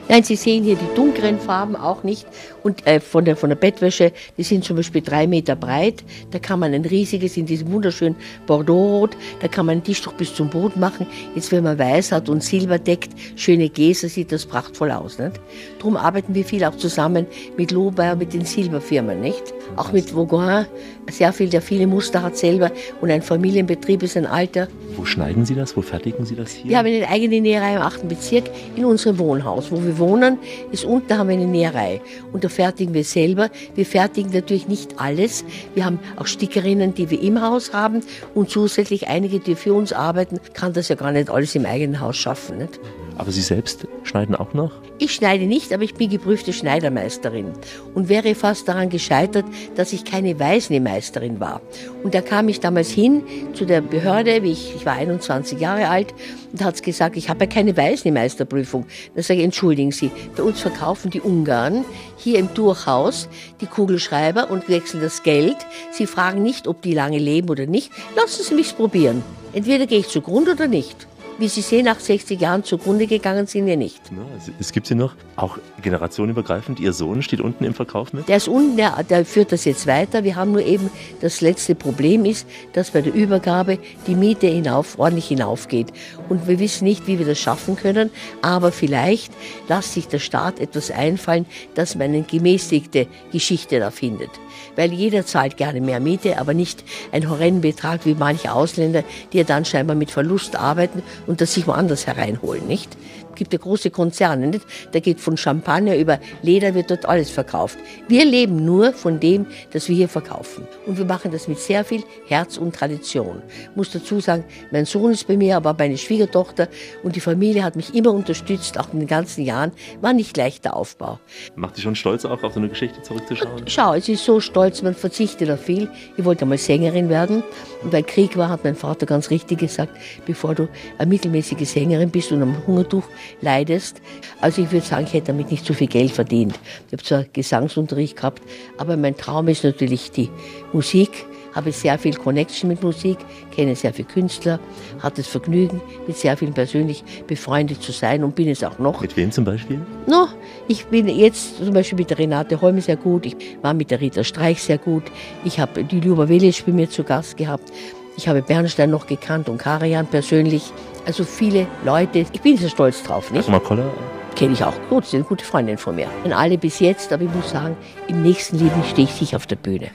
Nein, 0.09 0.25
Sie 0.25 0.37
sehen 0.37 0.65
hier 0.65 0.77
die 0.77 0.95
dunkleren 0.95 1.39
Farben 1.39 1.77
auch 1.77 2.03
nicht. 2.03 2.27
Und 2.63 2.87
äh, 2.87 3.01
von, 3.01 3.25
der, 3.25 3.37
von 3.37 3.51
der 3.51 3.57
Bettwäsche, 3.57 4.13
die 4.37 4.43
sind 4.43 4.65
zum 4.65 4.77
Beispiel 4.77 5.01
drei 5.01 5.27
Meter 5.27 5.57
breit. 5.57 6.05
Da 6.31 6.39
kann 6.39 6.59
man 6.59 6.75
ein 6.75 6.85
riesiges 6.85 7.37
in 7.37 7.47
diesem 7.47 7.73
wunderschönen 7.73 8.17
Bordeauxrot. 8.47 9.17
Da 9.41 9.49
kann 9.49 9.67
man 9.67 9.79
ein 9.79 9.85
Tischtuch 9.85 10.13
bis 10.15 10.35
zum 10.35 10.51
Boden 10.51 10.81
machen. 10.81 11.07
Jetzt, 11.35 11.53
wenn 11.53 11.65
man 11.65 11.79
weiß 11.79 12.13
hat 12.13 12.29
und 12.29 12.43
Silber 12.43 12.79
deckt, 12.79 13.11
schöne 13.37 13.69
Gläser, 13.69 14.09
sieht 14.09 14.33
das 14.33 14.45
prachtvoll 14.45 14.91
aus. 14.91 15.19
Nicht? 15.19 15.41
Darum 15.79 15.97
arbeiten 15.97 16.35
wir 16.35 16.45
viel 16.45 16.65
auch 16.65 16.77
zusammen 16.77 17.27
mit 17.57 17.71
Lohbeier, 17.71 18.17
mit 18.17 18.33
den 18.33 18.45
Silberfirmen. 18.45 19.21
Nicht? 19.21 19.55
Auch 19.77 19.93
mit 19.93 20.15
Vauguin, 20.15 20.67
sehr 21.11 21.33
viel, 21.33 21.49
der 21.49 21.63
viele 21.63 21.87
Muster 21.87 22.23
hat 22.23 22.37
selber. 22.37 22.71
Und 23.01 23.11
ein 23.11 23.23
Familienbetrieb 23.23 24.03
ist 24.03 24.17
ein 24.17 24.27
alter. 24.27 24.69
Wo 24.97 25.05
schneiden 25.05 25.47
Sie 25.47 25.55
das? 25.55 25.77
Wo 25.77 25.83
fertigen 25.83 26.25
Sie 26.27 26.37
das 26.37 26.53
hier? 26.53 26.71
Wir 26.71 26.79
haben 26.79 26.87
eine 26.87 27.09
eigene 27.09 27.41
Näherei 27.41 27.77
im 27.77 27.83
8. 27.83 28.09
Bezirk 28.09 28.51
in 28.77 28.85
unserem 28.85 29.19
Wohnhaus. 29.19 29.71
Wo 29.73 29.83
wir 29.83 29.99
wohnen, 29.99 30.39
ist 30.71 30.85
unten, 30.85 31.17
haben 31.17 31.29
wir 31.29 31.37
eine 31.37 31.47
Näherei. 31.47 32.01
Und 32.33 32.45
da 32.45 32.49
fertigen 32.49 32.93
wir 32.93 33.05
selber. 33.05 33.51
Wir 33.75 33.87
fertigen 33.87 34.33
natürlich 34.33 34.69
nicht 34.69 35.01
alles. 35.01 35.45
Wir 35.75 35.85
haben 35.85 35.99
auch 36.17 36.27
Stickerinnen, 36.27 36.95
die 36.95 37.11
wir 37.11 37.21
im 37.23 37.41
Haus 37.41 37.73
haben 37.73 38.03
und 38.35 38.51
zusätzlich 38.51 39.09
einige, 39.09 39.41
die 39.41 39.55
für 39.55 39.73
uns 39.73 39.93
arbeiten. 39.93 40.39
Kann 40.53 40.73
das 40.73 40.89
ja 40.89 40.97
gar 40.97 41.13
nicht 41.13 41.31
alles 41.31 41.55
im 41.55 41.65
eigenen 41.65 42.01
Haus 42.01 42.17
schaffen. 42.17 42.59
Nicht? 42.59 42.79
Aber 43.19 43.31
Sie 43.31 43.43
selbst 43.43 43.87
schneiden 44.05 44.35
auch 44.35 44.55
noch? 44.55 44.73
Ich 44.99 45.15
schneide 45.15 45.47
nicht, 45.47 45.73
aber 45.73 45.83
ich 45.83 45.95
bin 45.95 46.11
geprüfte 46.11 46.53
Schneidermeisterin 46.53 47.53
und 47.95 48.09
wäre 48.09 48.35
fast 48.35 48.69
daran 48.69 48.89
gescheitert, 48.89 49.45
dass 49.75 49.93
ich 49.93 50.05
keine 50.05 50.39
Weißnähmeisterin 50.39 51.41
war. 51.41 51.61
Und 52.03 52.15
da 52.15 52.21
kam 52.21 52.49
ich 52.49 52.61
damals 52.61 52.91
hin 52.91 53.23
zu 53.53 53.65
der 53.65 53.81
Behörde, 53.81 54.43
wie 54.43 54.53
ich, 54.53 54.75
ich 54.77 54.87
war 54.87 54.95
21 54.95 55.61
Jahre 55.61 55.89
alt, 55.89 56.15
und 56.53 56.63
hat 56.63 56.83
gesagt, 56.83 57.17
ich 57.17 57.29
habe 57.29 57.45
ja 57.45 57.51
keine 57.51 57.77
Weißnähmeisterprüfung. 57.77 58.87
Da 59.15 59.23
sage 59.23 59.41
ich, 59.41 59.45
entschuldigen 59.45 59.93
Sie, 59.93 60.11
bei 60.37 60.43
uns 60.43 60.61
verkaufen 60.61 61.11
die 61.11 61.21
Ungarn 61.21 61.85
hier 62.17 62.39
im 62.39 62.53
Durchhaus 62.55 63.29
die 63.61 63.67
Kugelschreiber 63.67 64.51
und 64.51 64.69
wechseln 64.69 65.03
das 65.03 65.23
Geld. 65.23 65.57
Sie 65.91 66.07
fragen 66.07 66.43
nicht, 66.43 66.69
ob 66.69 66.83
die 66.83 66.95
lange 66.95 67.19
leben 67.19 67.49
oder 67.49 67.67
nicht. 67.67 67.91
Lassen 68.15 68.45
Sie 68.45 68.55
mich's 68.55 68.73
probieren. 68.73 69.23
Entweder 69.53 69.87
gehe 69.87 69.99
ich 69.99 70.09
zugrunde 70.09 70.53
oder 70.53 70.67
nicht. 70.67 71.07
Wie 71.39 71.49
Sie 71.49 71.63
sehen, 71.63 71.87
nach 71.87 71.99
60 71.99 72.41
Jahren 72.41 72.63
zugrunde 72.63 73.07
gegangen 73.07 73.47
sind 73.47 73.67
wir 73.67 73.77
nicht. 73.77 74.01
Ja, 74.11 74.19
es- 74.39 74.51
es 74.61 74.73
gibt 74.73 74.87
sie 74.87 74.95
noch. 74.95 75.15
Auch 75.35 75.59
generationenübergreifend. 75.83 76.79
Ihr 76.79 76.93
Sohn 76.93 77.23
steht 77.23 77.41
unten 77.41 77.65
im 77.65 77.75
Verkauf 77.75 78.13
mit. 78.13 78.29
Der 78.29 78.37
ist 78.37 78.49
unten, 78.49 78.77
der, 78.77 79.03
der 79.03 79.25
führt 79.25 79.51
das 79.51 79.65
jetzt 79.65 79.87
weiter. 79.87 80.25
Wir 80.25 80.37
haben 80.37 80.53
nur 80.53 80.63
eben 80.65 80.91
das 81.21 81.41
letzte 81.41 81.75
Problem 81.75 82.25
ist, 82.25 82.47
dass 82.75 82.91
bei 82.93 83.01
der 83.01 83.13
Übergabe 83.15 83.79
die 84.07 84.15
Miete 84.15 84.47
hinauf, 84.47 84.99
ordentlich 84.99 85.27
hinaufgeht. 85.29 85.89
Und 86.29 86.47
wir 86.47 86.59
wissen 86.59 86.85
nicht, 86.85 87.07
wie 87.07 87.19
wir 87.19 87.27
das 87.27 87.39
schaffen 87.39 87.77
können. 87.77 88.11
Aber 88.43 88.71
vielleicht 88.71 89.33
lässt 89.69 89.95
sich 89.95 90.09
der 90.09 90.19
Staat 90.21 90.61
etwas 90.61 90.91
einfallen, 90.91 91.47
dass 91.75 91.95
man 91.95 92.09
eine 92.09 92.23
gemäßigte 92.23 93.07
Geschichte 93.33 93.81
da 93.81 93.91
findet. 93.91 94.31
Weil 94.77 94.93
jeder 94.93 95.27
zahlt 95.27 95.57
gerne 95.57 95.81
mehr 95.81 96.01
Miete, 96.01 96.39
aber 96.39 96.55
nicht 96.55 96.85
einen 97.13 97.29
horrenden 97.29 97.61
Betrag 97.61 98.05
wie 98.05 98.15
manche 98.15 98.53
Ausländer, 98.53 99.05
die 99.33 99.39
ja 99.39 99.45
dann 99.45 99.65
scheinbar 99.65 99.97
mit 99.97 100.11
Verlust 100.11 100.57
arbeiten 100.57 101.03
und 101.27 101.41
das 101.41 101.55
sich 101.55 101.67
woanders 101.67 102.07
hereinholen, 102.07 102.67
nicht? 102.67 102.97
Es 103.33 103.39
gibt 103.39 103.53
ja 103.53 103.59
große 103.59 103.91
Konzerne, 103.91 104.47
nicht? 104.47 104.67
Da 104.93 105.01
geht 105.01 105.21
von 105.21 105.37
Champagner 105.37 105.97
über 105.97 106.19
Leder 106.43 106.75
wird 106.75 106.91
dort 106.91 107.07
alles 107.07 107.31
verkauft. 107.31 107.79
Wir 108.09 108.25
leben 108.25 108.65
nur 108.65 108.93
von 108.93 109.19
dem, 109.21 109.47
das 109.73 109.89
wir 109.89 109.97
hier 109.97 110.09
verkaufen. 110.09 110.67
Und 110.87 110.99
wir 110.99 111.05
machen 111.05 111.31
das 111.31 111.49
mit 111.49 111.59
sehr 111.59 111.85
viel 111.85 112.05
Herz 112.27 112.59
und 112.59 112.75
Tradition. 112.75 113.43
Ich 113.71 113.77
muss 113.77 113.91
dazu 113.91 114.21
sagen, 114.21 114.45
mein 114.71 114.85
Sohn 114.85 115.13
ist 115.13 115.27
bei 115.27 115.37
mir, 115.37 115.57
aber 115.57 115.75
meine 115.79 115.97
Schwiegertochter 115.97 116.69
und 117.03 117.17
die 117.17 117.21
Familie 117.21 117.65
hat 117.65 117.77
mich 117.77 117.95
immer 117.95 118.13
unterstützt, 118.13 118.79
auch 118.79 118.93
in 118.93 119.01
den 119.01 119.09
ganzen 119.09 119.45
Jahren. 119.45 119.73
War 120.01 120.13
nicht 120.13 120.37
leichter 120.37 120.77
Aufbau. 120.77 121.19
Macht 121.57 121.77
Sie 121.77 121.83
schon 121.83 121.95
stolz 121.95 122.25
auch, 122.25 122.43
auf 122.43 122.53
so 122.53 122.61
eine 122.61 122.69
Geschichte 122.69 123.03
zurückzuschauen? 123.03 123.63
Schau, 123.67 123.95
es 123.95 124.09
ist 124.09 124.25
so 124.25 124.41
stolz, 124.41 124.83
man 124.83 124.95
verzichtet 124.95 125.51
auf 125.51 125.63
viel. 125.63 125.89
Ich 126.17 126.25
wollte 126.25 126.43
einmal 126.43 126.59
Sängerin 126.59 127.09
werden. 127.09 127.43
Und 127.83 127.93
weil 127.93 128.03
Krieg 128.03 128.37
war, 128.37 128.49
hat 128.49 128.65
mein 128.65 128.77
Vater 128.77 129.07
ganz 129.07 129.31
richtig 129.31 129.59
gesagt, 129.59 129.97
bevor 130.27 130.55
du 130.55 130.69
eine 130.99 131.09
mittelmäßige 131.09 131.69
Sängerin 131.69 132.11
bist 132.11 132.33
und 132.33 132.43
am 132.43 132.67
Hungertuch 132.67 133.05
leidest. 133.41 134.01
Also 134.41 134.63
ich 134.63 134.73
würde 134.73 134.87
sagen, 134.87 135.05
ich 135.07 135.13
hätte 135.13 135.29
damit 135.29 135.51
nicht 135.51 135.65
so 135.65 135.75
viel 135.75 135.89
Geld 135.89 136.11
verdient. 136.11 136.59
Ich 136.87 136.93
habe 136.93 137.03
zwar 137.03 137.25
Gesangsunterricht 137.33 138.17
gehabt, 138.17 138.43
aber 138.79 138.97
mein 138.97 139.17
Traum 139.17 139.49
ist 139.49 139.65
natürlich 139.65 140.11
die 140.11 140.31
Musik. 140.73 141.11
Habe 141.55 141.71
sehr 141.71 141.99
viel 141.99 142.15
Connection 142.15 142.69
mit 142.69 142.83
Musik, 142.83 143.19
kenne 143.55 143.77
sehr 143.77 143.93
viele 143.93 144.09
Künstler, 144.09 144.59
hatte 145.01 145.17
das 145.17 145.27
Vergnügen, 145.27 145.83
mit 146.07 146.17
sehr 146.17 146.35
vielen 146.35 146.55
persönlich 146.55 147.05
befreundet 147.27 147.83
zu 147.83 147.93
sein 147.93 148.25
und 148.25 148.35
bin 148.35 148.49
es 148.49 148.65
auch 148.65 148.79
noch. 148.79 149.03
Mit 149.03 149.19
wem 149.19 149.31
zum 149.31 149.45
Beispiel? 149.45 149.79
No, 150.07 150.29
ich 150.67 150.87
bin 150.87 151.09
jetzt 151.09 151.59
zum 151.59 151.75
Beispiel 151.75 151.99
mit 151.99 152.09
der 152.09 152.19
Renate 152.19 152.59
Holm 152.63 152.81
sehr 152.81 152.97
gut, 152.97 153.27
ich 153.27 153.37
war 153.61 153.75
mit 153.75 153.91
der 153.91 154.01
Rita 154.01 154.25
Streich 154.25 154.63
sehr 154.63 154.79
gut, 154.79 155.03
ich 155.45 155.61
habe 155.61 155.85
die 155.85 156.01
Ljuba 156.01 156.27
Velic 156.27 156.65
bei 156.65 156.73
mir 156.73 156.89
zu 156.89 157.05
Gast 157.05 157.37
gehabt, 157.37 157.71
ich 158.17 158.29
habe 158.29 158.41
Bernstein 158.41 158.89
noch 158.89 159.07
gekannt 159.07 159.51
und 159.51 159.59
Karajan 159.59 160.07
persönlich, 160.07 160.73
also 161.07 161.25
viele 161.25 161.67
Leute, 161.85 162.21
ich 162.33 162.41
bin 162.41 162.57
sehr 162.57 162.69
stolz 162.69 163.03
drauf, 163.03 163.31
nicht? 163.31 163.49
Koller? 163.65 163.91
Kenne 164.35 164.55
ich 164.55 164.65
auch 164.65 164.75
gut, 164.89 165.05
sie 165.05 165.09
ist 165.09 165.15
eine 165.15 165.25
gute 165.25 165.45
Freundin 165.45 165.79
von 165.79 165.95
mir. 165.95 166.07
Und 166.25 166.33
alle 166.33 166.57
bis 166.57 166.81
jetzt, 166.81 167.13
aber 167.13 167.25
ich 167.25 167.35
muss 167.35 167.51
sagen, 167.51 167.77
im 168.09 168.23
nächsten 168.23 168.59
Leben 168.59 168.83
stehe 168.89 169.07
ich 169.07 169.15
sicher 169.15 169.37
auf 169.37 169.47
der 169.47 169.57
Bühne. 169.57 169.91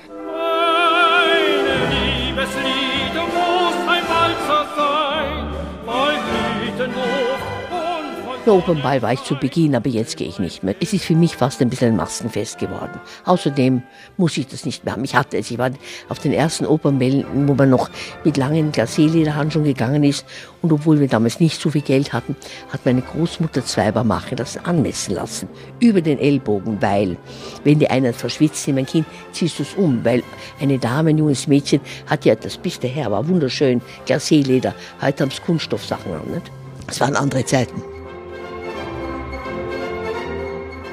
Der 8.47 8.53
Opernball 8.53 9.01
war 9.01 9.11
ich 9.11 9.21
zu 9.25 9.35
Beginn, 9.35 9.75
aber 9.75 9.89
jetzt 9.89 10.15
gehe 10.15 10.29
ich 10.29 10.39
nicht 10.39 10.63
mehr. 10.63 10.73
Es 10.79 10.93
ist 10.93 11.03
für 11.03 11.15
mich 11.15 11.35
fast 11.35 11.61
ein 11.61 11.69
bisschen 11.69 11.89
ein 11.89 11.95
Maskenfest 11.97 12.57
geworden. 12.57 12.97
Außerdem 13.25 13.83
muss 14.15 14.37
ich 14.37 14.47
das 14.47 14.63
nicht 14.63 14.85
mehr 14.85 14.93
haben. 14.93 15.03
Ich 15.03 15.15
hatte 15.15 15.35
es, 15.35 15.51
ich 15.51 15.57
war 15.57 15.71
auf 16.07 16.19
den 16.19 16.31
ersten 16.31 16.65
Opernbällen, 16.65 17.25
wo 17.45 17.55
man 17.55 17.69
noch 17.69 17.89
mit 18.23 18.37
langen 18.37 18.71
Glacé-Lederhandschuhen 18.71 19.65
gegangen 19.65 20.05
ist. 20.05 20.25
Und 20.61 20.71
obwohl 20.71 21.01
wir 21.01 21.09
damals 21.09 21.41
nicht 21.41 21.59
so 21.59 21.71
viel 21.71 21.81
Geld 21.81 22.13
hatten, 22.13 22.37
hat 22.71 22.85
meine 22.85 23.01
Großmutter 23.01 23.65
zweimal 23.65 24.05
machen 24.05 24.37
lassen, 24.37 24.61
anmessen 24.63 25.15
lassen. 25.15 25.49
Über 25.81 25.99
den 25.99 26.17
Ellbogen, 26.17 26.81
weil, 26.81 27.17
wenn 27.65 27.79
die 27.79 27.89
einer 27.89 28.13
verschwitzt 28.13 28.65
in 28.69 28.75
mein 28.75 28.85
Kind, 28.85 29.07
ziehst 29.33 29.59
du 29.59 29.63
es 29.63 29.73
um. 29.73 30.05
Weil 30.05 30.23
eine 30.61 30.79
Dame, 30.79 31.09
ein 31.09 31.17
junges 31.17 31.47
Mädchen, 31.47 31.81
hat 32.05 32.23
ja, 32.23 32.33
das 32.33 32.55
bis 32.55 32.79
daher 32.79 33.11
war 33.11 33.27
wunderschön, 33.27 33.81
Glacé-Leder. 34.05 34.73
Heute 35.01 35.23
haben 35.23 35.31
es 35.31 35.41
Kunststoffsachen 35.41 36.13
an, 36.13 36.31
nicht? 36.31 36.49
Es 36.87 37.01
waren 37.01 37.17
andere 37.17 37.43
Zeiten. 37.43 37.96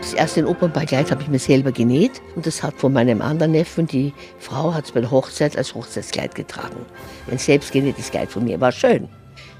Das 0.04 0.12
erste 0.12 0.46
Opernballkleid 0.46 1.10
habe 1.10 1.22
ich 1.22 1.28
mir 1.28 1.38
selber 1.38 1.72
genäht 1.72 2.20
und 2.36 2.46
das 2.46 2.62
hat 2.62 2.74
von 2.74 2.92
meinem 2.92 3.22
anderen 3.22 3.52
Neffen, 3.52 3.86
die 3.86 4.12
Frau 4.38 4.74
hat 4.74 4.84
es 4.84 4.92
bei 4.92 5.00
der 5.00 5.10
Hochzeit 5.10 5.56
als 5.56 5.74
Hochzeitskleid 5.74 6.34
getragen. 6.34 6.84
Ein 7.30 7.38
selbstgenähtes 7.38 8.10
Kleid 8.10 8.30
von 8.30 8.44
mir, 8.44 8.60
war 8.60 8.70
schön. 8.70 9.08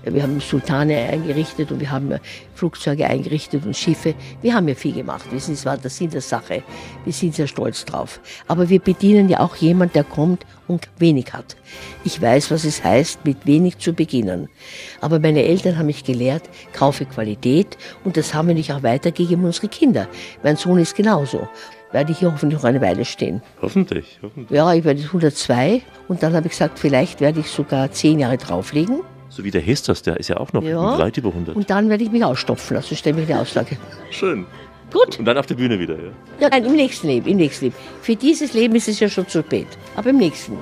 Wir 0.04 0.22
haben 0.22 0.40
Sultane 0.40 0.96
eingerichtet 0.96 1.72
und 1.72 1.80
wir 1.80 1.90
haben 1.90 2.18
Flugzeuge 2.54 3.06
eingerichtet 3.06 3.64
und 3.64 3.76
Schiffe. 3.76 4.14
Wir 4.42 4.54
haben 4.54 4.68
ja 4.68 4.74
viel 4.74 4.92
gemacht. 4.92 5.24
Wir 5.30 5.40
sind, 5.40 5.56
das 5.56 5.64
war 5.64 5.76
der 5.78 5.90
Sinn 5.90 6.10
der 6.10 6.20
Sache. 6.20 6.62
Wir 7.04 7.12
sind 7.12 7.34
sehr 7.34 7.46
stolz 7.46 7.84
drauf. 7.84 8.20
Aber 8.46 8.68
wir 8.68 8.80
bedienen 8.80 9.28
ja 9.28 9.40
auch 9.40 9.56
jemand, 9.56 9.94
der 9.94 10.04
kommt 10.04 10.44
und 10.66 10.88
wenig 10.98 11.32
hat. 11.32 11.56
Ich 12.04 12.20
weiß, 12.20 12.50
was 12.50 12.64
es 12.64 12.82
heißt, 12.82 13.24
mit 13.24 13.46
wenig 13.46 13.78
zu 13.78 13.92
beginnen. 13.92 14.48
Aber 15.00 15.18
meine 15.18 15.44
Eltern 15.44 15.78
haben 15.78 15.86
mich 15.86 16.04
gelehrt, 16.04 16.48
kaufe 16.72 17.04
Qualität 17.04 17.76
und 18.04 18.16
das 18.16 18.34
haben 18.34 18.48
wir 18.48 18.54
nicht 18.54 18.72
auch 18.72 18.82
weitergegeben 18.82 19.40
an 19.40 19.46
unsere 19.46 19.68
Kinder. 19.68 20.08
Mein 20.42 20.56
Sohn 20.56 20.78
ist 20.78 20.94
genauso 20.94 21.48
werde 21.94 22.10
ich 22.10 22.18
hier 22.18 22.32
hoffentlich 22.32 22.60
noch 22.60 22.68
eine 22.68 22.80
Weile 22.80 23.04
stehen. 23.04 23.40
Hoffentlich, 23.62 24.18
hoffentlich. 24.20 24.50
Ja, 24.50 24.74
ich 24.74 24.82
werde 24.82 25.00
102 25.00 25.80
und 26.08 26.24
dann 26.24 26.34
habe 26.34 26.46
ich 26.48 26.50
gesagt, 26.50 26.80
vielleicht 26.80 27.20
werde 27.20 27.38
ich 27.38 27.46
sogar 27.46 27.92
zehn 27.92 28.18
Jahre 28.18 28.36
drauflegen. 28.36 29.02
So 29.34 29.42
wie 29.42 29.50
der 29.50 29.60
Hestos, 29.60 30.02
der 30.02 30.16
ist 30.18 30.28
ja 30.28 30.36
auch 30.36 30.52
noch 30.52 30.62
Ja. 30.62 30.96
weit 30.96 31.16
über 31.16 31.30
100. 31.34 31.56
Und 31.56 31.68
dann 31.68 31.88
werde 31.90 32.04
ich 32.04 32.12
mich 32.12 32.24
ausstopfen 32.24 32.76
lassen, 32.76 32.94
stelle 32.96 33.16
mich 33.16 33.28
in 33.28 33.34
die 33.34 33.40
Auslage. 33.40 33.76
Schön. 34.10 34.46
Gut. 34.92 35.18
Und 35.18 35.24
dann 35.24 35.36
auf 35.38 35.46
der 35.46 35.56
Bühne 35.56 35.80
wieder, 35.80 35.96
ja. 35.96 36.10
Ja, 36.38 36.48
nein, 36.50 36.64
im 36.64 36.76
nächsten 36.76 37.08
Leben, 37.08 37.26
im 37.26 37.38
nächsten 37.38 37.64
Leben. 37.64 37.76
Für 38.00 38.14
dieses 38.14 38.52
Leben 38.52 38.76
ist 38.76 38.86
es 38.86 39.00
ja 39.00 39.08
schon 39.08 39.26
zu 39.26 39.40
spät. 39.42 39.66
Aber 39.96 40.10
im 40.10 40.18
nächsten. 40.18 40.56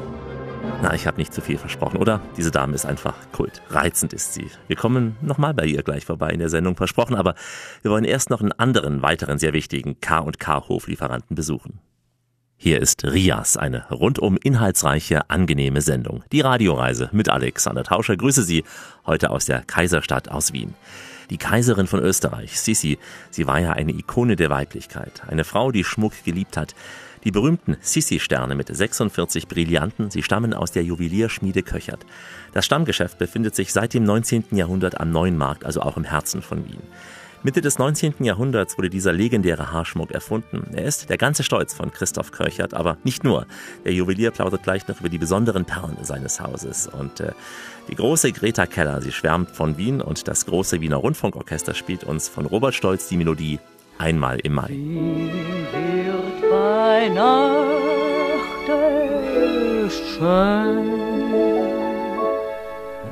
Na, 0.81 0.95
ich 0.95 1.07
habe 1.07 1.18
nicht 1.18 1.35
zu 1.35 1.43
viel 1.43 1.59
versprochen, 1.59 1.99
oder? 1.99 2.23
Diese 2.39 2.51
Dame 2.51 2.75
ist 2.75 2.87
einfach 2.87 3.14
Kult. 3.33 3.61
Reizend 3.68 4.14
ist 4.14 4.33
sie. 4.33 4.47
Wir 4.68 4.77
kommen 4.77 5.16
nochmal 5.20 5.53
bei 5.53 5.66
ihr 5.66 5.83
gleich 5.83 6.07
vorbei 6.07 6.31
in 6.31 6.39
der 6.39 6.49
Sendung, 6.49 6.75
versprochen, 6.77 7.14
aber 7.14 7.35
wir 7.83 7.91
wollen 7.91 8.05
erst 8.05 8.31
noch 8.31 8.41
einen 8.41 8.53
anderen, 8.53 9.03
weiteren 9.03 9.39
sehr 9.39 9.53
wichtigen 9.53 10.01
K&K-Hoflieferanten 10.01 11.37
besuchen. 11.37 11.81
Hier 12.65 12.81
ist 12.81 13.03
Rias, 13.03 13.57
eine 13.57 13.89
rundum 13.91 14.39
inhaltsreiche, 14.41 15.29
angenehme 15.29 15.81
Sendung. 15.81 16.23
Die 16.31 16.43
Radioreise 16.43 17.09
mit 17.11 17.29
Alexander 17.29 17.83
Tauscher. 17.83 18.17
Grüße 18.17 18.45
Sie 18.45 18.63
heute 19.05 19.31
aus 19.31 19.47
der 19.47 19.63
Kaiserstadt 19.63 20.29
aus 20.29 20.53
Wien. 20.53 20.75
Die 21.31 21.39
Kaiserin 21.39 21.89
von 21.89 21.99
Österreich, 21.99 22.61
Sissi, 22.61 23.01
sie 23.31 23.49
war 23.49 23.59
ja 23.59 23.73
eine 23.73 23.91
Ikone 23.91 24.37
der 24.37 24.49
Weiblichkeit. 24.49 25.23
Eine 25.27 25.43
Frau, 25.43 25.73
die 25.73 25.83
Schmuck 25.83 26.13
geliebt 26.25 26.57
hat. 26.57 26.77
Die 27.25 27.33
berühmten 27.33 27.79
Sissi-Sterne 27.81 28.55
mit 28.55 28.69
46 28.69 29.49
Brillanten, 29.49 30.13
sie 30.13 30.23
stammen 30.23 30.55
aus 30.55 30.71
der 30.71 30.85
Juwelierschmiede 30.85 31.65
Köchert. 31.65 32.07
Das 32.53 32.65
Stammgeschäft 32.65 33.19
befindet 33.19 33.57
sich 33.57 33.73
seit 33.73 33.93
dem 33.93 34.05
19. 34.05 34.45
Jahrhundert 34.53 35.01
am 35.01 35.11
Neuen 35.11 35.37
Markt, 35.37 35.65
also 35.65 35.81
auch 35.81 35.97
im 35.97 36.05
Herzen 36.05 36.43
von 36.43 36.65
Wien. 36.69 36.83
Mitte 37.45 37.61
des 37.61 37.78
19. 37.78 38.14
Jahrhunderts 38.20 38.78
wurde 38.78 38.88
dieser 38.88 39.12
legendäre 39.12 39.72
Haarschmuck 39.72 40.12
erfunden. 40.12 40.72
Er 40.74 40.84
ist 40.84 41.11
der 41.11 41.18
ganze 41.18 41.43
Stolz 41.43 41.74
von 41.74 41.90
Christoph 41.90 42.30
Kirchert, 42.30 42.72
aber 42.72 42.99
nicht 43.03 43.24
nur. 43.24 43.47
Der 43.84 43.93
Juwelier 43.93 44.30
plaudert 44.30 44.62
gleich 44.62 44.86
noch 44.86 45.01
über 45.01 45.09
die 45.09 45.18
besonderen 45.18 45.64
Perlen 45.64 45.97
seines 46.03 46.40
Hauses. 46.40 46.86
Und 46.86 47.20
äh, 47.20 47.32
die 47.88 47.97
große 47.97 48.30
Greta 48.32 48.66
Keller, 48.66 49.03
sie 49.03 49.11
schwärmt 49.11 49.51
von 49.51 49.76
Wien 49.76 50.01
und 50.01 50.28
das 50.28 50.47
große 50.47 50.80
Wiener 50.80 50.97
Rundfunkorchester 50.97 51.74
spielt 51.74 52.05
uns 52.05 52.28
von 52.28 52.47
Robert 52.47 52.74
Stolz 52.74 53.09
die 53.09 53.16
Melodie 53.16 53.59
Einmal 53.99 54.38
im 54.40 54.55
Mai. 54.55 54.68
wird 54.68 56.51
bei 56.51 57.09
Nacht 57.09 58.68
erst 58.68 60.09
schön. 60.16 60.93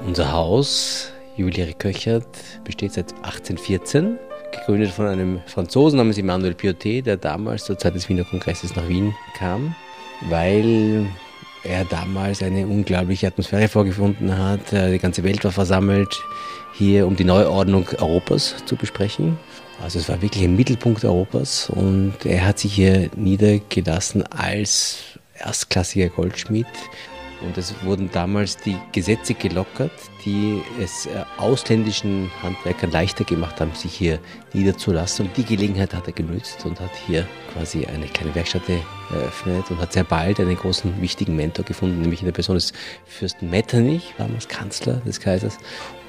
Unser 0.07 0.33
Haus, 0.33 1.13
Juweliere 1.41 1.73
Köchert, 1.73 2.27
besteht 2.65 2.93
seit 2.93 3.13
1814. 3.17 4.19
Gegründet 4.53 4.91
von 4.91 5.07
einem 5.07 5.41
Franzosen 5.47 5.97
namens 5.97 6.19
Emmanuel 6.19 6.55
Piotet, 6.55 7.07
der 7.07 7.17
damals 7.17 7.65
zur 7.65 7.79
Zeit 7.79 7.95
des 7.95 8.09
Wiener 8.09 8.25
Kongresses 8.25 8.75
nach 8.77 8.89
Wien 8.89 9.15
kam, 9.39 9.75
weil 10.29 11.07
er 11.65 11.85
damals 11.85 12.43
eine 12.43 12.67
unglaubliche 12.67 13.29
Atmosphäre 13.29 13.69
vorgefunden 13.69 14.37
hat. 14.37 14.73
Äh, 14.73 14.93
Die 14.93 14.99
ganze 14.99 15.23
Welt 15.23 15.45
war 15.45 15.53
versammelt 15.53 16.23
hier, 16.75 17.07
um 17.07 17.17
die 17.17 17.25
Neuordnung 17.25 17.87
Europas 17.99 18.57
zu 18.67 18.77
besprechen. 18.77 19.39
Also 19.83 19.99
es 19.99 20.09
war 20.09 20.21
wirklich 20.21 20.45
ein 20.45 20.57
Mittelpunkt 20.57 21.05
Europas 21.05 21.71
und 21.71 22.15
er 22.25 22.47
hat 22.47 22.59
sich 22.59 22.75
hier 22.75 23.09
niedergelassen 23.17 24.27
als 24.27 24.99
erstklassiger 25.35 26.09
Goldschmied. 26.09 26.67
Und 27.43 27.57
es 27.57 27.75
wurden 27.85 28.11
damals 28.13 28.59
die 28.59 28.77
Gesetze 28.93 29.33
gelockert, 29.33 29.93
die 30.25 30.63
es 30.81 31.07
äh, 31.07 31.25
ausländischen 31.37 32.31
Handwerkern 32.43 32.91
leichter 32.91 33.25
gemacht 33.25 33.61
haben, 33.61 33.75
sich 33.75 33.95
hier 33.95 34.19
niederzulassen. 34.53 35.27
Und 35.27 35.37
die 35.37 35.45
Gelegenheit 35.45 35.95
hat 35.95 36.07
er 36.07 36.13
genützt 36.13 36.65
und 36.65 36.81
hat 36.81 36.91
hier 37.07 37.27
quasi 37.53 37.87
eine 37.87 38.07
kleine 38.07 38.35
Werkstatt 38.35 38.63
eröffnet 39.13 39.71
und 39.71 39.81
hat 39.81 39.93
sehr 39.93 40.05
bald 40.05 40.41
einen 40.41 40.57
großen, 40.57 41.01
wichtigen 41.01 41.37
Mentor 41.37 41.65
gefunden, 41.65 42.01
nämlich 42.01 42.21
in 42.21 42.27
der 42.27 42.33
Person 42.33 42.57
des 42.57 42.73
Fürsten 43.07 43.51
Metternich, 43.51 44.15
damals 44.19 44.49
Kanzler 44.49 44.95
des 45.07 45.21
Kaisers. 45.21 45.59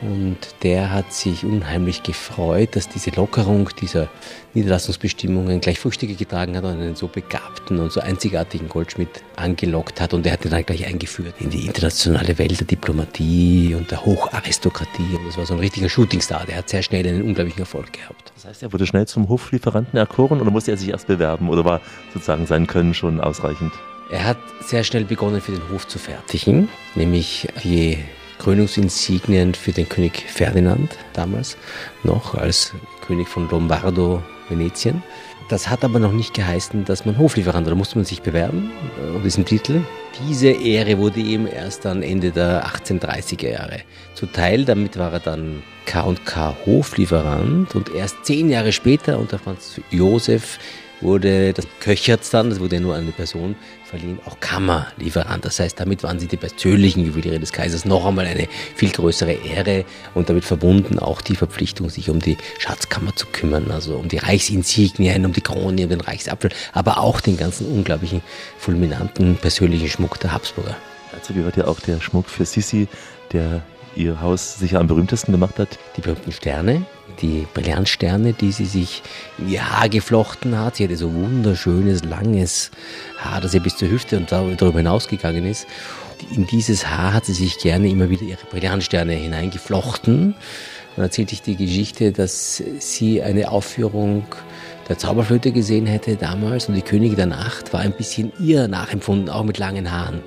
Und 0.01 0.37
der 0.63 0.91
hat 0.91 1.13
sich 1.13 1.45
unheimlich 1.45 2.01
gefreut, 2.01 2.75
dass 2.75 2.89
diese 2.89 3.11
Lockerung 3.11 3.69
dieser 3.79 4.09
Niederlassungsbestimmungen 4.55 5.61
gleich 5.61 5.79
Früchte 5.79 6.07
getragen 6.07 6.57
hat 6.57 6.63
und 6.63 6.71
einen 6.71 6.95
so 6.95 7.07
begabten 7.07 7.79
und 7.79 7.91
so 7.91 8.01
einzigartigen 8.01 8.67
Goldschmied 8.67 9.09
angelockt 9.35 10.01
hat. 10.01 10.15
Und 10.15 10.25
der 10.25 10.33
hat 10.33 10.43
ihn 10.43 10.51
dann 10.51 10.65
gleich 10.65 10.87
eingeführt 10.87 11.35
in 11.39 11.51
die 11.51 11.67
internationale 11.67 12.37
Welt 12.39 12.59
der 12.59 12.65
Diplomatie 12.65 13.75
und 13.75 13.91
der 13.91 14.03
Hocharistokratie. 14.03 15.17
Und 15.17 15.27
das 15.27 15.37
war 15.37 15.45
so 15.45 15.53
ein 15.53 15.59
richtiger 15.59 15.87
Shootingstar. 15.87 16.45
Der 16.47 16.57
hat 16.57 16.69
sehr 16.69 16.81
schnell 16.81 17.05
einen 17.05 17.21
unglaublichen 17.21 17.59
Erfolg 17.59 17.93
gehabt. 17.93 18.31
Das 18.35 18.45
heißt, 18.45 18.63
er 18.63 18.73
wurde 18.73 18.87
schnell 18.87 19.07
zum 19.07 19.29
Hoflieferanten 19.29 19.99
erkoren 19.99 20.41
oder 20.41 20.49
musste 20.49 20.71
er 20.71 20.77
sich 20.77 20.89
erst 20.89 21.05
bewerben 21.05 21.47
oder 21.47 21.63
war 21.63 21.79
sozusagen 22.13 22.47
sein 22.47 22.65
Können 22.65 22.95
schon 22.95 23.21
ausreichend? 23.21 23.71
Er 24.09 24.25
hat 24.25 24.37
sehr 24.61 24.83
schnell 24.83 25.05
begonnen, 25.05 25.39
für 25.41 25.51
den 25.51 25.61
Hof 25.69 25.87
zu 25.87 25.99
fertigen, 25.99 26.67
nämlich 26.95 27.47
die 27.63 27.97
Krönungsinsignien 28.41 29.53
für 29.53 29.71
den 29.71 29.87
König 29.87 30.25
Ferdinand 30.27 30.97
damals 31.13 31.57
noch 32.03 32.33
als 32.33 32.73
König 33.05 33.27
von 33.27 33.47
Lombardo, 33.49 34.23
Venetien. 34.49 35.03
Das 35.47 35.69
hat 35.69 35.83
aber 35.83 35.99
noch 35.99 36.11
nicht 36.11 36.33
geheißen, 36.33 36.85
dass 36.85 37.05
man 37.05 37.19
Hoflieferant 37.19 37.67
war. 37.67 37.73
Da 37.73 37.77
musste 37.77 37.97
man 37.97 38.05
sich 38.05 38.23
bewerben 38.23 38.71
äh, 38.99 39.15
um 39.15 39.21
diesen 39.21 39.45
Titel. 39.45 39.81
Diese 40.27 40.49
Ehre 40.49 40.97
wurde 40.97 41.19
ihm 41.19 41.45
erst 41.45 41.85
dann 41.85 42.01
Ende 42.01 42.31
der 42.31 42.65
1830er 42.65 43.49
Jahre 43.49 43.81
zuteil. 44.15 44.65
Damit 44.65 44.97
war 44.97 45.13
er 45.13 45.19
dann 45.19 45.61
K&K 45.85 46.55
Hoflieferant 46.65 47.75
und 47.75 47.93
erst 47.93 48.25
zehn 48.25 48.49
Jahre 48.49 48.71
später 48.71 49.19
unter 49.19 49.37
Franz 49.37 49.79
Josef 49.91 50.57
wurde 51.01 51.53
das 51.53 51.67
Köcherts 51.79 52.29
dann, 52.29 52.49
das 52.49 52.59
wurde 52.59 52.79
nur 52.79 52.95
an 52.95 53.03
eine 53.03 53.11
Person 53.11 53.55
verliehen, 53.83 54.19
auch 54.25 54.39
Kammerlieferant. 54.39 55.45
Das 55.45 55.59
heißt, 55.59 55.79
damit 55.79 56.03
waren 56.03 56.19
sie 56.19 56.27
die 56.27 56.37
persönlichen 56.37 57.05
Juweliere 57.05 57.39
des 57.39 57.51
Kaisers 57.51 57.85
noch 57.85 58.05
einmal 58.05 58.25
eine 58.25 58.47
viel 58.75 58.91
größere 58.91 59.33
Ehre 59.33 59.85
und 60.13 60.29
damit 60.29 60.45
verbunden 60.45 60.99
auch 60.99 61.21
die 61.21 61.35
Verpflichtung, 61.35 61.89
sich 61.89 62.09
um 62.09 62.19
die 62.19 62.37
Schatzkammer 62.59 63.15
zu 63.15 63.27
kümmern, 63.27 63.71
also 63.71 63.95
um 63.95 64.07
die 64.07 64.17
Reichsinsignien, 64.17 65.25
um 65.25 65.33
die 65.33 65.41
Krone, 65.41 65.83
um 65.83 65.89
den 65.89 66.01
Reichsapfel, 66.01 66.51
aber 66.73 66.99
auch 66.99 67.21
den 67.21 67.37
ganzen 67.37 67.67
unglaublichen, 67.67 68.21
fulminanten 68.57 69.35
persönlichen 69.35 69.89
Schmuck 69.89 70.19
der 70.19 70.33
Habsburger. 70.33 70.75
Dazu 71.11 71.33
gehört 71.33 71.57
ja 71.57 71.67
auch 71.67 71.79
der 71.79 71.99
Schmuck 71.99 72.29
für 72.29 72.45
Sissi, 72.45 72.87
der 73.33 73.61
ihr 73.95 74.21
Haus 74.21 74.57
sicher 74.59 74.79
am 74.79 74.87
berühmtesten 74.87 75.31
gemacht 75.31 75.59
hat. 75.59 75.79
Die 75.97 76.01
berühmten 76.01 76.31
Sterne, 76.31 76.85
die 77.21 77.45
Brillantsterne, 77.53 78.33
die 78.33 78.51
sie 78.51 78.65
sich 78.65 79.03
in 79.37 79.49
ihr 79.49 79.69
Haar 79.69 79.89
geflochten 79.89 80.57
hat. 80.57 80.77
Sie 80.77 80.83
hatte 80.83 80.97
so 80.97 81.13
wunderschönes, 81.13 82.03
langes 82.03 82.71
Haar, 83.19 83.41
das 83.41 83.53
ihr 83.53 83.61
bis 83.61 83.77
zur 83.77 83.89
Hüfte 83.89 84.17
und 84.17 84.31
darüber 84.31 84.77
hinausgegangen 84.77 85.45
ist. 85.45 85.67
In 86.35 86.47
dieses 86.47 86.87
Haar 86.87 87.13
hat 87.13 87.25
sie 87.25 87.33
sich 87.33 87.57
gerne 87.59 87.89
immer 87.89 88.09
wieder 88.09 88.23
ihre 88.23 88.45
Brillantsterne 88.49 89.13
hineingeflochten. 89.13 90.35
Dann 90.95 91.05
erzählte 91.05 91.33
ich 91.33 91.41
die 91.41 91.55
Geschichte, 91.55 92.11
dass 92.11 92.61
sie 92.79 93.21
eine 93.21 93.49
Aufführung 93.49 94.25
der 94.89 94.97
Zauberflöte 94.97 95.51
gesehen 95.51 95.85
hätte 95.85 96.17
damals 96.17 96.67
und 96.67 96.75
die 96.75 96.81
Königin 96.81 97.15
der 97.15 97.27
Nacht 97.27 97.71
war 97.71 97.79
ein 97.79 97.93
bisschen 97.93 98.33
ihr 98.39 98.67
nachempfunden, 98.67 99.29
auch 99.29 99.43
mit 99.43 99.57
langen 99.57 99.89
Haaren. 99.89 100.21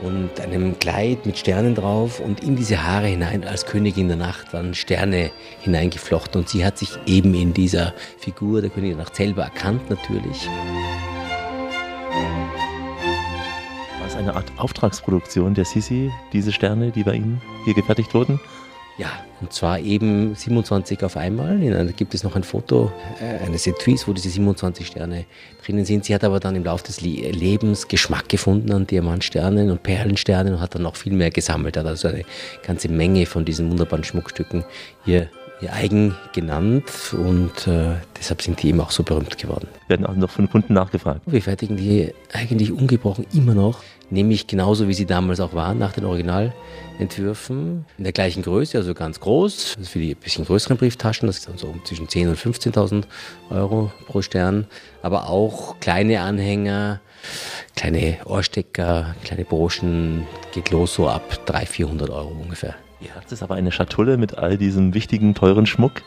Und 0.00 0.40
einem 0.40 0.78
Kleid 0.78 1.26
mit 1.26 1.38
Sternen 1.38 1.74
drauf 1.74 2.20
und 2.20 2.42
in 2.42 2.56
diese 2.56 2.82
Haare 2.82 3.06
hinein 3.06 3.44
als 3.44 3.66
Königin 3.66 4.08
der 4.08 4.16
Nacht 4.16 4.52
waren 4.52 4.74
Sterne 4.74 5.30
hineingeflochten 5.60 6.40
und 6.40 6.48
sie 6.48 6.64
hat 6.64 6.78
sich 6.78 6.90
eben 7.06 7.34
in 7.34 7.52
dieser 7.52 7.92
Figur 8.18 8.60
der 8.60 8.70
Königin 8.70 8.96
der 8.96 9.04
Nacht 9.04 9.16
selber 9.16 9.42
erkannt 9.44 9.90
natürlich. 9.90 10.48
War 13.98 14.06
es 14.06 14.16
eine 14.16 14.34
Art 14.34 14.50
Auftragsproduktion 14.56 15.54
der 15.54 15.64
Sisi, 15.64 16.10
diese 16.32 16.52
Sterne, 16.52 16.90
die 16.90 17.04
bei 17.04 17.14
Ihnen 17.14 17.40
hier 17.64 17.74
gefertigt 17.74 18.14
wurden? 18.14 18.40
Ja, 19.02 19.10
und 19.40 19.52
zwar 19.52 19.80
eben 19.80 20.36
27 20.36 21.02
auf 21.02 21.16
einmal. 21.16 21.60
In 21.60 21.74
einer, 21.74 21.90
gibt 21.90 22.14
es 22.14 22.22
noch 22.22 22.36
ein 22.36 22.44
Foto 22.44 22.92
äh, 23.20 23.44
eines 23.44 23.66
Etuis, 23.66 24.06
wo 24.06 24.12
diese 24.12 24.30
27 24.30 24.86
Sterne 24.86 25.24
drinnen 25.66 25.84
sind. 25.84 26.04
Sie 26.04 26.14
hat 26.14 26.22
aber 26.22 26.38
dann 26.38 26.54
im 26.54 26.62
Laufe 26.62 26.84
des 26.84 27.00
Le 27.00 27.32
Lebens 27.32 27.88
Geschmack 27.88 28.28
gefunden 28.28 28.70
an 28.70 28.86
Diamantsternen 28.86 29.72
und 29.72 29.82
Perlensternen 29.82 30.54
und 30.54 30.60
hat 30.60 30.76
dann 30.76 30.82
noch 30.82 30.94
viel 30.94 31.14
mehr 31.14 31.30
gesammelt. 31.30 31.76
Hat 31.76 31.86
also 31.86 32.06
eine 32.06 32.22
ganze 32.64 32.88
Menge 32.90 33.26
von 33.26 33.44
diesen 33.44 33.68
wunderbaren 33.72 34.04
Schmuckstücken 34.04 34.62
ihr, 35.04 35.28
ihr 35.60 35.72
eigen 35.72 36.14
genannt 36.32 36.84
und 37.12 37.66
äh, 37.66 37.96
deshalb 38.16 38.40
sind 38.40 38.62
die 38.62 38.68
eben 38.68 38.80
auch 38.80 38.92
so 38.92 39.02
berühmt 39.02 39.36
geworden. 39.36 39.66
Werden 39.88 40.06
auch 40.06 40.14
noch 40.14 40.30
von 40.30 40.48
Kunden 40.48 40.74
nachgefragt. 40.74 41.22
Wir 41.26 41.42
fertigen 41.42 41.76
die 41.76 42.14
eigentlich 42.32 42.70
ungebrochen 42.70 43.26
immer 43.32 43.56
noch, 43.56 43.82
nämlich 44.12 44.46
genauso 44.46 44.86
wie 44.88 44.94
sie 44.94 45.06
damals 45.06 45.40
auch 45.40 45.54
waren, 45.54 45.78
nach 45.78 45.92
den 45.92 46.04
Originalentwürfen, 46.04 47.86
in 47.98 48.04
der 48.04 48.12
gleichen 48.12 48.42
Größe, 48.42 48.78
also 48.78 48.94
ganz 48.94 49.18
groß. 49.18 49.74
Das 49.74 49.82
ist 49.82 49.88
für 49.88 49.98
die 49.98 50.14
bisschen 50.14 50.44
größeren 50.44 50.76
Brieftaschen, 50.76 51.26
das 51.26 51.38
ist 51.38 51.48
dann 51.48 51.58
so 51.58 51.74
zwischen 51.84 52.06
10.000 52.06 52.28
und 52.28 52.38
15.000 52.38 53.04
Euro 53.50 53.90
pro 54.06 54.22
Stern, 54.22 54.66
aber 55.02 55.28
auch 55.28 55.80
kleine 55.80 56.20
Anhänger, 56.20 57.00
kleine 57.74 58.18
Ohrstecker, 58.26 59.16
kleine 59.24 59.44
Broschen, 59.44 60.26
geht 60.52 60.70
los 60.70 60.94
so 60.94 61.08
ab 61.08 61.46
300, 61.46 61.68
400 61.68 62.10
Euro 62.10 62.36
ungefähr. 62.40 62.74
Ihr 63.00 63.10
ist 63.28 63.42
aber 63.42 63.56
eine 63.56 63.72
Schatulle 63.72 64.16
mit 64.16 64.38
all 64.38 64.56
diesem 64.56 64.94
wichtigen, 64.94 65.34
teuren 65.34 65.66
Schmuck. 65.66 66.02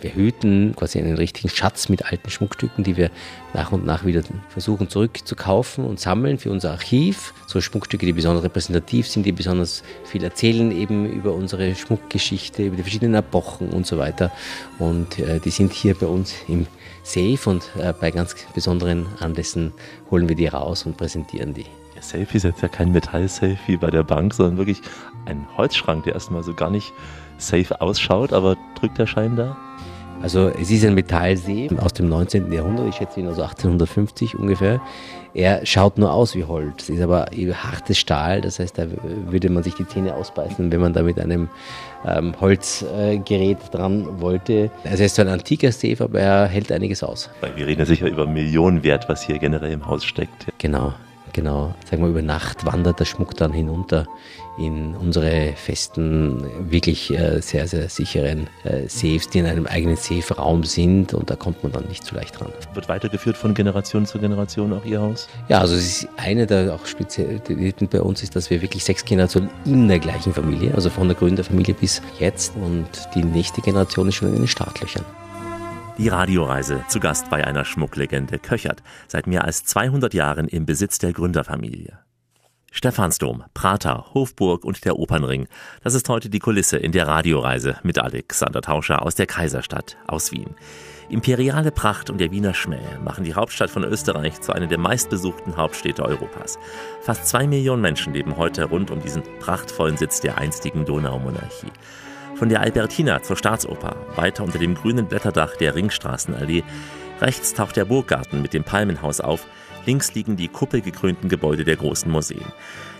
Wir 0.00 0.14
hüten 0.14 0.74
quasi 0.76 0.98
einen 0.98 1.16
richtigen 1.16 1.48
Schatz 1.48 1.88
mit 1.88 2.04
alten 2.06 2.30
Schmuckstücken, 2.30 2.84
die 2.84 2.96
wir 2.96 3.10
nach 3.54 3.72
und 3.72 3.84
nach 3.84 4.04
wieder 4.04 4.22
versuchen 4.48 4.88
zurückzukaufen 4.88 5.84
und 5.84 6.00
sammeln 6.00 6.38
für 6.38 6.50
unser 6.50 6.72
Archiv. 6.72 7.34
So 7.46 7.60
Schmuckstücke, 7.60 8.06
die 8.06 8.12
besonders 8.12 8.44
repräsentativ 8.44 9.08
sind, 9.08 9.24
die 9.24 9.32
besonders 9.32 9.82
viel 10.04 10.22
erzählen 10.22 10.70
eben 10.70 11.10
über 11.10 11.32
unsere 11.32 11.74
Schmuckgeschichte, 11.74 12.64
über 12.64 12.76
die 12.76 12.82
verschiedenen 12.82 13.14
Epochen 13.14 13.70
und 13.70 13.86
so 13.86 13.98
weiter. 13.98 14.30
Und 14.78 15.18
äh, 15.18 15.40
die 15.40 15.50
sind 15.50 15.72
hier 15.72 15.94
bei 15.94 16.06
uns 16.06 16.34
im 16.48 16.66
Safe 17.02 17.38
und 17.48 17.70
äh, 17.78 17.92
bei 17.92 18.10
ganz 18.10 18.36
besonderen 18.54 19.06
Anlässen 19.20 19.72
holen 20.10 20.28
wir 20.28 20.36
die 20.36 20.46
raus 20.46 20.86
und 20.86 20.96
präsentieren 20.96 21.54
die. 21.54 21.66
Der 21.94 22.02
Safe 22.02 22.36
ist 22.36 22.44
jetzt 22.44 22.62
ja 22.62 22.68
kein 22.68 22.92
Metall-Safe 22.92 23.58
wie 23.66 23.76
bei 23.76 23.90
der 23.90 24.02
Bank, 24.02 24.32
sondern 24.32 24.56
wirklich 24.56 24.80
ein 25.26 25.46
Holzschrank, 25.56 26.04
der 26.04 26.14
erstmal 26.14 26.42
so 26.42 26.54
gar 26.54 26.70
nicht 26.70 26.92
safe 27.40 27.80
ausschaut, 27.80 28.32
aber 28.32 28.56
drückt 28.78 28.98
der 28.98 29.06
Schein 29.06 29.36
da? 29.36 29.56
Also 30.22 30.48
es 30.48 30.70
ist 30.70 30.84
ein 30.84 30.94
Metallsee 30.94 31.70
aus 31.78 31.94
dem 31.94 32.08
19. 32.08 32.52
Jahrhundert, 32.52 32.88
ich 32.88 32.96
schätze 32.96 33.20
ihn 33.20 33.26
also 33.26 33.42
1850 33.42 34.38
ungefähr. 34.38 34.80
Er 35.32 35.64
schaut 35.64 35.96
nur 35.96 36.12
aus 36.12 36.34
wie 36.34 36.44
Holz, 36.44 36.90
ist 36.90 37.00
aber 37.00 37.26
hartes 37.54 37.98
Stahl, 37.98 38.40
das 38.42 38.58
heißt, 38.58 38.76
da 38.76 38.86
würde 39.02 39.48
man 39.48 39.62
sich 39.62 39.74
die 39.74 39.86
Zähne 39.86 40.14
ausbeißen, 40.14 40.70
wenn 40.70 40.80
man 40.80 40.92
da 40.92 41.02
mit 41.02 41.18
einem 41.18 41.48
ähm, 42.04 42.34
Holzgerät 42.38 43.58
äh, 43.58 43.70
dran 43.70 44.20
wollte. 44.20 44.70
Also 44.84 44.98
er 44.98 45.06
ist 45.06 45.14
so 45.14 45.22
ein 45.22 45.28
antiker 45.28 45.72
Safe, 45.72 46.04
aber 46.04 46.20
er 46.20 46.46
hält 46.46 46.70
einiges 46.70 47.02
aus. 47.02 47.30
Weil 47.40 47.56
wir 47.56 47.66
reden 47.66 47.80
ja 47.80 47.86
sicher 47.86 48.08
über 48.08 48.26
Millionenwert, 48.26 49.08
was 49.08 49.22
hier 49.22 49.38
generell 49.38 49.72
im 49.72 49.86
Haus 49.86 50.04
steckt. 50.04 50.48
Genau, 50.58 50.92
genau. 51.32 51.74
Sagen 51.88 52.02
wir, 52.02 52.10
über 52.10 52.22
Nacht 52.22 52.66
wandert 52.66 53.00
der 53.00 53.06
Schmuck 53.06 53.36
dann 53.36 53.52
hinunter 53.52 54.06
in 54.60 54.94
unsere 54.94 55.54
festen, 55.56 56.44
wirklich 56.70 57.10
äh, 57.10 57.40
sehr, 57.40 57.66
sehr 57.66 57.88
sicheren 57.88 58.48
äh, 58.64 58.88
Safes, 58.88 59.30
die 59.30 59.38
in 59.38 59.46
einem 59.46 59.66
eigenen 59.66 59.96
Safe-Raum 59.96 60.64
sind 60.64 61.14
und 61.14 61.30
da 61.30 61.36
kommt 61.36 61.62
man 61.62 61.72
dann 61.72 61.86
nicht 61.86 62.04
so 62.04 62.14
leicht 62.14 62.38
dran. 62.38 62.52
Wird 62.74 62.88
weitergeführt 62.88 63.38
von 63.38 63.54
Generation 63.54 64.04
zu 64.04 64.18
Generation 64.18 64.72
auch 64.74 64.84
Ihr 64.84 65.00
Haus? 65.00 65.28
Ja, 65.48 65.60
also 65.60 65.74
es 65.74 66.02
ist 66.02 66.08
eine 66.16 66.46
der 66.46 66.74
auch 66.74 66.84
Spezialitäten 66.84 67.88
bei 67.88 68.02
uns 68.02 68.22
ist, 68.22 68.36
dass 68.36 68.50
wir 68.50 68.60
wirklich 68.60 68.84
sechs 68.84 69.04
Generationen 69.04 69.48
in 69.64 69.88
der 69.88 69.98
gleichen 69.98 70.34
Familie, 70.34 70.74
also 70.74 70.90
von 70.90 71.08
der 71.08 71.16
Gründerfamilie 71.16 71.74
bis 71.74 72.02
jetzt 72.18 72.54
und 72.56 72.86
die 73.14 73.24
nächste 73.24 73.62
Generation 73.62 74.08
ist 74.08 74.16
schon 74.16 74.28
in 74.28 74.36
den 74.36 74.46
Startlöchern. 74.46 75.04
Die 75.96 76.08
Radioreise 76.08 76.84
zu 76.88 77.00
Gast 77.00 77.30
bei 77.30 77.46
einer 77.46 77.64
Schmucklegende 77.64 78.38
Köchert, 78.38 78.82
seit 79.08 79.26
mehr 79.26 79.44
als 79.44 79.64
200 79.64 80.12
Jahren 80.12 80.48
im 80.48 80.66
Besitz 80.66 80.98
der 80.98 81.12
Gründerfamilie. 81.12 81.98
Stephansdom, 82.72 83.42
Prater, 83.52 84.06
Hofburg 84.14 84.64
und 84.64 84.84
der 84.84 84.96
Opernring. 84.96 85.48
Das 85.82 85.94
ist 85.94 86.08
heute 86.08 86.30
die 86.30 86.38
Kulisse 86.38 86.76
in 86.76 86.92
der 86.92 87.08
Radioreise 87.08 87.76
mit 87.82 87.98
Alexander 87.98 88.62
Tauscher 88.62 89.02
aus 89.02 89.16
der 89.16 89.26
Kaiserstadt 89.26 89.96
aus 90.06 90.30
Wien. 90.30 90.54
Imperiale 91.08 91.72
Pracht 91.72 92.10
und 92.10 92.18
der 92.18 92.30
Wiener 92.30 92.54
Schmäh 92.54 92.78
machen 93.04 93.24
die 93.24 93.34
Hauptstadt 93.34 93.70
von 93.70 93.82
Österreich 93.82 94.40
zu 94.40 94.52
einer 94.52 94.68
der 94.68 94.78
meistbesuchten 94.78 95.56
Hauptstädte 95.56 96.04
Europas. 96.04 96.60
Fast 97.02 97.26
zwei 97.26 97.48
Millionen 97.48 97.82
Menschen 97.82 98.14
leben 98.14 98.36
heute 98.36 98.66
rund 98.66 98.92
um 98.92 99.02
diesen 99.02 99.24
prachtvollen 99.40 99.96
Sitz 99.96 100.20
der 100.20 100.38
einstigen 100.38 100.84
Donaumonarchie. 100.84 101.72
Von 102.36 102.48
der 102.48 102.60
Albertina 102.60 103.20
zur 103.20 103.36
Staatsoper, 103.36 103.96
weiter 104.14 104.44
unter 104.44 104.60
dem 104.60 104.76
grünen 104.76 105.06
Blätterdach 105.08 105.56
der 105.56 105.74
Ringstraßenallee. 105.74 106.62
Rechts 107.20 107.52
taucht 107.52 107.76
der 107.76 107.84
Burggarten 107.84 108.40
mit 108.40 108.54
dem 108.54 108.62
Palmenhaus 108.62 109.20
auf, 109.20 109.44
links 109.90 110.14
liegen 110.14 110.36
die 110.36 110.46
kuppelgekrönten 110.46 111.28
Gebäude 111.28 111.64
der 111.64 111.74
großen 111.74 112.08
Museen. 112.08 112.52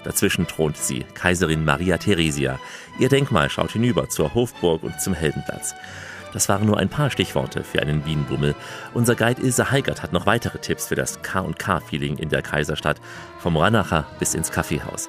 Dazwischen 0.03 0.49
thront 0.49 0.77
sie, 0.77 1.05
Kaiserin 1.15 1.65
Maria 1.65 1.99
Theresia. 1.99 2.59
Ihr 2.99 3.09
Denkmal 3.09 3.49
schaut 3.49 3.71
hinüber 3.71 4.09
zur 4.09 4.35
Hofburg 4.35 4.83
und 4.83 5.01
zum 5.01 5.15
Heldenplatz. 5.15 5.77
Das 6.33 6.49
waren 6.49 6.67
nur 6.67 6.79
ein 6.79 6.89
paar 6.89 7.11
Stichworte 7.11 7.63
für 7.63 7.81
einen 7.81 8.05
Wienbummel. 8.07 8.57
Unser 8.93 9.15
Guide 9.15 9.41
Ilse 9.41 9.71
Heigert 9.71 10.03
hat 10.03 10.13
noch 10.13 10.27
weitere 10.27 10.59
Tipps 10.59 10.89
für 10.89 10.97
das 10.97 11.23
K&K-Feeling 11.23 12.17
in 12.19 12.29
der 12.29 12.43
Kaiserstadt, 12.43 13.01
vom 13.39 13.57
Ranacher 13.57 14.07
bis 14.19 14.35
ins 14.35 14.51
Kaffeehaus. 14.51 15.09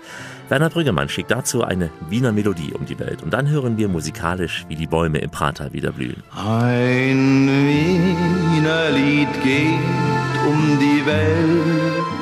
Werner 0.52 0.70
Brüggemann 0.70 1.08
schickt 1.08 1.32
dazu 1.32 1.64
eine 1.64 1.92
Wiener 2.10 2.34
Melodie 2.34 2.74
um 2.74 2.86
die 2.86 3.00
Welt 3.00 3.24
und 3.24 3.32
dann 3.32 3.48
hören 3.48 3.78
wir 3.78 3.88
musikalisch, 3.88 4.66
wie 4.68 4.76
die 4.76 4.86
Bäume 4.86 5.20
im 5.20 5.30
Prater 5.30 5.72
wieder 5.72 5.94
blühen. 5.94 6.22
Ein 6.36 7.48
Wiener 7.48 8.92
Lied 8.92 9.30
geht 9.42 9.80
um 10.46 10.78
die 10.78 11.06
Welt, 11.06 12.22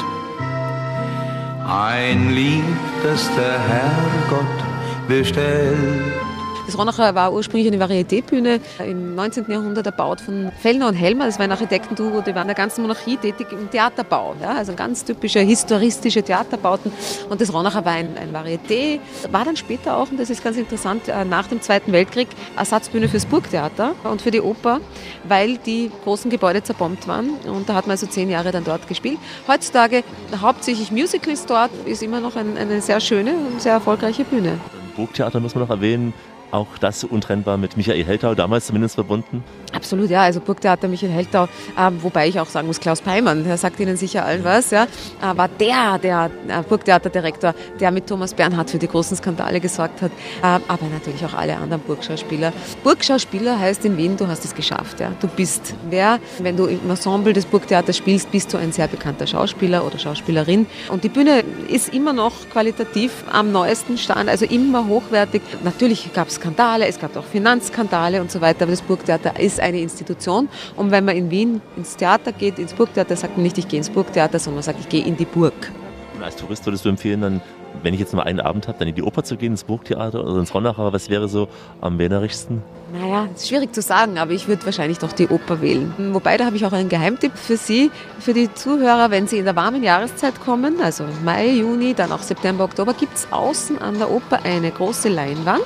ein 1.67 2.29
Lied, 2.29 2.63
das 3.01 3.27
der 3.35 3.59
Herrgott 3.67 5.07
bestellt. 5.07 6.28
Das 6.69 6.77
Ronacher 6.77 7.15
war 7.15 7.33
ursprünglich 7.33 7.73
eine 7.73 7.83
Varieté-Bühne 7.83 8.59
im 8.85 9.15
19. 9.15 9.49
Jahrhundert 9.49 9.87
erbaut 9.87 10.21
von 10.21 10.51
Fellner 10.59 10.87
und 10.89 10.93
Helmer. 10.93 11.25
Das 11.25 11.39
war 11.39 11.45
ein 11.45 11.51
Architektenduo, 11.51 12.21
die 12.21 12.35
waren 12.35 12.43
in 12.43 12.49
der 12.49 12.55
ganzen 12.55 12.83
Monarchie 12.83 13.17
tätig 13.17 13.47
im 13.51 13.71
Theaterbau. 13.71 14.35
Ja, 14.39 14.49
also 14.49 14.73
ganz 14.73 15.03
typische 15.03 15.39
historistische 15.39 16.21
Theaterbauten. 16.21 16.91
Und 17.27 17.41
das 17.41 17.51
Ronacher 17.51 17.83
war 17.85 17.93
ein, 17.93 18.09
ein 18.19 18.31
Varieté. 18.31 18.99
War 19.31 19.45
dann 19.45 19.55
später 19.57 19.97
auch, 19.97 20.11
und 20.11 20.19
das 20.19 20.29
ist 20.29 20.43
ganz 20.43 20.57
interessant, 20.57 21.07
äh, 21.07 21.25
nach 21.25 21.47
dem 21.47 21.59
Zweiten 21.59 21.91
Weltkrieg 21.91 22.27
Ersatzbühne 22.55 23.09
fürs 23.09 23.25
Burgtheater 23.25 23.95
und 24.03 24.21
für 24.21 24.29
die 24.29 24.41
Oper, 24.41 24.79
weil 25.27 25.57
die 25.57 25.89
großen 26.03 26.29
Gebäude 26.29 26.61
zerbombt 26.61 27.07
waren. 27.07 27.31
Und 27.51 27.67
da 27.67 27.73
hat 27.73 27.87
man 27.87 27.93
also 27.93 28.05
zehn 28.05 28.29
Jahre 28.29 28.51
dann 28.51 28.63
dort 28.63 28.87
gespielt. 28.87 29.17
Heutzutage 29.47 30.03
hauptsächlich 30.39 30.91
Musicals 30.91 31.47
dort, 31.47 31.71
ist 31.87 32.03
immer 32.03 32.19
noch 32.19 32.35
ein, 32.35 32.57
eine 32.57 32.79
sehr 32.79 32.99
schöne 32.99 33.33
und 33.33 33.59
sehr 33.59 33.73
erfolgreiche 33.73 34.23
Bühne. 34.23 34.59
Burgtheater 34.99 35.39
muss 35.39 35.55
man 35.55 35.63
noch 35.63 35.69
erwähnen, 35.69 36.13
auch 36.51 36.77
das 36.79 37.03
untrennbar 37.03 37.57
mit 37.57 37.77
Michael 37.77 38.03
Heltau, 38.03 38.35
damals 38.35 38.67
zumindest 38.67 38.95
verbunden? 38.95 39.43
Absolut, 39.73 40.09
ja. 40.09 40.21
Also 40.23 40.39
Burgtheater 40.39 40.87
Michael 40.87 41.11
Heltau, 41.11 41.43
äh, 41.43 41.91
wobei 41.99 42.27
ich 42.27 42.39
auch 42.39 42.47
sagen 42.47 42.67
muss, 42.67 42.79
Klaus 42.79 43.01
Peimann, 43.01 43.43
der 43.43 43.57
sagt 43.57 43.79
Ihnen 43.79 43.97
sicher 43.97 44.25
allen 44.25 44.43
was, 44.43 44.71
ja, 44.71 44.83
äh, 44.83 45.37
war 45.37 45.47
der, 45.47 45.99
der 45.99 46.31
äh, 46.47 46.61
Burgtheaterdirektor, 46.67 47.53
der 47.79 47.91
mit 47.91 48.07
Thomas 48.07 48.33
Bernhard 48.33 48.69
für 48.69 48.79
die 48.79 48.87
großen 48.87 49.17
Skandale 49.17 49.59
gesorgt 49.59 50.01
hat, 50.01 50.11
äh, 50.11 50.45
aber 50.67 50.87
natürlich 50.91 51.23
auch 51.25 51.33
alle 51.33 51.55
anderen 51.57 51.81
Burgschauspieler. 51.83 52.51
Burgschauspieler 52.83 53.59
heißt 53.59 53.85
in 53.85 53.97
Wien, 53.97 54.17
du 54.17 54.27
hast 54.27 54.45
es 54.45 54.55
geschafft. 54.55 54.99
Ja. 54.99 55.11
Du 55.19 55.27
bist 55.27 55.75
wer, 55.89 56.19
wenn 56.39 56.57
du 56.57 56.65
im 56.65 56.89
Ensemble 56.89 57.33
des 57.33 57.45
Burgtheaters 57.45 57.97
spielst, 57.97 58.31
bist 58.31 58.53
du 58.53 58.57
ein 58.57 58.71
sehr 58.71 58.87
bekannter 58.87 59.27
Schauspieler 59.27 59.85
oder 59.85 59.99
Schauspielerin. 59.99 60.65
Und 60.89 61.03
die 61.03 61.09
Bühne 61.09 61.43
ist 61.67 61.93
immer 61.93 62.13
noch 62.13 62.33
qualitativ 62.51 63.23
am 63.31 63.51
neuesten 63.51 63.97
Stand, 63.97 64.29
also 64.29 64.45
immer 64.45 64.87
hochwertig. 64.87 65.41
Natürlich 65.63 66.11
gab 66.13 66.29
es 66.29 66.35
Skandale, 66.35 66.87
es 66.87 66.99
gab 66.99 67.15
auch 67.15 67.25
Finanzskandale 67.25 68.21
und 68.21 68.31
so 68.31 68.41
weiter, 68.41 68.63
aber 68.63 68.71
das 68.71 68.81
Burgtheater 68.81 69.39
ist 69.39 69.58
eine 69.59 69.79
Institution. 69.79 70.49
Und 70.75 70.91
wenn 70.91 71.05
man 71.05 71.15
in 71.15 71.31
Wien 71.31 71.61
ins 71.75 71.95
Theater 71.95 72.31
geht, 72.31 72.59
ins 72.59 72.73
Burgtheater, 72.73 73.15
sagt 73.15 73.37
man 73.37 73.43
nicht, 73.43 73.57
ich 73.57 73.67
gehe 73.67 73.77
ins 73.77 73.89
Burgtheater, 73.89 74.39
sondern 74.39 74.57
man 74.57 74.63
sagt, 74.63 74.79
ich 74.79 74.89
gehe 74.89 75.05
in 75.05 75.17
die 75.17 75.25
Burg. 75.25 75.71
Und 76.15 76.23
als 76.23 76.35
Tourist 76.35 76.65
würdest 76.65 76.85
du 76.85 76.89
empfehlen, 76.89 77.21
dann 77.21 77.41
wenn 77.83 77.93
ich 77.93 77.99
jetzt 77.99 78.13
nur 78.13 78.25
einen 78.25 78.39
Abend 78.39 78.67
habe, 78.67 78.77
dann 78.77 78.87
in 78.87 78.95
die 78.95 79.03
Oper 79.03 79.23
zu 79.23 79.37
gehen, 79.37 79.53
ins 79.53 79.63
Burgtheater 79.63 80.23
oder 80.23 80.39
ins 80.39 80.53
Ronnacher, 80.53 80.91
was 80.91 81.09
wäre 81.09 81.27
so 81.27 81.47
am 81.81 81.97
wählerischsten? 81.97 82.61
Naja, 82.93 83.27
ist 83.33 83.47
schwierig 83.47 83.73
zu 83.73 83.81
sagen, 83.81 84.17
aber 84.17 84.31
ich 84.31 84.47
würde 84.47 84.65
wahrscheinlich 84.65 84.97
doch 84.97 85.13
die 85.13 85.27
Oper 85.27 85.61
wählen. 85.61 85.93
Wobei, 86.11 86.37
da 86.37 86.45
habe 86.45 86.55
ich 86.55 86.65
auch 86.65 86.73
einen 86.73 86.89
Geheimtipp 86.89 87.33
für 87.35 87.57
Sie, 87.57 87.91
für 88.19 88.33
die 88.33 88.53
Zuhörer, 88.53 89.11
wenn 89.11 89.27
Sie 89.27 89.37
in 89.37 89.45
der 89.45 89.55
warmen 89.55 89.83
Jahreszeit 89.83 90.39
kommen, 90.41 90.81
also 90.81 91.03
Mai, 91.23 91.49
Juni, 91.49 91.93
dann 91.93 92.11
auch 92.11 92.21
September, 92.21 92.63
Oktober, 92.63 92.93
gibt 92.93 93.15
es 93.15 93.27
außen 93.31 93.79
an 93.79 93.97
der 93.97 94.11
Oper 94.11 94.39
eine 94.43 94.71
große 94.71 95.09
Leinwand. 95.09 95.65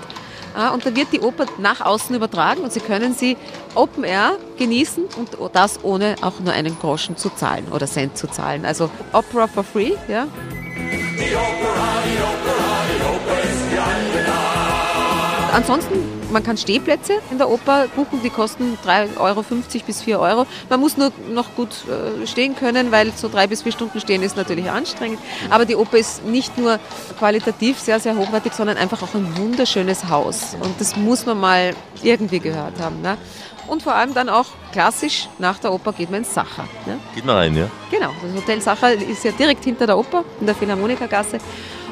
Ah, 0.56 0.70
Und 0.70 0.86
da 0.86 0.96
wird 0.96 1.08
die 1.12 1.20
Oper 1.20 1.46
nach 1.58 1.82
außen 1.82 2.16
übertragen 2.16 2.62
und 2.62 2.72
Sie 2.72 2.80
können 2.80 3.14
sie 3.14 3.38
Open 3.76 4.04
Air 4.04 4.34
genießen 4.58 5.06
und 5.18 5.30
das 5.54 5.84
ohne 5.84 6.16
auch 6.22 6.40
nur 6.40 6.54
einen 6.54 6.78
Groschen 6.80 7.18
zu 7.18 7.30
zahlen 7.32 7.68
oder 7.72 7.88
Cent 7.88 8.18
zu 8.18 8.28
zahlen. 8.28 8.66
Also 8.66 8.90
Opera 9.14 9.48
for 9.48 9.64
free, 9.64 9.94
ja. 10.08 10.28
Ansonsten, 15.54 16.00
man 16.34 16.44
kann 16.44 16.58
Stehplätze 16.58 17.14
in 17.32 17.38
der 17.38 17.50
Oper 17.50 17.88
buchen, 17.96 18.22
die 18.24 18.30
kosten 18.30 18.78
3,50 18.86 19.20
Euro 19.20 19.46
bis 19.86 20.02
4 20.02 20.20
Euro. 20.20 20.46
Man 20.70 20.80
muss 20.80 20.98
nur 20.98 21.12
noch 21.32 21.56
gut 21.56 21.70
äh, 21.88 22.28
stehen 22.28 22.56
können, 22.56 22.92
weil 22.92 23.14
so 23.16 23.30
drei 23.30 23.48
bis 23.48 23.62
vier 23.62 23.72
Stunden 23.72 24.02
stehen 24.02 24.24
ist 24.24 24.36
natürlich 24.36 24.70
anstrengend. 24.70 25.20
Aber 25.50 25.66
die 25.66 25.76
Oper 25.76 25.98
ist 25.98 26.26
nicht 26.26 26.58
nur 26.58 26.80
qualitativ 27.20 27.80
sehr, 27.80 28.00
sehr 28.00 28.18
hochwertig, 28.18 28.54
sondern 28.54 28.78
einfach 28.78 29.02
auch 29.02 29.14
ein 29.14 29.38
wunderschönes 29.38 30.10
Haus. 30.10 30.58
Und 30.60 30.80
das 30.82 30.96
muss 30.98 31.26
man 31.26 31.40
mal 31.40 31.76
irgendwie 32.02 32.40
gehört 32.40 32.80
haben. 32.80 33.02
Ne? 33.02 33.18
Und 33.68 33.84
vor 33.84 33.96
allem 33.96 34.14
dann 34.14 34.28
auch 34.28 34.48
klassisch, 34.72 35.30
nach 35.40 35.60
der 35.60 35.72
Oper 35.72 35.94
geht 35.94 36.10
man 36.10 36.22
ins 36.22 36.34
Sacher. 36.34 36.68
Ne? 36.86 37.00
Geht 37.16 37.26
mal 37.26 37.38
rein, 37.38 37.56
ja? 37.56 37.70
Genau, 37.92 38.12
das 38.22 38.42
Hotel 38.42 38.62
Sacher 38.62 38.94
ist 38.94 39.24
ja 39.24 39.32
direkt 39.32 39.64
hinter 39.64 39.86
der 39.86 39.98
Oper, 39.98 40.26
in 40.40 40.48
der 40.48 40.56
Philharmonikergasse. 40.56 41.38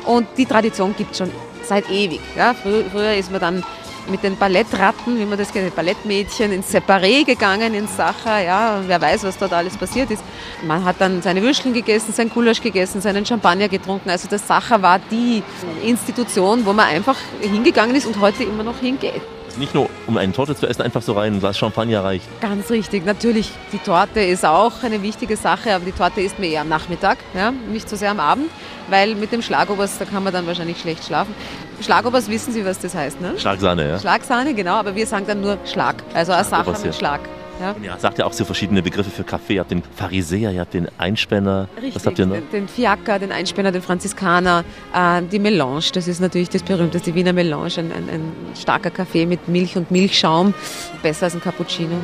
Und 0.06 0.28
die 0.36 0.46
Tradition 0.46 0.96
gibt 0.98 1.12
es 1.12 1.20
schon 1.20 1.32
seit 1.64 1.90
ewig. 1.90 2.20
Ja? 2.36 2.54
Früher 2.54 3.14
ist 3.14 3.32
man 3.32 3.40
dann 3.40 3.64
mit 4.10 4.24
den 4.24 4.38
Ballettratten, 4.38 5.20
wie 5.20 5.26
man 5.26 5.38
das 5.38 5.52
kennt, 5.52 5.76
Ballettmädchen 5.76 6.52
ins 6.52 6.74
Separé 6.74 7.26
gegangen, 7.26 7.74
ins 7.74 7.96
Sacher. 7.96 8.40
Ja, 8.40 8.82
wer 8.86 9.02
weiß, 9.02 9.24
was 9.24 9.38
dort 9.38 9.54
alles 9.54 9.78
passiert 9.78 10.12
ist. 10.12 10.24
Man 10.66 10.84
hat 10.84 10.98
dann 11.00 11.22
seine 11.22 11.42
Würstchen 11.42 11.74
gegessen, 11.74 12.14
sein 12.14 12.30
Gulasch 12.30 12.62
gegessen, 12.62 13.02
seinen 13.02 13.26
Champagner 13.26 13.68
getrunken. 13.68 14.10
Also 14.10 14.28
das 14.30 14.48
Sacher 14.48 14.82
war 14.82 15.00
die 15.00 15.44
Institution, 15.84 16.66
wo 16.66 16.74
man 16.74 16.88
einfach 16.88 17.18
hingegangen 17.42 17.96
ist 17.96 18.06
und 18.06 18.20
heute 18.20 18.44
immer 18.44 18.64
noch 18.64 18.80
hingeht. 18.80 19.22
Nicht 19.58 19.74
nur 19.74 19.90
um 20.08 20.18
eine 20.18 20.32
Torte 20.34 20.56
zu 20.56 20.68
essen, 20.68 20.82
einfach 20.82 21.02
so 21.02 21.14
rein, 21.14 21.34
ein 21.34 21.40
Glas 21.40 21.58
Champagner 21.58 22.04
reicht. 22.04 22.26
Ganz 22.42 22.70
richtig. 22.70 23.06
Natürlich, 23.06 23.52
die 23.72 23.78
Torte 23.78 24.20
ist 24.22 24.46
auch 24.46 24.84
eine 24.84 25.02
wichtige 25.02 25.38
Sache, 25.38 25.74
aber 25.74 25.86
die 25.86 25.92
Torte 25.92 26.22
isst 26.22 26.40
man 26.40 26.50
eher 26.50 26.62
am 26.62 26.70
Nachmittag, 26.70 27.18
ja? 27.34 27.52
nicht 27.52 27.90
so 27.90 27.96
sehr 27.96 28.12
am 28.12 28.20
Abend, 28.20 28.50
weil 28.90 29.16
mit 29.16 29.32
dem 29.32 29.42
Schlagobers, 29.42 29.98
da 29.98 30.06
kann 30.06 30.24
man 30.24 30.34
dann 30.34 30.48
wahrscheinlich 30.48 30.80
schlecht 30.80 31.06
schlafen. 31.06 31.34
Schlagobers 31.82 32.30
wissen 32.30 32.54
Sie, 32.54 32.66
was 32.66 32.80
das 32.80 32.96
heißt, 32.96 33.22
ne? 33.22 33.34
Schlagsahne, 33.38 33.90
ja? 33.90 34.00
Schlagsahne, 34.00 34.54
genau, 34.54 34.76
aber 34.76 34.96
wir 34.96 35.08
sagen 35.08 35.26
dann 35.28 35.42
nur 35.42 35.58
Schlag, 35.66 35.96
also 36.14 36.32
eine 36.32 36.44
Sache 36.44 36.76
mit. 36.84 36.96
Schlag. 36.96 37.22
Ja? 37.62 37.76
Ja, 37.84 38.00
sagt 38.00 38.18
ja 38.18 38.26
auch 38.26 38.34
so 38.34 38.44
verschiedene 38.44 38.82
Begriffe 38.82 39.12
für 39.12 39.24
Kaffee. 39.24 39.54
Ihr 39.54 39.60
habt 39.60 39.70
den 39.70 39.84
Pharisäer, 39.96 40.52
ihr 40.52 40.62
habt 40.62 40.74
den 40.74 40.88
Einspänner. 40.98 41.68
Was 41.94 42.08
habt 42.08 42.18
ihr 42.18 42.26
noch? 42.26 42.38
Den, 42.52 42.68
Fiaker, 42.68 43.20
den 43.20 43.32
Einspänner, 43.32 43.72
den 43.72 43.84
Franziskaner, 43.84 44.64
äh, 44.96 45.22
die 45.22 45.38
Melange, 45.38 45.84
das 45.94 46.08
ist 46.08 46.20
natürlich 46.22 46.50
das 46.50 46.64
berühmteste, 46.64 47.12
die 47.12 47.16
Wiener 47.16 47.34
Melange, 47.34 47.78
ein, 47.78 47.92
ein, 47.92 48.10
ein 48.10 48.32
starker 48.60 48.90
Kaffee 48.90 49.28
mit 49.28 49.48
Milch 49.48 49.78
und 49.78 49.92
Milchschaum, 49.92 50.56
besser 51.04 51.26
als 51.26 51.36
ein 51.36 51.42
Cappuccino, 51.42 51.96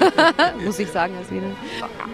muss 0.64 0.78
ich 0.78 0.88
sagen 0.88 1.14
als 1.18 1.30
Wiener. 1.30 1.50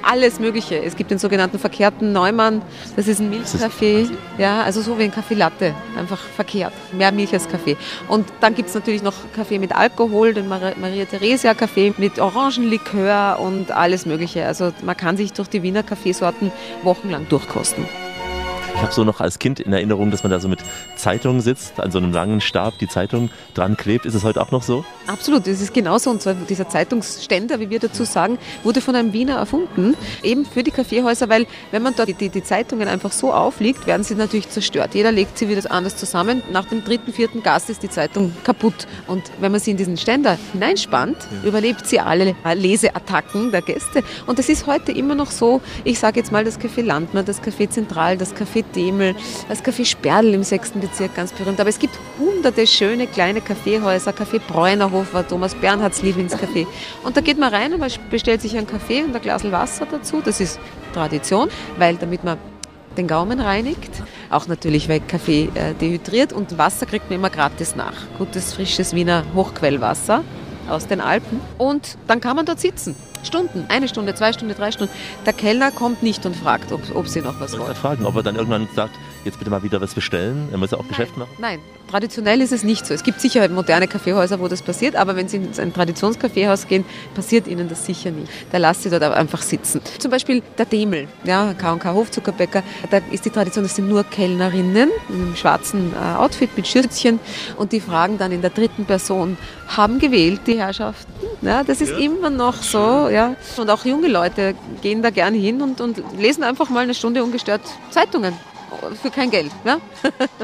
Alles 0.03 0.38
Mögliche. 0.38 0.80
Es 0.80 0.95
gibt 0.95 1.11
den 1.11 1.18
sogenannten 1.18 1.59
verkehrten 1.59 2.12
Neumann, 2.12 2.62
das 2.95 3.09
ist 3.09 3.20
ein 3.20 3.28
Milchkaffee, 3.28 4.09
ja, 4.38 4.62
also 4.62 4.82
so 4.82 4.97
wie 4.99 5.05
ein 5.05 5.12
Kaffee 5.12 5.34
Latte, 5.34 5.74
einfach 5.99 6.18
verkehrt, 6.18 6.72
mehr 6.92 7.11
Milch 7.11 7.32
als 7.32 7.49
Kaffee. 7.49 7.76
Und 8.07 8.26
dann 8.40 8.55
gibt 8.55 8.68
es 8.68 8.74
natürlich 8.76 9.03
noch 9.03 9.14
Kaffee 9.34 9.59
mit 9.59 9.74
Alkohol, 9.74 10.32
den 10.32 10.47
Mar 10.47 10.61
Maria 10.80 11.07
Theresia 11.07 11.55
Kaffee 11.55 11.92
mit 11.99 12.20
Orangenlikör 12.20 12.84
und 13.41 13.70
alles 13.70 14.07
Mögliche. 14.07 14.47
Also 14.47 14.72
man 14.82 14.97
kann 14.97 15.16
sich 15.16 15.32
durch 15.32 15.49
die 15.49 15.62
Wiener 15.62 15.82
Kaffeesorten 15.82 16.53
wochenlang 16.82 17.28
durchkosten. 17.28 17.85
Ich 18.75 18.83
habe 18.83 18.93
so 18.93 19.05
noch 19.05 19.20
als 19.20 19.39
Kind 19.39 19.61
in 19.61 19.72
Erinnerung, 19.72 20.11
dass 20.11 20.25
man 20.25 20.33
da 20.33 20.41
so 20.41 20.49
mit 20.49 20.59
Zeitungen 20.97 21.41
sitzt, 21.41 21.79
an 21.79 21.93
so 21.93 21.99
einem 21.99 22.12
langen 22.12 22.41
Stab 22.41 22.77
die 22.79 22.89
Zeitung 22.89 23.31
dran 23.55 23.77
klebt. 23.77 24.05
Ist 24.05 24.14
es 24.14 24.25
heute 24.25 24.43
auch 24.43 24.51
noch 24.51 24.62
so? 24.62 24.85
Absolut, 25.07 25.47
es 25.47 25.61
ist 25.61 25.72
genauso. 25.72 26.11
Und 26.11 26.20
zwar 26.20 26.35
dieser 26.35 26.68
Zeitungsständer, 26.68 27.61
wie 27.61 27.70
wir 27.70 27.79
dazu 27.79 28.03
sagen, 28.05 28.37
wurde 28.64 28.81
von 28.81 28.97
einem 28.97 29.12
Wiener 29.12 29.37
erfunden, 29.37 29.95
eben 30.25 30.45
für 30.45 30.64
die 30.64 30.72
Kaffeehäuser, 30.72 31.29
weil 31.29 31.47
wenn 31.70 31.83
man 31.83 31.95
dort 31.97 32.09
die, 32.09 32.14
die, 32.14 32.31
die 32.31 32.43
Zeitungen 32.43 32.89
einfach 32.89 33.12
so 33.12 33.33
auflegt, 33.33 33.87
werden 33.87 34.03
sie 34.03 34.16
natürlich 34.16 34.51
zerstört. 34.51 34.95
Jeder 34.95 35.12
legt 35.12 35.39
sie 35.39 35.49
wieder 35.49 35.70
anders 35.70 35.97
zusammen. 35.97 36.43
Nach 36.53 36.66
dem 36.66 36.85
dritten, 36.85 37.12
vierten 37.12 37.45
Gast 37.45 37.70
ist 37.70 37.83
die 37.85 37.91
Zeitung 37.91 38.35
kaputt. 38.43 38.89
Und 39.07 39.22
wenn 39.39 39.53
man 39.53 39.61
sie 39.61 39.70
in 39.70 39.77
diesen 39.77 39.97
Ständer 39.97 40.37
hineinspannt, 40.53 41.16
überlebt 41.45 41.87
sie 41.87 42.01
alle 42.01 42.35
Leseattacken 42.53 43.53
der 43.53 43.62
Gäste. 43.62 44.03
Und 44.27 44.41
das 44.41 44.49
ist 44.49 44.66
heute 44.66 44.91
immer 44.91 45.14
noch 45.14 45.31
so. 45.31 45.61
Ich 45.85 46.01
sage 46.01 46.18
jetzt 46.18 46.33
mal 46.33 46.45
das 46.45 46.59
Café 46.59 46.83
Landmann, 46.83 47.25
das 47.25 47.41
Café 47.41 47.70
Zentral, 47.70 48.18
das 48.18 48.35
Café 48.35 48.63
Demel, 48.74 49.14
das 49.48 49.62
Café 49.62 49.84
Sperl 49.84 50.34
im 50.34 50.42
sechsten 50.42 50.80
Bezirk, 50.80 51.14
ganz 51.14 51.32
berühmt. 51.32 51.60
Aber 51.60 51.68
es 51.68 51.78
gibt 51.78 51.98
hunderte 52.18 52.66
schöne 52.66 53.06
kleine 53.06 53.40
Kaffeehäuser. 53.40 54.12
Café 54.12 54.40
Bräunerhof 54.40 55.14
war 55.14 55.26
Thomas 55.26 55.54
Bernhards 55.54 56.02
Lieblingscafé. 56.02 56.66
Und 57.02 57.16
da 57.16 57.20
geht 57.20 57.38
man 57.38 57.52
rein 57.52 57.72
und 57.72 57.80
man 57.80 57.90
bestellt 58.10 58.40
sich 58.40 58.56
einen 58.56 58.66
Kaffee 58.66 59.02
und 59.02 59.14
ein 59.14 59.22
Glas 59.22 59.50
Wasser 59.50 59.86
dazu. 59.90 60.20
Das 60.24 60.40
ist 60.40 60.58
Tradition, 60.92 61.48
weil 61.78 61.96
damit 61.96 62.24
man 62.24 62.38
den 62.96 63.08
Gaumen 63.08 63.40
reinigt. 63.40 63.90
Auch 64.30 64.46
natürlich, 64.46 64.88
weil 64.88 65.00
Kaffee 65.00 65.50
äh, 65.54 65.74
dehydriert 65.74 66.32
und 66.32 66.56
Wasser 66.58 66.86
kriegt 66.86 67.10
man 67.10 67.18
immer 67.18 67.30
gratis 67.30 67.76
nach. 67.76 67.94
Gutes, 68.18 68.54
frisches 68.54 68.94
Wiener 68.94 69.24
Hochquellwasser 69.34 70.22
aus 70.68 70.86
den 70.86 71.00
Alpen. 71.00 71.40
Und 71.58 71.98
dann 72.06 72.20
kann 72.20 72.36
man 72.36 72.46
dort 72.46 72.60
sitzen. 72.60 72.94
Stunden, 73.25 73.66
eine 73.68 73.89
Stunde, 73.89 74.14
zwei 74.14 74.33
Stunden, 74.33 74.55
drei 74.55 74.72
Stunden. 74.72 74.93
Der 75.27 75.33
Kellner 75.33 75.70
kommt 75.70 76.03
nicht 76.03 76.25
und 76.27 76.37
fragt, 76.37 76.72
ob, 76.72 76.81
ob 76.95 77.09
sie 77.09 77.20
noch 77.20 77.41
was 77.41 77.55
ich 77.55 77.59
wollen. 77.59 77.75
fragen, 77.75 78.05
ob 78.07 78.16
er 78.16 78.22
dann 78.22 78.37
irgendwann 78.37 78.68
sagt, 78.75 78.95
jetzt 79.25 79.39
bitte 79.39 79.51
mal 79.51 79.62
wieder 79.62 79.81
was 79.81 79.95
bestellen? 79.95 80.49
Er 80.53 80.59
muss 80.59 80.70
ja 80.70 80.79
auch 80.79 80.89
Geschäft 80.89 81.16
machen. 81.16 81.31
Nein, 81.39 81.61
traditionell 81.95 82.40
ist 82.40 82.51
es 82.51 82.64
nicht 82.64 82.84
so. 82.84 82.92
Es 82.92 83.05
gibt 83.05 83.20
sicher 83.20 83.49
moderne 83.49 83.86
Kaffeehäuser, 83.86 84.40
wo 84.40 84.49
das 84.49 84.62
passiert, 84.62 84.97
aber 84.97 85.14
wenn 85.14 85.28
Sie 85.28 85.36
in 85.36 85.49
ein 85.57 85.72
Traditionskaffeehaus 85.72 86.66
gehen, 86.66 86.84
passiert 87.14 87.47
Ihnen 87.47 87.68
das 87.68 87.86
sicher 87.86 88.11
nicht. 88.11 88.32
Da 88.51 88.59
lasst 88.59 88.82
Sie 88.82 88.90
dort 88.90 89.05
einfach 89.05 89.42
sitzen. 89.42 89.80
Zum 90.01 90.11
Beispiel 90.11 90.42
der 90.59 90.66
Demel, 90.66 91.07
ja, 91.22 91.55
K&K 91.55 91.95
Hofzuckerbäcker, 91.95 92.64
da 92.90 93.01
ist 93.12 93.24
die 93.24 93.30
Tradition, 93.30 93.62
das 93.62 93.76
sind 93.76 93.88
nur 93.88 94.03
Kellnerinnen 94.03 94.90
im 95.09 95.36
schwarzen 95.36 95.92
äh, 95.92 96.16
Outfit 96.16 96.57
mit 96.57 96.66
Schürzchen 96.66 97.20
und 97.59 97.70
die 97.70 97.78
fragen 97.78 98.18
dann 98.18 98.32
in 98.32 98.40
der 98.40 98.51
dritten 98.51 98.86
Person, 98.86 99.38
haben 99.68 100.01
gewählt 100.01 100.40
die 100.49 100.59
Herrschaften? 100.59 101.12
Ja, 101.42 101.62
das 101.62 101.80
ist 101.80 101.92
immer 101.92 102.28
noch 102.28 102.61
so, 102.61 103.09
ja. 103.09 103.36
Und 103.57 103.70
auch 103.70 103.84
junge 103.84 104.09
Leute 104.09 104.57
gehen 104.82 105.01
da 105.01 105.11
gern 105.11 105.34
hin 105.34 105.62
und, 105.62 105.80
und 105.80 106.03
lesen 106.18 106.42
einfach 106.42 106.70
mal 106.70 106.80
eine 106.80 106.95
Stunde 106.95 107.22
ungestört 107.22 107.62
Zeitungen. 107.90 108.34
Für 109.02 109.10
kein 109.10 109.30
Geld. 109.30 109.50
Ja? 109.64 109.78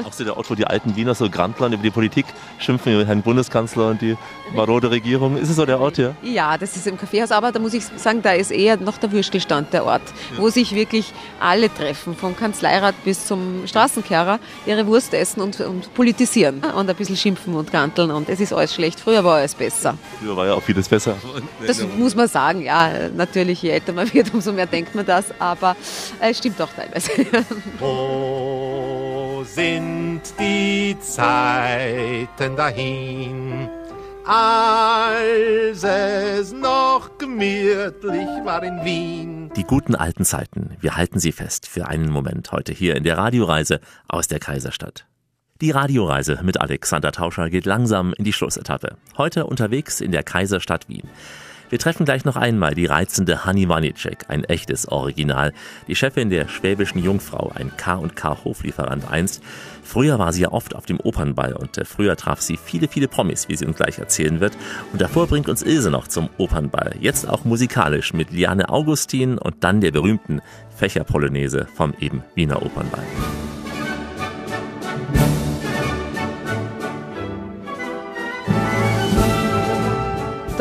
Auch 0.03 0.13
so 0.13 0.23
der 0.23 0.37
Ort, 0.37 0.49
wo 0.49 0.55
die 0.55 0.65
alten 0.65 0.95
Wiener 0.95 1.15
so 1.15 1.29
grantlern 1.29 1.73
über 1.73 1.83
die 1.83 1.91
Politik, 1.91 2.25
schimpfen 2.59 2.93
über 2.93 3.05
Herrn 3.05 3.21
Bundeskanzler 3.21 3.89
und 3.89 4.01
die 4.01 4.17
marode 4.53 4.89
Regierung. 4.91 5.37
Ist 5.37 5.49
es 5.49 5.55
so 5.55 5.65
der 5.65 5.79
Ort 5.79 5.95
hier? 5.95 6.15
Ja, 6.21 6.57
das 6.57 6.75
ist 6.75 6.87
im 6.87 6.97
Kaffeehaus, 6.97 7.31
aber 7.31 7.51
da 7.51 7.59
muss 7.59 7.73
ich 7.73 7.83
sagen, 7.97 8.21
da 8.21 8.31
ist 8.31 8.51
eher 8.51 8.77
noch 8.77 8.97
der 8.97 9.11
Würstelstand 9.11 9.73
der 9.73 9.85
Ort, 9.85 10.01
wo 10.37 10.49
sich 10.49 10.75
wirklich 10.75 11.13
alle 11.39 11.73
treffen, 11.73 12.15
vom 12.15 12.35
Kanzleirat 12.35 12.95
bis 13.03 13.25
zum 13.25 13.65
Straßenkehrer, 13.65 14.39
ihre 14.65 14.87
Wurst 14.87 15.13
essen 15.13 15.41
und, 15.41 15.59
und 15.61 15.93
politisieren 15.93 16.63
und 16.63 16.89
ein 16.89 16.95
bisschen 16.95 17.17
schimpfen 17.17 17.55
und 17.55 17.71
ganteln 17.71 18.11
und 18.11 18.29
es 18.29 18.39
ist 18.39 18.53
alles 18.53 18.73
schlecht. 18.73 18.99
Früher 18.99 19.23
war 19.23 19.37
alles 19.37 19.55
besser. 19.55 19.97
Früher 20.19 20.35
war 20.35 20.45
ja 20.47 20.53
auch 20.53 20.63
vieles 20.63 20.87
besser. 20.87 21.15
Das 21.65 21.85
muss 21.97 22.15
man 22.15 22.27
sagen, 22.27 22.61
ja, 22.61 23.09
natürlich, 23.15 23.61
je 23.61 23.69
älter 23.69 23.93
man 23.93 24.11
wird, 24.13 24.33
umso 24.33 24.51
mehr 24.51 24.65
denkt 24.65 24.95
man 24.95 25.05
das, 25.05 25.25
aber 25.39 25.75
es 26.19 26.37
stimmt 26.37 26.61
auch 26.61 26.69
teilweise. 26.75 27.11
Wo 28.11 29.43
sind 29.45 30.21
die 30.37 30.97
Zeiten 30.99 32.57
dahin, 32.57 33.69
als 34.25 35.83
es 35.83 36.51
noch 36.51 37.17
gemütlich 37.17 38.27
war 38.43 38.63
in 38.63 38.83
Wien? 38.83 39.51
Die 39.55 39.63
guten 39.63 39.95
alten 39.95 40.25
Zeiten, 40.25 40.75
wir 40.81 40.97
halten 40.97 41.19
sie 41.19 41.31
fest 41.31 41.67
für 41.67 41.87
einen 41.87 42.09
Moment 42.09 42.51
heute 42.51 42.73
hier 42.73 42.95
in 42.97 43.03
der 43.03 43.17
Radioreise 43.17 43.79
aus 44.09 44.27
der 44.27 44.39
Kaiserstadt. 44.39 45.05
Die 45.61 45.71
Radioreise 45.71 46.39
mit 46.43 46.59
Alexander 46.59 47.13
Tauscher 47.13 47.49
geht 47.49 47.65
langsam 47.65 48.13
in 48.17 48.25
die 48.25 48.33
Schlussetappe. 48.33 48.97
Heute 49.17 49.45
unterwegs 49.45 50.01
in 50.01 50.11
der 50.11 50.23
Kaiserstadt 50.23 50.89
Wien. 50.89 51.09
Wir 51.71 51.79
treffen 51.79 52.03
gleich 52.03 52.25
noch 52.25 52.35
einmal 52.35 52.75
die 52.75 52.85
reizende 52.85 53.45
Hanni 53.45 53.69
Wanicek, 53.69 54.25
ein 54.27 54.43
echtes 54.43 54.89
Original, 54.89 55.53
die 55.87 55.95
Chefin 55.95 56.29
der 56.29 56.49
Schwäbischen 56.49 57.01
Jungfrau, 57.01 57.49
ein 57.55 57.71
K&K 57.77 58.43
Hoflieferant 58.43 59.09
einst. 59.09 59.41
Früher 59.81 60.19
war 60.19 60.33
sie 60.33 60.41
ja 60.41 60.51
oft 60.51 60.75
auf 60.75 60.85
dem 60.85 60.99
Opernball 60.99 61.53
und 61.53 61.77
äh, 61.77 61.85
früher 61.85 62.17
traf 62.17 62.41
sie 62.41 62.57
viele, 62.57 62.89
viele 62.89 63.07
Promis, 63.07 63.47
wie 63.47 63.55
sie 63.55 63.65
uns 63.65 63.77
gleich 63.77 63.99
erzählen 63.99 64.41
wird. 64.41 64.51
Und 64.91 64.99
davor 64.99 65.27
bringt 65.27 65.47
uns 65.47 65.61
Ilse 65.61 65.91
noch 65.91 66.09
zum 66.09 66.27
Opernball, 66.37 66.95
jetzt 66.99 67.25
auch 67.25 67.45
musikalisch 67.45 68.11
mit 68.11 68.31
Liane 68.31 68.67
Augustin 68.67 69.37
und 69.37 69.63
dann 69.63 69.79
der 69.79 69.91
berühmten 69.91 70.41
Fächerpolonaise 70.75 71.67
vom 71.73 71.93
eben 72.01 72.21
Wiener 72.35 72.61
Opernball. 72.61 73.05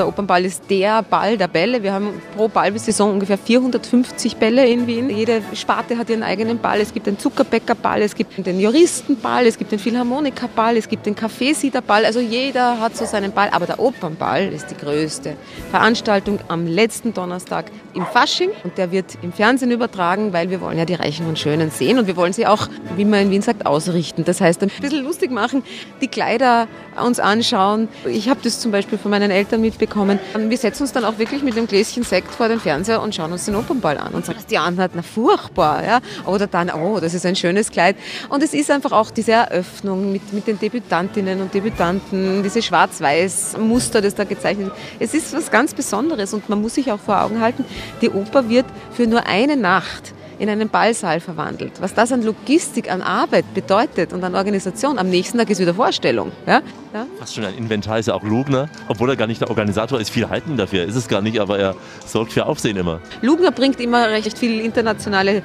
Der 0.01 0.09
Opernball 0.09 0.46
ist 0.46 0.62
der 0.70 1.03
Ball 1.03 1.36
der 1.36 1.46
Bälle. 1.46 1.82
Wir 1.82 1.92
haben 1.92 2.22
pro 2.34 2.48
Ballsaison 2.48 3.11
ungefähr 3.11 3.36
450 3.36 4.36
Bälle 4.36 4.66
in 4.66 4.86
Wien. 4.86 5.11
Jede 5.11 5.42
Sparte 5.53 5.98
hat 5.98 6.09
ihren 6.09 6.22
eigenen 6.22 6.59
Ball. 6.59 6.80
Es 6.80 6.94
gibt 6.94 7.07
den 7.07 7.18
Zuckerbäckerball, 7.18 8.01
es 8.01 8.14
gibt 8.14 8.46
den 8.46 8.59
Juristenball, 8.59 9.44
es 9.44 9.59
gibt 9.59 9.72
den 9.72 9.78
Philharmonikerball, 9.78 10.78
es 10.78 10.88
gibt 10.88 11.05
den 11.05 11.14
Kaffeesiederball. 11.14 12.07
Also 12.07 12.18
jeder 12.18 12.80
hat 12.80 12.96
so 12.96 13.05
seinen 13.05 13.32
Ball. 13.32 13.51
Aber 13.53 13.66
der 13.66 13.78
Opernball 13.78 14.51
ist 14.55 14.70
die 14.70 14.76
größte 14.78 15.36
Veranstaltung 15.70 16.38
am 16.48 16.66
letzten 16.66 17.12
Donnerstag 17.12 17.66
im 17.95 18.07
Fasching. 18.07 18.51
Und 18.64 18.78
der 18.78 18.91
wird 18.91 19.18
im 19.22 19.32
Fernsehen 19.32 19.70
übertragen, 19.70 20.32
weil 20.32 20.51
wir 20.51 20.61
wollen 20.61 20.78
ja 20.78 20.84
die 20.84 20.95
Reichen 20.95 21.26
und 21.26 21.38
Schönen 21.38 21.70
sehen. 21.70 21.99
Und 21.99 22.07
wir 22.07 22.16
wollen 22.16 22.32
sie 22.32 22.47
auch, 22.47 22.68
wie 22.97 23.05
man 23.05 23.20
in 23.20 23.30
Wien 23.30 23.43
sagt, 23.43 23.66
ausrichten. 23.66 24.24
Das 24.24 24.41
heißt, 24.41 24.62
ein 24.62 24.70
bisschen 24.80 25.05
lustig 25.05 25.30
machen, 25.30 25.62
die 26.01 26.09
Kleider 26.09 26.68
uns 27.03 27.20
anschauen. 27.20 27.88
Ich 28.07 28.28
habe 28.28 28.41
das 28.43 28.61
zum 28.61 28.72
Beispiel 28.72 28.99
von 28.99 29.11
meinen 29.11 29.30
Eltern 29.30 29.61
mitbekommen. 29.61 30.18
Wir 30.34 30.59
setzen 30.59 30.82
uns 30.82 30.93
dann 30.93 31.05
auch 31.05 31.18
wirklich 31.18 31.43
mit 31.43 31.57
einem 31.57 31.66
Gläschen 31.66 32.03
Sekt 32.03 32.32
vor 32.34 32.49
den 32.49 32.61
Fernseher 32.61 33.01
und 33.01 33.14
schauen 33.14 33.32
uns 33.32 33.45
den 33.45 33.57
Opernball 33.57 33.99
an 33.99 34.12
und 34.12 34.26
sagen, 34.26 34.38
die 34.51 34.59
anhat, 34.59 34.93
na 34.95 35.03
furchtbar. 35.03 35.84
Ja? 35.84 36.01
Oder 36.26 36.47
dann, 36.47 36.70
oh, 36.70 36.99
das 37.01 37.14
ist 37.14 37.24
ein 37.26 37.36
schönes 37.36 37.70
Kleid. 37.70 37.97
Und 38.28 38.43
es 38.43 38.55
ist 38.55 38.70
einfach 38.70 38.93
auch 38.93 39.11
diese 39.11 39.32
Eröffnung 39.32 40.12
mit, 40.12 40.32
mit 40.32 40.47
den 40.47 40.59
Debütantinnen 40.59 41.41
und 41.41 41.55
Debütanten, 41.55 42.43
diese 42.43 42.62
schwarz-weiß 42.62 43.57
Muster, 43.59 44.01
das 44.01 44.14
da 44.14 44.24
gezeichnet 44.24 44.66
wird. 44.66 44.76
Es 44.99 45.14
ist 45.14 45.32
was 45.32 45.51
ganz 45.51 45.74
Besonderes 45.74 46.34
und 46.34 46.49
man 46.49 46.61
muss 46.61 46.74
sich 46.74 46.91
auch 46.93 47.01
vor 47.01 47.22
Augen 47.22 47.41
halten, 47.41 47.64
die 48.03 48.11
Oper 48.11 48.49
wird 48.49 48.66
für 48.93 49.07
nur 49.07 49.26
eine 49.26 49.57
Nacht 49.57 50.14
in 50.41 50.49
einen 50.49 50.70
Ballsaal 50.70 51.20
verwandelt. 51.20 51.72
Was 51.80 51.95
das 51.95 52.11
an 52.12 52.22
Logistik, 52.22 52.91
an 52.91 53.03
Arbeit 53.03 53.45
bedeutet 53.55 54.12
und 54.14 54.24
an 54.24 54.34
Organisation. 54.34 54.99
Am 54.99 55.11
nächsten 55.11 55.36
Tag 55.38 55.51
ist 55.51 55.61
wieder 55.61 55.74
Vorstellung. 55.74 56.32
Ja? 56.47 56.62
Ja? 56.95 57.07
Fast 57.18 57.34
schon 57.34 57.45
ein 57.45 57.57
Inventar 57.57 57.99
ist 57.99 58.07
ja 58.07 58.14
auch 58.14 58.22
Lugner, 58.22 58.68
obwohl 58.88 59.11
er 59.11 59.16
gar 59.16 59.26
nicht 59.26 59.41
der 59.41 59.51
Organisator 59.51 60.01
ist. 60.01 60.11
Viel 60.11 60.28
halten 60.28 60.57
dafür 60.57 60.84
ist 60.84 60.97
es 60.97 61.07
gar 61.07 61.20
nicht, 61.20 61.38
aber 61.38 61.59
er 61.59 61.76
sorgt 62.05 62.32
für 62.32 62.47
Aufsehen 62.47 62.76
immer. 62.76 63.01
Lugner 63.22 63.53
bringt 63.53 63.80
immer 63.80 64.09
recht 64.09 64.38
viel 64.38 64.61
internationales 64.61 65.43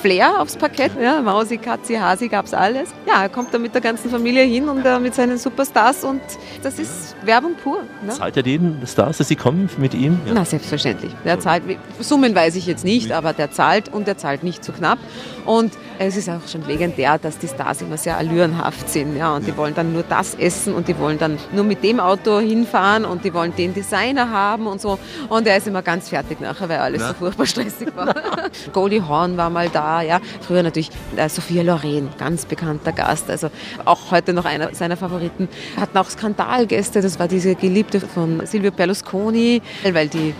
Flair 0.00 0.40
aufs 0.40 0.56
Parkett. 0.56 0.92
Ja, 1.00 1.20
Mausi, 1.20 1.58
Katzi, 1.58 1.94
Hasi 1.94 2.28
gab 2.28 2.46
es 2.46 2.54
alles. 2.54 2.90
Ja, 3.06 3.22
er 3.22 3.28
kommt 3.28 3.52
da 3.52 3.58
mit 3.58 3.74
der 3.74 3.82
ganzen 3.82 4.10
Familie 4.10 4.44
hin 4.44 4.68
und 4.68 4.86
äh, 4.86 4.98
mit 5.00 5.14
seinen 5.14 5.36
Superstars 5.38 6.04
und 6.04 6.22
das 6.62 6.78
ist 6.78 7.16
Werbung 7.24 7.56
pur. 7.62 7.82
Ne? 8.06 8.12
Zahlt 8.12 8.36
er 8.36 8.42
den 8.42 8.80
Stars, 8.86 9.18
dass 9.18 9.28
sie 9.28 9.36
kommen 9.36 9.68
mit 9.76 9.92
ihm? 9.92 10.18
Ja. 10.24 10.32
Na, 10.34 10.44
selbstverständlich. 10.44 11.12
Der 11.24 11.40
zahlt, 11.40 11.62
Summen 11.98 12.34
weiß 12.34 12.56
ich 12.56 12.66
jetzt 12.66 12.84
nicht, 12.84 13.12
aber 13.12 13.32
der 13.32 13.50
zahlt 13.50 13.92
und 13.92 14.06
der 14.06 14.16
zahlt 14.20 14.42
nicht 14.42 14.64
zu 14.64 14.72
knapp. 14.72 14.98
Und 15.44 15.72
es 15.98 16.16
ist 16.16 16.28
auch 16.28 16.46
schon 16.48 16.66
legendär, 16.66 17.18
dass 17.18 17.38
die 17.38 17.48
Stars 17.48 17.82
immer 17.82 17.96
sehr 17.96 18.16
allürenhaft 18.16 18.88
sind. 18.88 19.16
Ja, 19.16 19.34
und 19.34 19.46
die 19.46 19.56
wollen 19.56 19.74
dann 19.74 19.92
nur 19.92 20.02
das 20.02 20.34
essen 20.34 20.74
und 20.74 20.88
die 20.88 20.98
wollen 20.98 21.18
dann 21.18 21.38
nur 21.52 21.64
mit 21.64 21.82
dem 21.82 22.00
Auto 22.00 22.38
hinfahren 22.38 23.04
und 23.04 23.24
die 23.24 23.34
wollen 23.34 23.54
den 23.54 23.74
Designer 23.74 24.30
haben 24.30 24.66
und 24.66 24.80
so. 24.80 24.98
Und 25.28 25.46
er 25.46 25.56
ist 25.56 25.66
immer 25.66 25.82
ganz 25.82 26.08
fertig 26.08 26.40
nachher, 26.40 26.68
weil 26.68 26.78
alles 26.78 27.00
Na? 27.02 27.08
so 27.08 27.14
furchtbar 27.14 27.46
stressig 27.46 27.94
war. 27.96 28.14
Goldie 28.72 29.02
Horn 29.02 29.36
war 29.36 29.50
mal 29.50 29.68
da, 29.68 30.02
ja. 30.02 30.20
Früher 30.40 30.62
natürlich 30.62 30.90
äh, 31.16 31.28
Sophia 31.28 31.62
Loren, 31.62 32.08
ganz 32.18 32.44
bekannter 32.46 32.92
Gast. 32.92 33.28
Also 33.30 33.50
auch 33.84 34.10
heute 34.10 34.32
noch 34.32 34.44
einer 34.44 34.74
seiner 34.74 34.96
Favoriten. 34.96 35.48
Hatten 35.78 35.98
auch 35.98 36.08
Skandalgäste, 36.08 37.00
das 37.00 37.18
war 37.18 37.28
diese 37.28 37.54
Geliebte 37.54 38.00
von 38.00 38.46
Silvio 38.46 38.70
Berlusconi, 38.70 39.62
weil 39.92 40.08
die 40.08 40.34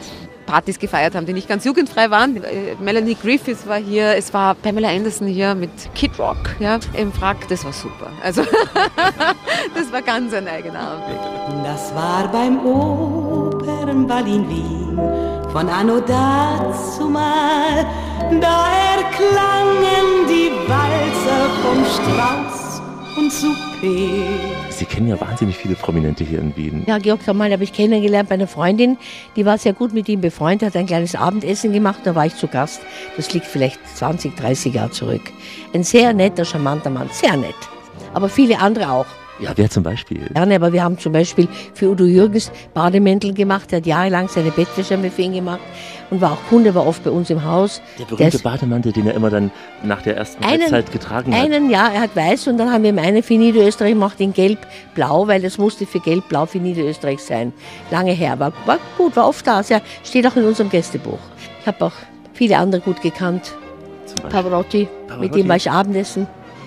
Partys 0.50 0.80
gefeiert 0.80 1.14
haben, 1.14 1.26
die 1.26 1.32
nicht 1.32 1.48
ganz 1.48 1.64
jugendfrei 1.64 2.10
waren. 2.10 2.42
Äh, 2.42 2.74
Melanie 2.80 3.14
Griffiths 3.14 3.68
war 3.68 3.78
hier, 3.78 4.16
es 4.16 4.34
war 4.34 4.56
Pamela 4.56 4.88
Anderson 4.88 5.28
hier 5.28 5.54
mit 5.54 5.70
Kid 5.94 6.18
Rock 6.18 6.56
ja, 6.58 6.80
im 6.94 7.12
Frack. 7.12 7.48
Das 7.48 7.64
war 7.64 7.72
super. 7.72 8.10
Also 8.22 8.42
das 9.74 9.92
war 9.92 10.02
ganz 10.02 10.34
ein 10.34 10.48
eigener 10.48 10.80
Abend. 10.80 11.64
Das 11.64 11.94
war 11.94 12.26
beim 12.32 12.58
Opernball 12.66 14.26
in 14.26 14.48
Wien 14.48 15.00
von 15.52 15.68
Anno 15.68 16.00
dazumal. 16.00 17.86
Da 18.40 18.66
erklangen 18.96 20.26
die 20.28 20.50
Walzer 20.68 21.50
vom 21.62 21.84
Strauß 21.84 22.49
und 23.16 23.32
Souper. 23.32 23.56
Sie 24.70 24.84
kennen 24.84 25.08
ja 25.08 25.20
wahnsinnig 25.20 25.56
viele 25.56 25.74
Prominente 25.74 26.24
hier 26.24 26.38
in 26.38 26.56
Wien. 26.56 26.84
Ja, 26.86 26.98
Georg 26.98 27.22
Samal 27.22 27.52
habe 27.52 27.64
ich 27.64 27.72
kennengelernt 27.72 28.28
bei 28.28 28.34
einer 28.34 28.46
Freundin, 28.46 28.98
die 29.36 29.46
war 29.46 29.58
sehr 29.58 29.72
gut 29.72 29.92
mit 29.92 30.08
ihm 30.08 30.20
befreundet, 30.20 30.68
hat 30.68 30.76
ein 30.76 30.86
kleines 30.86 31.14
Abendessen 31.14 31.72
gemacht, 31.72 32.00
da 32.04 32.14
war 32.14 32.26
ich 32.26 32.36
zu 32.36 32.46
Gast. 32.46 32.80
Das 33.16 33.32
liegt 33.32 33.46
vielleicht 33.46 33.78
20, 33.96 34.36
30 34.36 34.74
Jahre 34.74 34.90
zurück. 34.90 35.22
Ein 35.72 35.84
sehr 35.84 36.12
netter, 36.12 36.44
charmanter 36.44 36.90
Mann, 36.90 37.08
sehr 37.12 37.36
nett. 37.36 37.54
Aber 38.12 38.28
viele 38.28 38.58
andere 38.58 38.90
auch. 38.90 39.06
Ja, 39.40 39.52
wer 39.56 39.70
zum 39.70 39.82
Beispiel? 39.82 40.20
Gerne, 40.34 40.54
aber 40.56 40.72
wir 40.72 40.82
haben 40.84 40.98
zum 40.98 41.12
Beispiel 41.12 41.48
für 41.74 41.88
Udo 41.90 42.04
Jürgens 42.04 42.52
Bademäntel 42.74 43.32
gemacht. 43.32 43.72
Er 43.72 43.78
hat 43.78 43.86
jahrelang 43.86 44.28
seine 44.28 44.50
Bettwäsche 44.50 44.96
mit 44.98 45.18
ihn 45.18 45.32
gemacht 45.32 45.60
und 46.10 46.20
war 46.20 46.32
auch 46.32 46.48
Kunde, 46.50 46.74
war 46.74 46.86
oft 46.86 47.02
bei 47.04 47.10
uns 47.10 47.30
im 47.30 47.42
Haus. 47.44 47.80
Der 47.98 48.04
berühmte 48.04 48.36
ist- 48.36 48.42
Bademantel, 48.42 48.92
den 48.92 49.06
er 49.06 49.14
immer 49.14 49.30
dann 49.30 49.50
nach 49.82 50.02
der 50.02 50.16
ersten 50.18 50.44
Halbzeit 50.44 50.92
getragen 50.92 51.34
hat. 51.34 51.42
Einen, 51.42 51.70
ja, 51.70 51.88
er 51.88 52.02
hat 52.02 52.14
weiß 52.14 52.48
und 52.48 52.58
dann 52.58 52.70
haben 52.70 52.82
wir 52.82 52.90
ihm 52.90 52.98
eine 52.98 53.22
für 53.22 53.34
Niederösterreich 53.34 53.92
gemacht 53.92 54.20
in 54.20 54.32
gelb-blau, 54.34 55.26
weil 55.26 55.40
das 55.40 55.56
musste 55.56 55.86
für 55.86 56.00
gelb-blau 56.00 56.44
für 56.46 56.58
Niederösterreich 56.58 57.20
sein. 57.20 57.52
Lange 57.90 58.12
her, 58.12 58.38
war, 58.38 58.52
war 58.66 58.78
gut, 58.98 59.16
war 59.16 59.26
oft 59.26 59.46
da, 59.46 59.62
sehr, 59.62 59.80
steht 60.04 60.26
auch 60.26 60.36
in 60.36 60.44
unserem 60.44 60.68
Gästebuch. 60.68 61.18
Ich 61.62 61.66
habe 61.66 61.86
auch 61.86 61.92
viele 62.34 62.58
andere 62.58 62.80
gut 62.82 63.00
gekannt. 63.00 63.52
Pavarotti, 64.28 64.88
mit 65.20 65.34
dem 65.34 65.48
war 65.48 65.56
ich 65.56 65.70
Abendessen. 65.70 66.26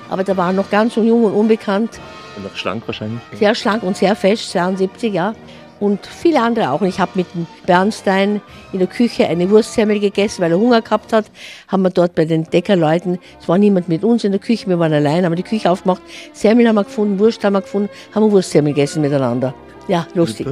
Aber 0.10 0.24
da 0.24 0.36
war 0.38 0.48
er 0.48 0.54
noch 0.54 0.70
ganz 0.70 0.94
so 0.96 1.04
jung 1.04 1.24
und 1.24 1.34
unbekannt, 1.34 2.00
Und 2.36 2.44
noch 2.44 2.56
schlank 2.56 2.84
wahrscheinlich. 2.88 3.22
sehr 3.34 3.56
schlank 3.56 3.84
und 3.84 3.98
sehr 3.98 4.16
fest, 4.16 4.52
72, 4.52 5.14
ja. 5.14 5.34
Und 5.80 6.06
viele 6.06 6.42
andere 6.42 6.72
auch. 6.72 6.80
Und 6.82 6.88
ich 6.88 7.00
habe 7.00 7.12
mit 7.16 7.34
dem 7.34 7.46
Bernstein 7.66 8.42
in 8.72 8.80
der 8.80 8.88
Küche 8.88 9.28
eine 9.28 9.50
Wurstsemmel 9.50 10.00
gegessen, 10.00 10.42
weil 10.42 10.52
er 10.52 10.58
Hunger 10.58 10.82
gehabt 10.82 11.12
hat. 11.12 11.26
Haben 11.68 11.84
wir 11.84 11.90
dort 11.90 12.16
bei 12.16 12.24
den 12.24 12.46
Deckerleuten, 12.46 13.20
es 13.42 13.50
war 13.50 13.58
niemand 13.58 13.90
mit 13.90 14.04
uns 14.04 14.24
in 14.24 14.32
der 14.32 14.40
Küche, 14.40 14.68
wir 14.68 14.80
waren 14.80 14.94
allein, 14.94 15.26
haben 15.26 15.34
wir 15.34 15.38
die 15.38 15.44
Küche 15.44 15.70
aufgemacht. 15.70 16.02
Semmel 16.32 16.68
haben 16.68 16.76
wir 16.76 16.86
gefunden, 16.86 17.20
Wurst 17.20 17.44
haben 17.44 17.54
wir 17.54 17.62
gefunden, 17.62 17.90
haben 18.16 18.24
wir 18.24 18.32
Wurstsemmel 18.32 18.74
gegessen 18.74 19.02
miteinander. 19.02 19.54
Ja, 19.90 20.08
lustig. 20.14 20.48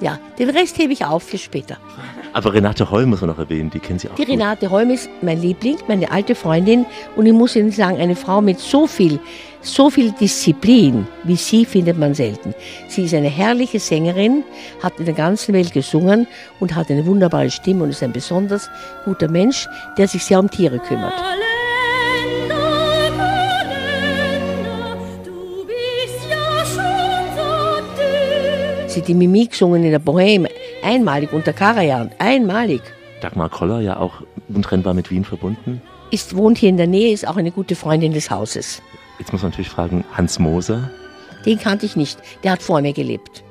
Ja, 0.00 0.18
den 0.38 0.50
Rest 0.50 0.78
hebe 0.78 0.92
ich 0.92 1.04
auf 1.04 1.22
für 1.22 1.38
später. 1.38 1.76
Aber 2.36 2.52
Renate 2.52 2.90
Holl 2.90 3.06
muss 3.06 3.22
man 3.22 3.30
noch 3.30 3.38
erwähnen, 3.38 3.70
die 3.70 3.78
kennen 3.78 3.98
Sie 3.98 4.10
auch. 4.10 4.14
Die 4.14 4.24
Renate 4.24 4.70
Holm 4.70 4.90
ist 4.90 5.08
mein 5.22 5.40
Liebling, 5.40 5.78
meine 5.88 6.10
alte 6.10 6.34
Freundin. 6.34 6.84
Und 7.16 7.24
ich 7.24 7.32
muss 7.32 7.56
Ihnen 7.56 7.70
sagen, 7.70 7.96
eine 7.96 8.14
Frau 8.14 8.42
mit 8.42 8.60
so 8.60 8.86
viel, 8.86 9.18
so 9.62 9.88
viel 9.88 10.12
Disziplin 10.12 11.08
wie 11.24 11.36
sie 11.36 11.64
findet 11.64 11.96
man 11.96 12.12
selten. 12.12 12.54
Sie 12.88 13.04
ist 13.04 13.14
eine 13.14 13.30
herrliche 13.30 13.80
Sängerin, 13.80 14.44
hat 14.82 14.98
in 14.98 15.06
der 15.06 15.14
ganzen 15.14 15.54
Welt 15.54 15.72
gesungen 15.72 16.26
und 16.60 16.74
hat 16.74 16.90
eine 16.90 17.06
wunderbare 17.06 17.50
Stimme 17.50 17.84
und 17.84 17.90
ist 17.90 18.02
ein 18.02 18.12
besonders 18.12 18.68
guter 19.06 19.28
Mensch, 19.28 19.66
der 19.96 20.06
sich 20.06 20.22
sehr 20.22 20.38
um 20.38 20.50
Tiere 20.50 20.78
kümmert. 20.78 21.14
Sie 28.96 29.02
die 29.02 29.12
Mimik 29.12 29.50
gesungen 29.50 29.84
in 29.84 29.90
der 29.90 30.00
Bohème, 30.00 30.48
einmalig 30.82 31.30
unter 31.30 31.52
Karajan, 31.52 32.12
einmalig. 32.18 32.80
Dagmar 33.20 33.50
Koller 33.50 33.80
ja 33.80 33.98
auch 33.98 34.22
untrennbar 34.48 34.94
mit 34.94 35.10
Wien 35.10 35.22
verbunden. 35.22 35.82
Ist, 36.10 36.34
wohnt 36.34 36.56
hier 36.56 36.70
in 36.70 36.78
der 36.78 36.86
Nähe, 36.86 37.12
ist 37.12 37.28
auch 37.28 37.36
eine 37.36 37.50
gute 37.50 37.76
Freundin 37.76 38.12
des 38.12 38.30
Hauses. 38.30 38.80
Jetzt 39.18 39.34
muss 39.34 39.42
man 39.42 39.50
natürlich 39.50 39.68
fragen, 39.68 40.02
Hans 40.14 40.38
Moser. 40.38 40.90
Den 41.44 41.58
kannte 41.58 41.84
ich 41.84 41.94
nicht. 41.94 42.18
Der 42.42 42.52
hat 42.52 42.62
vor 42.62 42.80
mir 42.80 42.94
gelebt. 42.94 43.44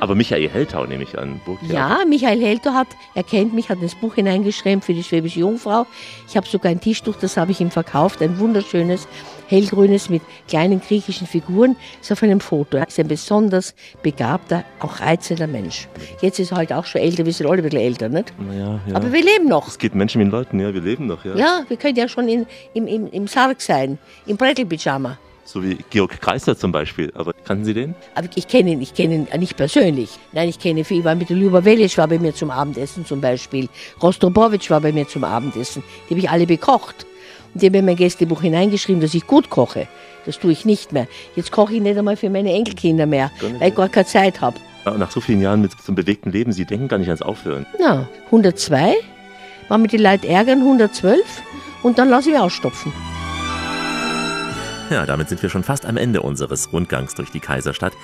Aber 0.00 0.16
Michael 0.16 0.48
Heltau 0.48 0.86
nehme 0.86 1.04
ich 1.04 1.16
an. 1.16 1.40
Burgtheater. 1.44 1.72
Ja, 1.72 1.98
Michael 2.08 2.40
Helter 2.40 2.74
hat, 2.74 2.88
er 3.14 3.22
kennt 3.22 3.54
mich, 3.54 3.68
hat 3.68 3.80
ins 3.80 3.94
Buch 3.94 4.16
hineingeschrieben 4.16 4.82
für 4.82 4.92
die 4.92 5.04
Schwäbische 5.04 5.38
Jungfrau. 5.38 5.86
Ich 6.28 6.36
habe 6.36 6.48
sogar 6.48 6.72
ein 6.72 6.80
Tischtuch, 6.80 7.14
das 7.20 7.36
habe 7.36 7.52
ich 7.52 7.60
ihm 7.60 7.70
verkauft, 7.70 8.22
ein 8.22 8.40
wunderschönes, 8.40 9.06
hellgrünes 9.48 10.08
mit 10.08 10.22
kleinen 10.48 10.80
griechischen 10.80 11.26
Figuren. 11.26 11.76
Ist 12.00 12.12
auf 12.12 12.22
einem 12.22 12.40
Foto. 12.40 12.76
Er 12.76 12.88
ist 12.88 12.98
ein 12.98 13.08
besonders 13.08 13.74
begabter, 14.02 14.64
auch 14.80 15.00
reizender 15.00 15.46
Mensch. 15.46 15.88
Jetzt 16.20 16.38
ist 16.38 16.52
er 16.52 16.58
halt 16.58 16.72
auch 16.72 16.84
schon 16.84 17.00
älter, 17.00 17.24
wir 17.24 17.32
sind 17.32 17.46
alle 17.46 17.58
ein 17.58 17.64
bisschen 17.64 17.80
älter, 17.80 18.08
nicht? 18.08 18.32
Naja, 18.38 18.80
ja. 18.86 18.94
Aber 18.94 19.12
wir 19.12 19.22
leben 19.22 19.48
noch. 19.48 19.68
Es 19.68 19.78
geht 19.78 19.94
Menschen 19.94 20.18
den 20.18 20.30
Leuten, 20.30 20.60
ja, 20.60 20.72
wir 20.72 20.80
leben 20.80 21.06
noch, 21.06 21.24
ja. 21.24 21.34
Ja, 21.36 21.64
wir 21.68 21.76
können 21.76 21.96
ja 21.96 22.08
schon 22.08 22.28
in, 22.28 22.46
im, 22.74 22.86
im, 22.86 23.10
im 23.10 23.26
Sarg 23.26 23.60
sein, 23.60 23.98
im 24.26 24.36
Brettelpyjama. 24.36 25.18
So 25.46 25.62
wie 25.62 25.78
Georg 25.90 26.20
Kreisler 26.20 26.56
zum 26.56 26.72
Beispiel. 26.72 27.12
Aber 27.14 27.32
kannten 27.44 27.64
Sie 27.64 27.74
den? 27.74 27.94
Aber 28.14 28.28
ich 28.34 28.48
kenne 28.48 28.72
ihn, 28.72 28.80
ich 28.80 28.94
kenne 28.94 29.14
ihn 29.14 29.40
nicht 29.40 29.56
persönlich. 29.56 30.10
Nein, 30.32 30.48
ich 30.48 30.58
kenne 30.58 30.84
viel. 30.84 31.00
Ich 31.00 31.04
war 31.04 31.14
mit 31.14 31.28
der 31.28 31.36
Ljuba 31.36 31.64
Velic 31.64 31.96
war 31.98 32.08
bei 32.08 32.18
mir 32.18 32.34
zum 32.34 32.50
Abendessen 32.50 33.04
zum 33.04 33.20
Beispiel. 33.20 33.68
Rostropowitsch 34.02 34.70
war 34.70 34.80
bei 34.80 34.90
mir 34.90 35.06
zum 35.06 35.22
Abendessen. 35.22 35.84
Die 36.08 36.14
habe 36.14 36.20
ich 36.20 36.30
alle 36.30 36.46
bekocht. 36.46 37.06
Die 37.54 37.66
haben 37.66 37.74
in 37.74 37.84
mein 37.84 37.96
Gästebuch 37.96 38.42
hineingeschrieben, 38.42 39.00
dass 39.00 39.14
ich 39.14 39.26
gut 39.26 39.48
koche. 39.50 39.86
Das 40.26 40.38
tue 40.38 40.52
ich 40.52 40.64
nicht 40.64 40.92
mehr. 40.92 41.06
Jetzt 41.36 41.52
koche 41.52 41.74
ich 41.74 41.80
nicht 41.80 41.96
einmal 41.96 42.16
für 42.16 42.30
meine 42.30 42.52
Enkelkinder 42.52 43.06
mehr, 43.06 43.30
weil 43.58 43.68
ich 43.68 43.74
gar 43.74 43.88
keine 43.88 44.06
Zeit 44.06 44.40
habe. 44.40 44.56
Nach 44.84 45.10
so 45.10 45.20
vielen 45.20 45.40
Jahren 45.40 45.60
mit 45.60 45.72
so 45.72 45.78
einem 45.88 45.96
bewegten 45.96 46.30
Leben, 46.30 46.52
Sie 46.52 46.64
denken 46.64 46.88
gar 46.88 46.98
nicht 46.98 47.08
ans 47.08 47.22
Aufhören. 47.22 47.64
Na, 47.78 48.08
102, 48.26 48.94
war 49.68 49.78
mit 49.78 49.92
den 49.92 50.02
Leuten 50.02 50.26
ärgern, 50.26 50.60
112 50.60 51.20
und 51.82 51.98
dann 51.98 52.08
lasse 52.08 52.28
ich 52.28 52.34
mich 52.34 52.42
ausstopfen. 52.42 52.92
Ja, 54.90 55.06
damit 55.06 55.30
sind 55.30 55.42
wir 55.42 55.48
schon 55.48 55.62
fast 55.62 55.86
am 55.86 55.96
Ende 55.96 56.20
unseres 56.20 56.72
Rundgangs 56.72 57.14
durch 57.14 57.30
die 57.30 57.40
Kaiserstadt. 57.40 57.94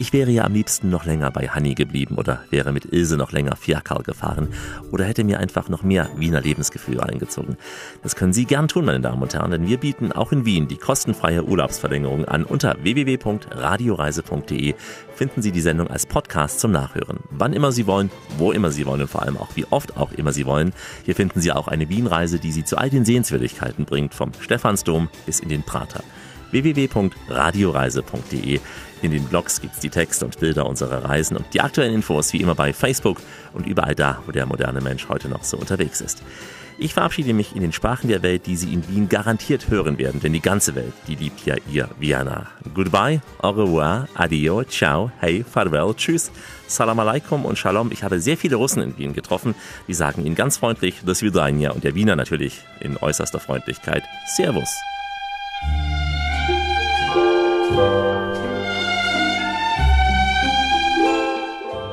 Ich 0.00 0.14
wäre 0.14 0.30
ja 0.30 0.44
am 0.44 0.54
liebsten 0.54 0.88
noch 0.88 1.04
länger 1.04 1.30
bei 1.30 1.48
Hanni 1.48 1.74
geblieben 1.74 2.14
oder 2.14 2.40
wäre 2.48 2.72
mit 2.72 2.86
Ilse 2.86 3.18
noch 3.18 3.32
länger 3.32 3.54
Fiakerl 3.54 4.02
gefahren 4.02 4.48
oder 4.92 5.04
hätte 5.04 5.24
mir 5.24 5.38
einfach 5.38 5.68
noch 5.68 5.82
mehr 5.82 6.08
Wiener 6.16 6.40
Lebensgefühl 6.40 7.02
eingezogen. 7.02 7.58
Das 8.02 8.16
können 8.16 8.32
Sie 8.32 8.46
gern 8.46 8.66
tun, 8.66 8.86
meine 8.86 9.00
Damen 9.00 9.20
und 9.20 9.34
Herren, 9.34 9.50
denn 9.50 9.68
wir 9.68 9.76
bieten 9.76 10.10
auch 10.10 10.32
in 10.32 10.46
Wien 10.46 10.68
die 10.68 10.78
kostenfreie 10.78 11.44
Urlaubsverlängerung 11.44 12.24
an. 12.24 12.44
Unter 12.44 12.76
www.radioreise.de 12.82 14.74
finden 15.14 15.42
Sie 15.42 15.52
die 15.52 15.60
Sendung 15.60 15.88
als 15.88 16.06
Podcast 16.06 16.60
zum 16.60 16.70
Nachhören. 16.70 17.18
Wann 17.28 17.52
immer 17.52 17.70
Sie 17.70 17.86
wollen, 17.86 18.10
wo 18.38 18.52
immer 18.52 18.70
Sie 18.70 18.86
wollen 18.86 19.02
und 19.02 19.10
vor 19.10 19.20
allem 19.20 19.36
auch 19.36 19.54
wie 19.54 19.66
oft 19.68 19.98
auch 19.98 20.12
immer 20.12 20.32
Sie 20.32 20.46
wollen. 20.46 20.72
Hier 21.04 21.14
finden 21.14 21.42
Sie 21.42 21.52
auch 21.52 21.68
eine 21.68 21.90
Wienreise, 21.90 22.38
die 22.38 22.52
Sie 22.52 22.64
zu 22.64 22.78
all 22.78 22.88
den 22.88 23.04
Sehenswürdigkeiten 23.04 23.84
bringt, 23.84 24.14
vom 24.14 24.32
Stephansdom 24.40 25.10
bis 25.26 25.40
in 25.40 25.50
den 25.50 25.62
Prater 25.62 26.02
www.radioreise.de. 26.52 28.60
In 29.02 29.12
den 29.12 29.24
Blogs 29.24 29.60
gibt 29.60 29.74
es 29.74 29.80
die 29.80 29.88
Texte 29.88 30.24
und 30.26 30.38
Bilder 30.40 30.66
unserer 30.66 31.04
Reisen 31.04 31.36
und 31.36 31.46
die 31.54 31.60
aktuellen 31.60 31.94
Infos 31.94 32.32
wie 32.32 32.40
immer 32.40 32.54
bei 32.54 32.72
Facebook 32.72 33.20
und 33.54 33.66
überall 33.66 33.94
da, 33.94 34.22
wo 34.26 34.32
der 34.32 34.46
moderne 34.46 34.80
Mensch 34.80 35.08
heute 35.08 35.28
noch 35.28 35.42
so 35.44 35.56
unterwegs 35.56 36.00
ist. 36.00 36.22
Ich 36.82 36.94
verabschiede 36.94 37.34
mich 37.34 37.54
in 37.54 37.60
den 37.60 37.72
Sprachen 37.72 38.08
der 38.08 38.22
Welt, 38.22 38.46
die 38.46 38.56
Sie 38.56 38.72
in 38.72 38.88
Wien 38.88 39.10
garantiert 39.10 39.68
hören 39.68 39.98
werden, 39.98 40.20
denn 40.20 40.32
die 40.32 40.40
ganze 40.40 40.74
Welt, 40.74 40.94
die 41.06 41.14
liebt 41.14 41.44
ja 41.44 41.56
ihr 41.70 41.90
Vienna. 41.98 42.46
Goodbye, 42.74 43.20
au 43.42 43.50
revoir, 43.50 44.08
adio, 44.14 44.64
ciao, 44.64 45.12
hey, 45.20 45.44
farewell, 45.44 45.92
tschüss, 45.94 46.30
salam 46.66 46.98
alaikum 46.98 47.44
und 47.44 47.58
shalom. 47.58 47.92
Ich 47.92 48.02
habe 48.02 48.18
sehr 48.18 48.38
viele 48.38 48.56
Russen 48.56 48.82
in 48.82 48.96
Wien 48.96 49.12
getroffen, 49.12 49.54
die 49.88 49.94
sagen 49.94 50.24
Ihnen 50.24 50.34
ganz 50.34 50.56
freundlich, 50.56 51.02
das 51.04 51.20
Vidania 51.20 51.72
und 51.72 51.84
der 51.84 51.94
Wiener 51.94 52.16
natürlich 52.16 52.64
in 52.80 52.96
äußerster 52.96 53.40
Freundlichkeit, 53.40 54.02
Servus. 54.34 54.70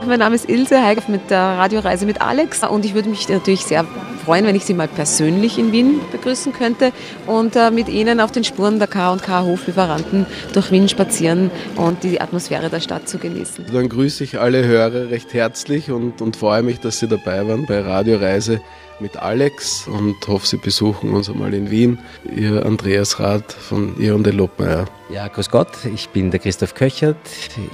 Mein 0.08 0.20
Name 0.20 0.36
ist 0.36 0.50
Ilse 0.50 0.82
Heig 0.82 1.10
mit 1.10 1.30
der 1.30 1.40
Radioreise 1.40 2.06
mit 2.06 2.22
Alex 2.22 2.64
und 2.64 2.86
ich 2.86 2.94
würde 2.94 3.10
mich 3.10 3.28
natürlich 3.28 3.66
sehr 3.66 3.86
freuen, 4.24 4.46
wenn 4.46 4.56
ich 4.56 4.64
Sie 4.64 4.74
mal 4.74 4.88
persönlich 4.88 5.60
in 5.60 5.74
Wien 5.74 6.00
begrüßen 6.14 6.54
könnte 6.54 6.94
und 7.26 7.58
äh, 7.58 7.72
mit 7.72 7.90
Ihnen 7.90 8.22
auf 8.22 8.32
den 8.32 8.46
Spuren 8.46 8.80
der 8.80 8.88
K&K 8.88 9.44
Hoflieferanten 9.44 10.26
durch 10.54 10.72
Wien 10.72 10.88
spazieren 10.88 11.52
und 11.76 12.04
die 12.04 12.22
Atmosphäre 12.22 12.70
der 12.70 12.80
Stadt 12.80 13.10
zu 13.10 13.18
genießen. 13.18 13.66
Dann 13.74 13.90
grüße 13.90 14.24
ich 14.24 14.40
alle 14.40 14.66
Hörer 14.66 15.10
recht 15.10 15.34
herzlich 15.34 15.92
und, 15.92 16.22
und 16.22 16.38
freue 16.38 16.64
mich, 16.64 16.80
dass 16.80 17.00
Sie 17.00 17.10
dabei 17.10 17.46
waren 17.46 17.66
bei 17.66 17.82
Radioreise 17.82 18.62
mit 19.02 19.18
Alex 19.18 19.90
und 19.90 20.16
hoffe, 20.26 20.48
Sie 20.48 20.58
besuchen 20.58 21.14
uns 21.14 21.30
einmal 21.30 21.54
in 21.54 21.70
Wien. 21.70 22.00
Ihr 22.34 22.66
Andreas 22.66 23.20
Rath 23.20 23.52
von 23.52 24.00
Ihr 24.00 24.16
und 24.16 24.26
Lobmeier. 24.26 24.86
Ja, 25.10 25.28
grüß 25.28 25.50
Gott, 25.50 25.86
ich 25.94 26.08
bin 26.10 26.32
der 26.32 26.40
Christoph 26.40 26.76
Köchert. 26.76 27.18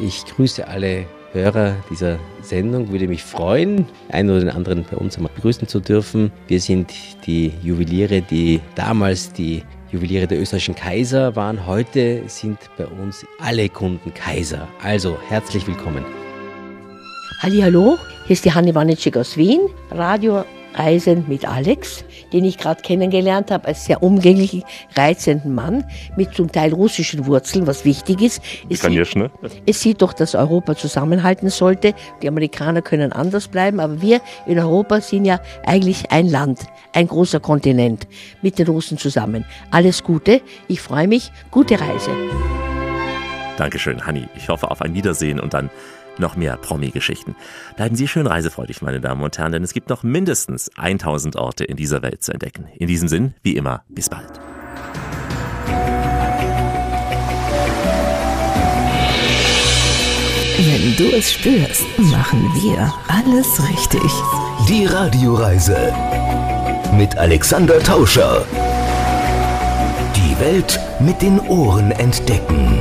Ich 0.01 0.25
grüße 0.25 0.67
alle 0.67 1.05
Hörer 1.33 1.75
dieser 1.89 2.19
Sendung. 2.41 2.91
Würde 2.91 3.07
mich 3.07 3.23
freuen, 3.23 3.85
einen 4.09 4.29
oder 4.29 4.41
den 4.41 4.49
anderen 4.49 4.85
bei 4.89 4.97
uns 4.97 5.17
einmal 5.17 5.31
begrüßen 5.35 5.67
zu 5.67 5.79
dürfen. 5.79 6.31
Wir 6.47 6.59
sind 6.59 6.93
die 7.25 7.51
Juweliere, 7.63 8.21
die 8.21 8.61
damals 8.75 9.33
die 9.33 9.63
Juweliere 9.91 10.27
der 10.27 10.39
österreichischen 10.39 10.75
Kaiser 10.75 11.35
waren. 11.35 11.65
Heute 11.67 12.21
sind 12.27 12.57
bei 12.77 12.85
uns 12.85 13.25
alle 13.39 13.67
Kunden 13.67 14.13
Kaiser. 14.13 14.67
Also 14.81 15.17
herzlich 15.27 15.65
willkommen. 15.67 16.05
Hallo, 17.41 17.97
hier 18.25 18.33
ist 18.33 18.45
die 18.45 18.53
Hanne 18.53 18.73
Wanitschik 18.73 19.17
aus 19.17 19.35
Wien, 19.35 19.59
Radio 19.91 20.45
Reisen 20.73 21.25
mit 21.27 21.47
Alex, 21.47 22.03
den 22.31 22.43
ich 22.43 22.57
gerade 22.57 22.81
kennengelernt 22.81 23.51
habe 23.51 23.67
als 23.67 23.85
sehr 23.85 24.01
umgänglichen, 24.03 24.63
reizenden 24.95 25.53
Mann 25.53 25.85
mit 26.15 26.33
zum 26.33 26.51
Teil 26.51 26.73
russischen 26.73 27.25
Wurzeln, 27.25 27.67
was 27.67 27.85
wichtig 27.85 28.21
ist. 28.21 28.41
Es, 28.69 28.81
sieht, 28.81 29.15
ne? 29.15 29.31
es 29.65 29.81
sieht 29.81 30.01
doch, 30.01 30.13
dass 30.13 30.35
Europa 30.35 30.75
zusammenhalten 30.75 31.49
sollte. 31.49 31.93
Die 32.21 32.27
Amerikaner 32.27 32.81
können 32.81 33.11
anders 33.11 33.47
bleiben, 33.47 33.79
aber 33.79 34.01
wir 34.01 34.21
in 34.45 34.59
Europa 34.59 35.01
sind 35.01 35.25
ja 35.25 35.39
eigentlich 35.65 36.11
ein 36.11 36.27
Land, 36.27 36.61
ein 36.93 37.07
großer 37.07 37.39
Kontinent 37.39 38.07
mit 38.41 38.59
den 38.59 38.67
Russen 38.67 38.97
zusammen. 38.97 39.45
Alles 39.71 40.03
Gute, 40.03 40.41
ich 40.67 40.81
freue 40.81 41.07
mich, 41.07 41.31
gute 41.51 41.79
Reise. 41.79 42.11
Dankeschön, 43.57 44.05
Hanni. 44.05 44.27
Ich 44.35 44.49
hoffe 44.49 44.71
auf 44.71 44.81
ein 44.81 44.93
Wiedersehen 44.95 45.39
und 45.39 45.53
dann 45.53 45.69
noch 46.19 46.35
mehr 46.35 46.57
Promi-Geschichten. 46.57 47.35
Bleiben 47.75 47.95
Sie 47.95 48.07
schön 48.07 48.27
reisefreudig, 48.27 48.81
meine 48.81 49.01
Damen 49.01 49.23
und 49.23 49.37
Herren, 49.37 49.51
denn 49.51 49.63
es 49.63 49.73
gibt 49.73 49.89
noch 49.89 50.03
mindestens 50.03 50.69
1000 50.77 51.35
Orte 51.35 51.63
in 51.63 51.77
dieser 51.77 52.01
Welt 52.01 52.23
zu 52.23 52.31
entdecken. 52.31 52.67
In 52.77 52.87
diesem 52.87 53.07
Sinn, 53.07 53.33
wie 53.43 53.55
immer, 53.55 53.83
bis 53.89 54.09
bald. 54.09 54.39
Wenn 60.57 60.95
du 60.95 61.15
es 61.15 61.33
spürst, 61.33 61.85
machen 61.97 62.51
wir 62.55 62.93
alles 63.07 63.59
richtig. 63.69 64.11
Die 64.69 64.85
Radioreise 64.85 65.93
mit 66.93 67.17
Alexander 67.17 67.79
Tauscher. 67.79 68.45
Die 70.15 70.39
Welt 70.39 70.79
mit 70.99 71.21
den 71.21 71.39
Ohren 71.47 71.91
entdecken. 71.91 72.79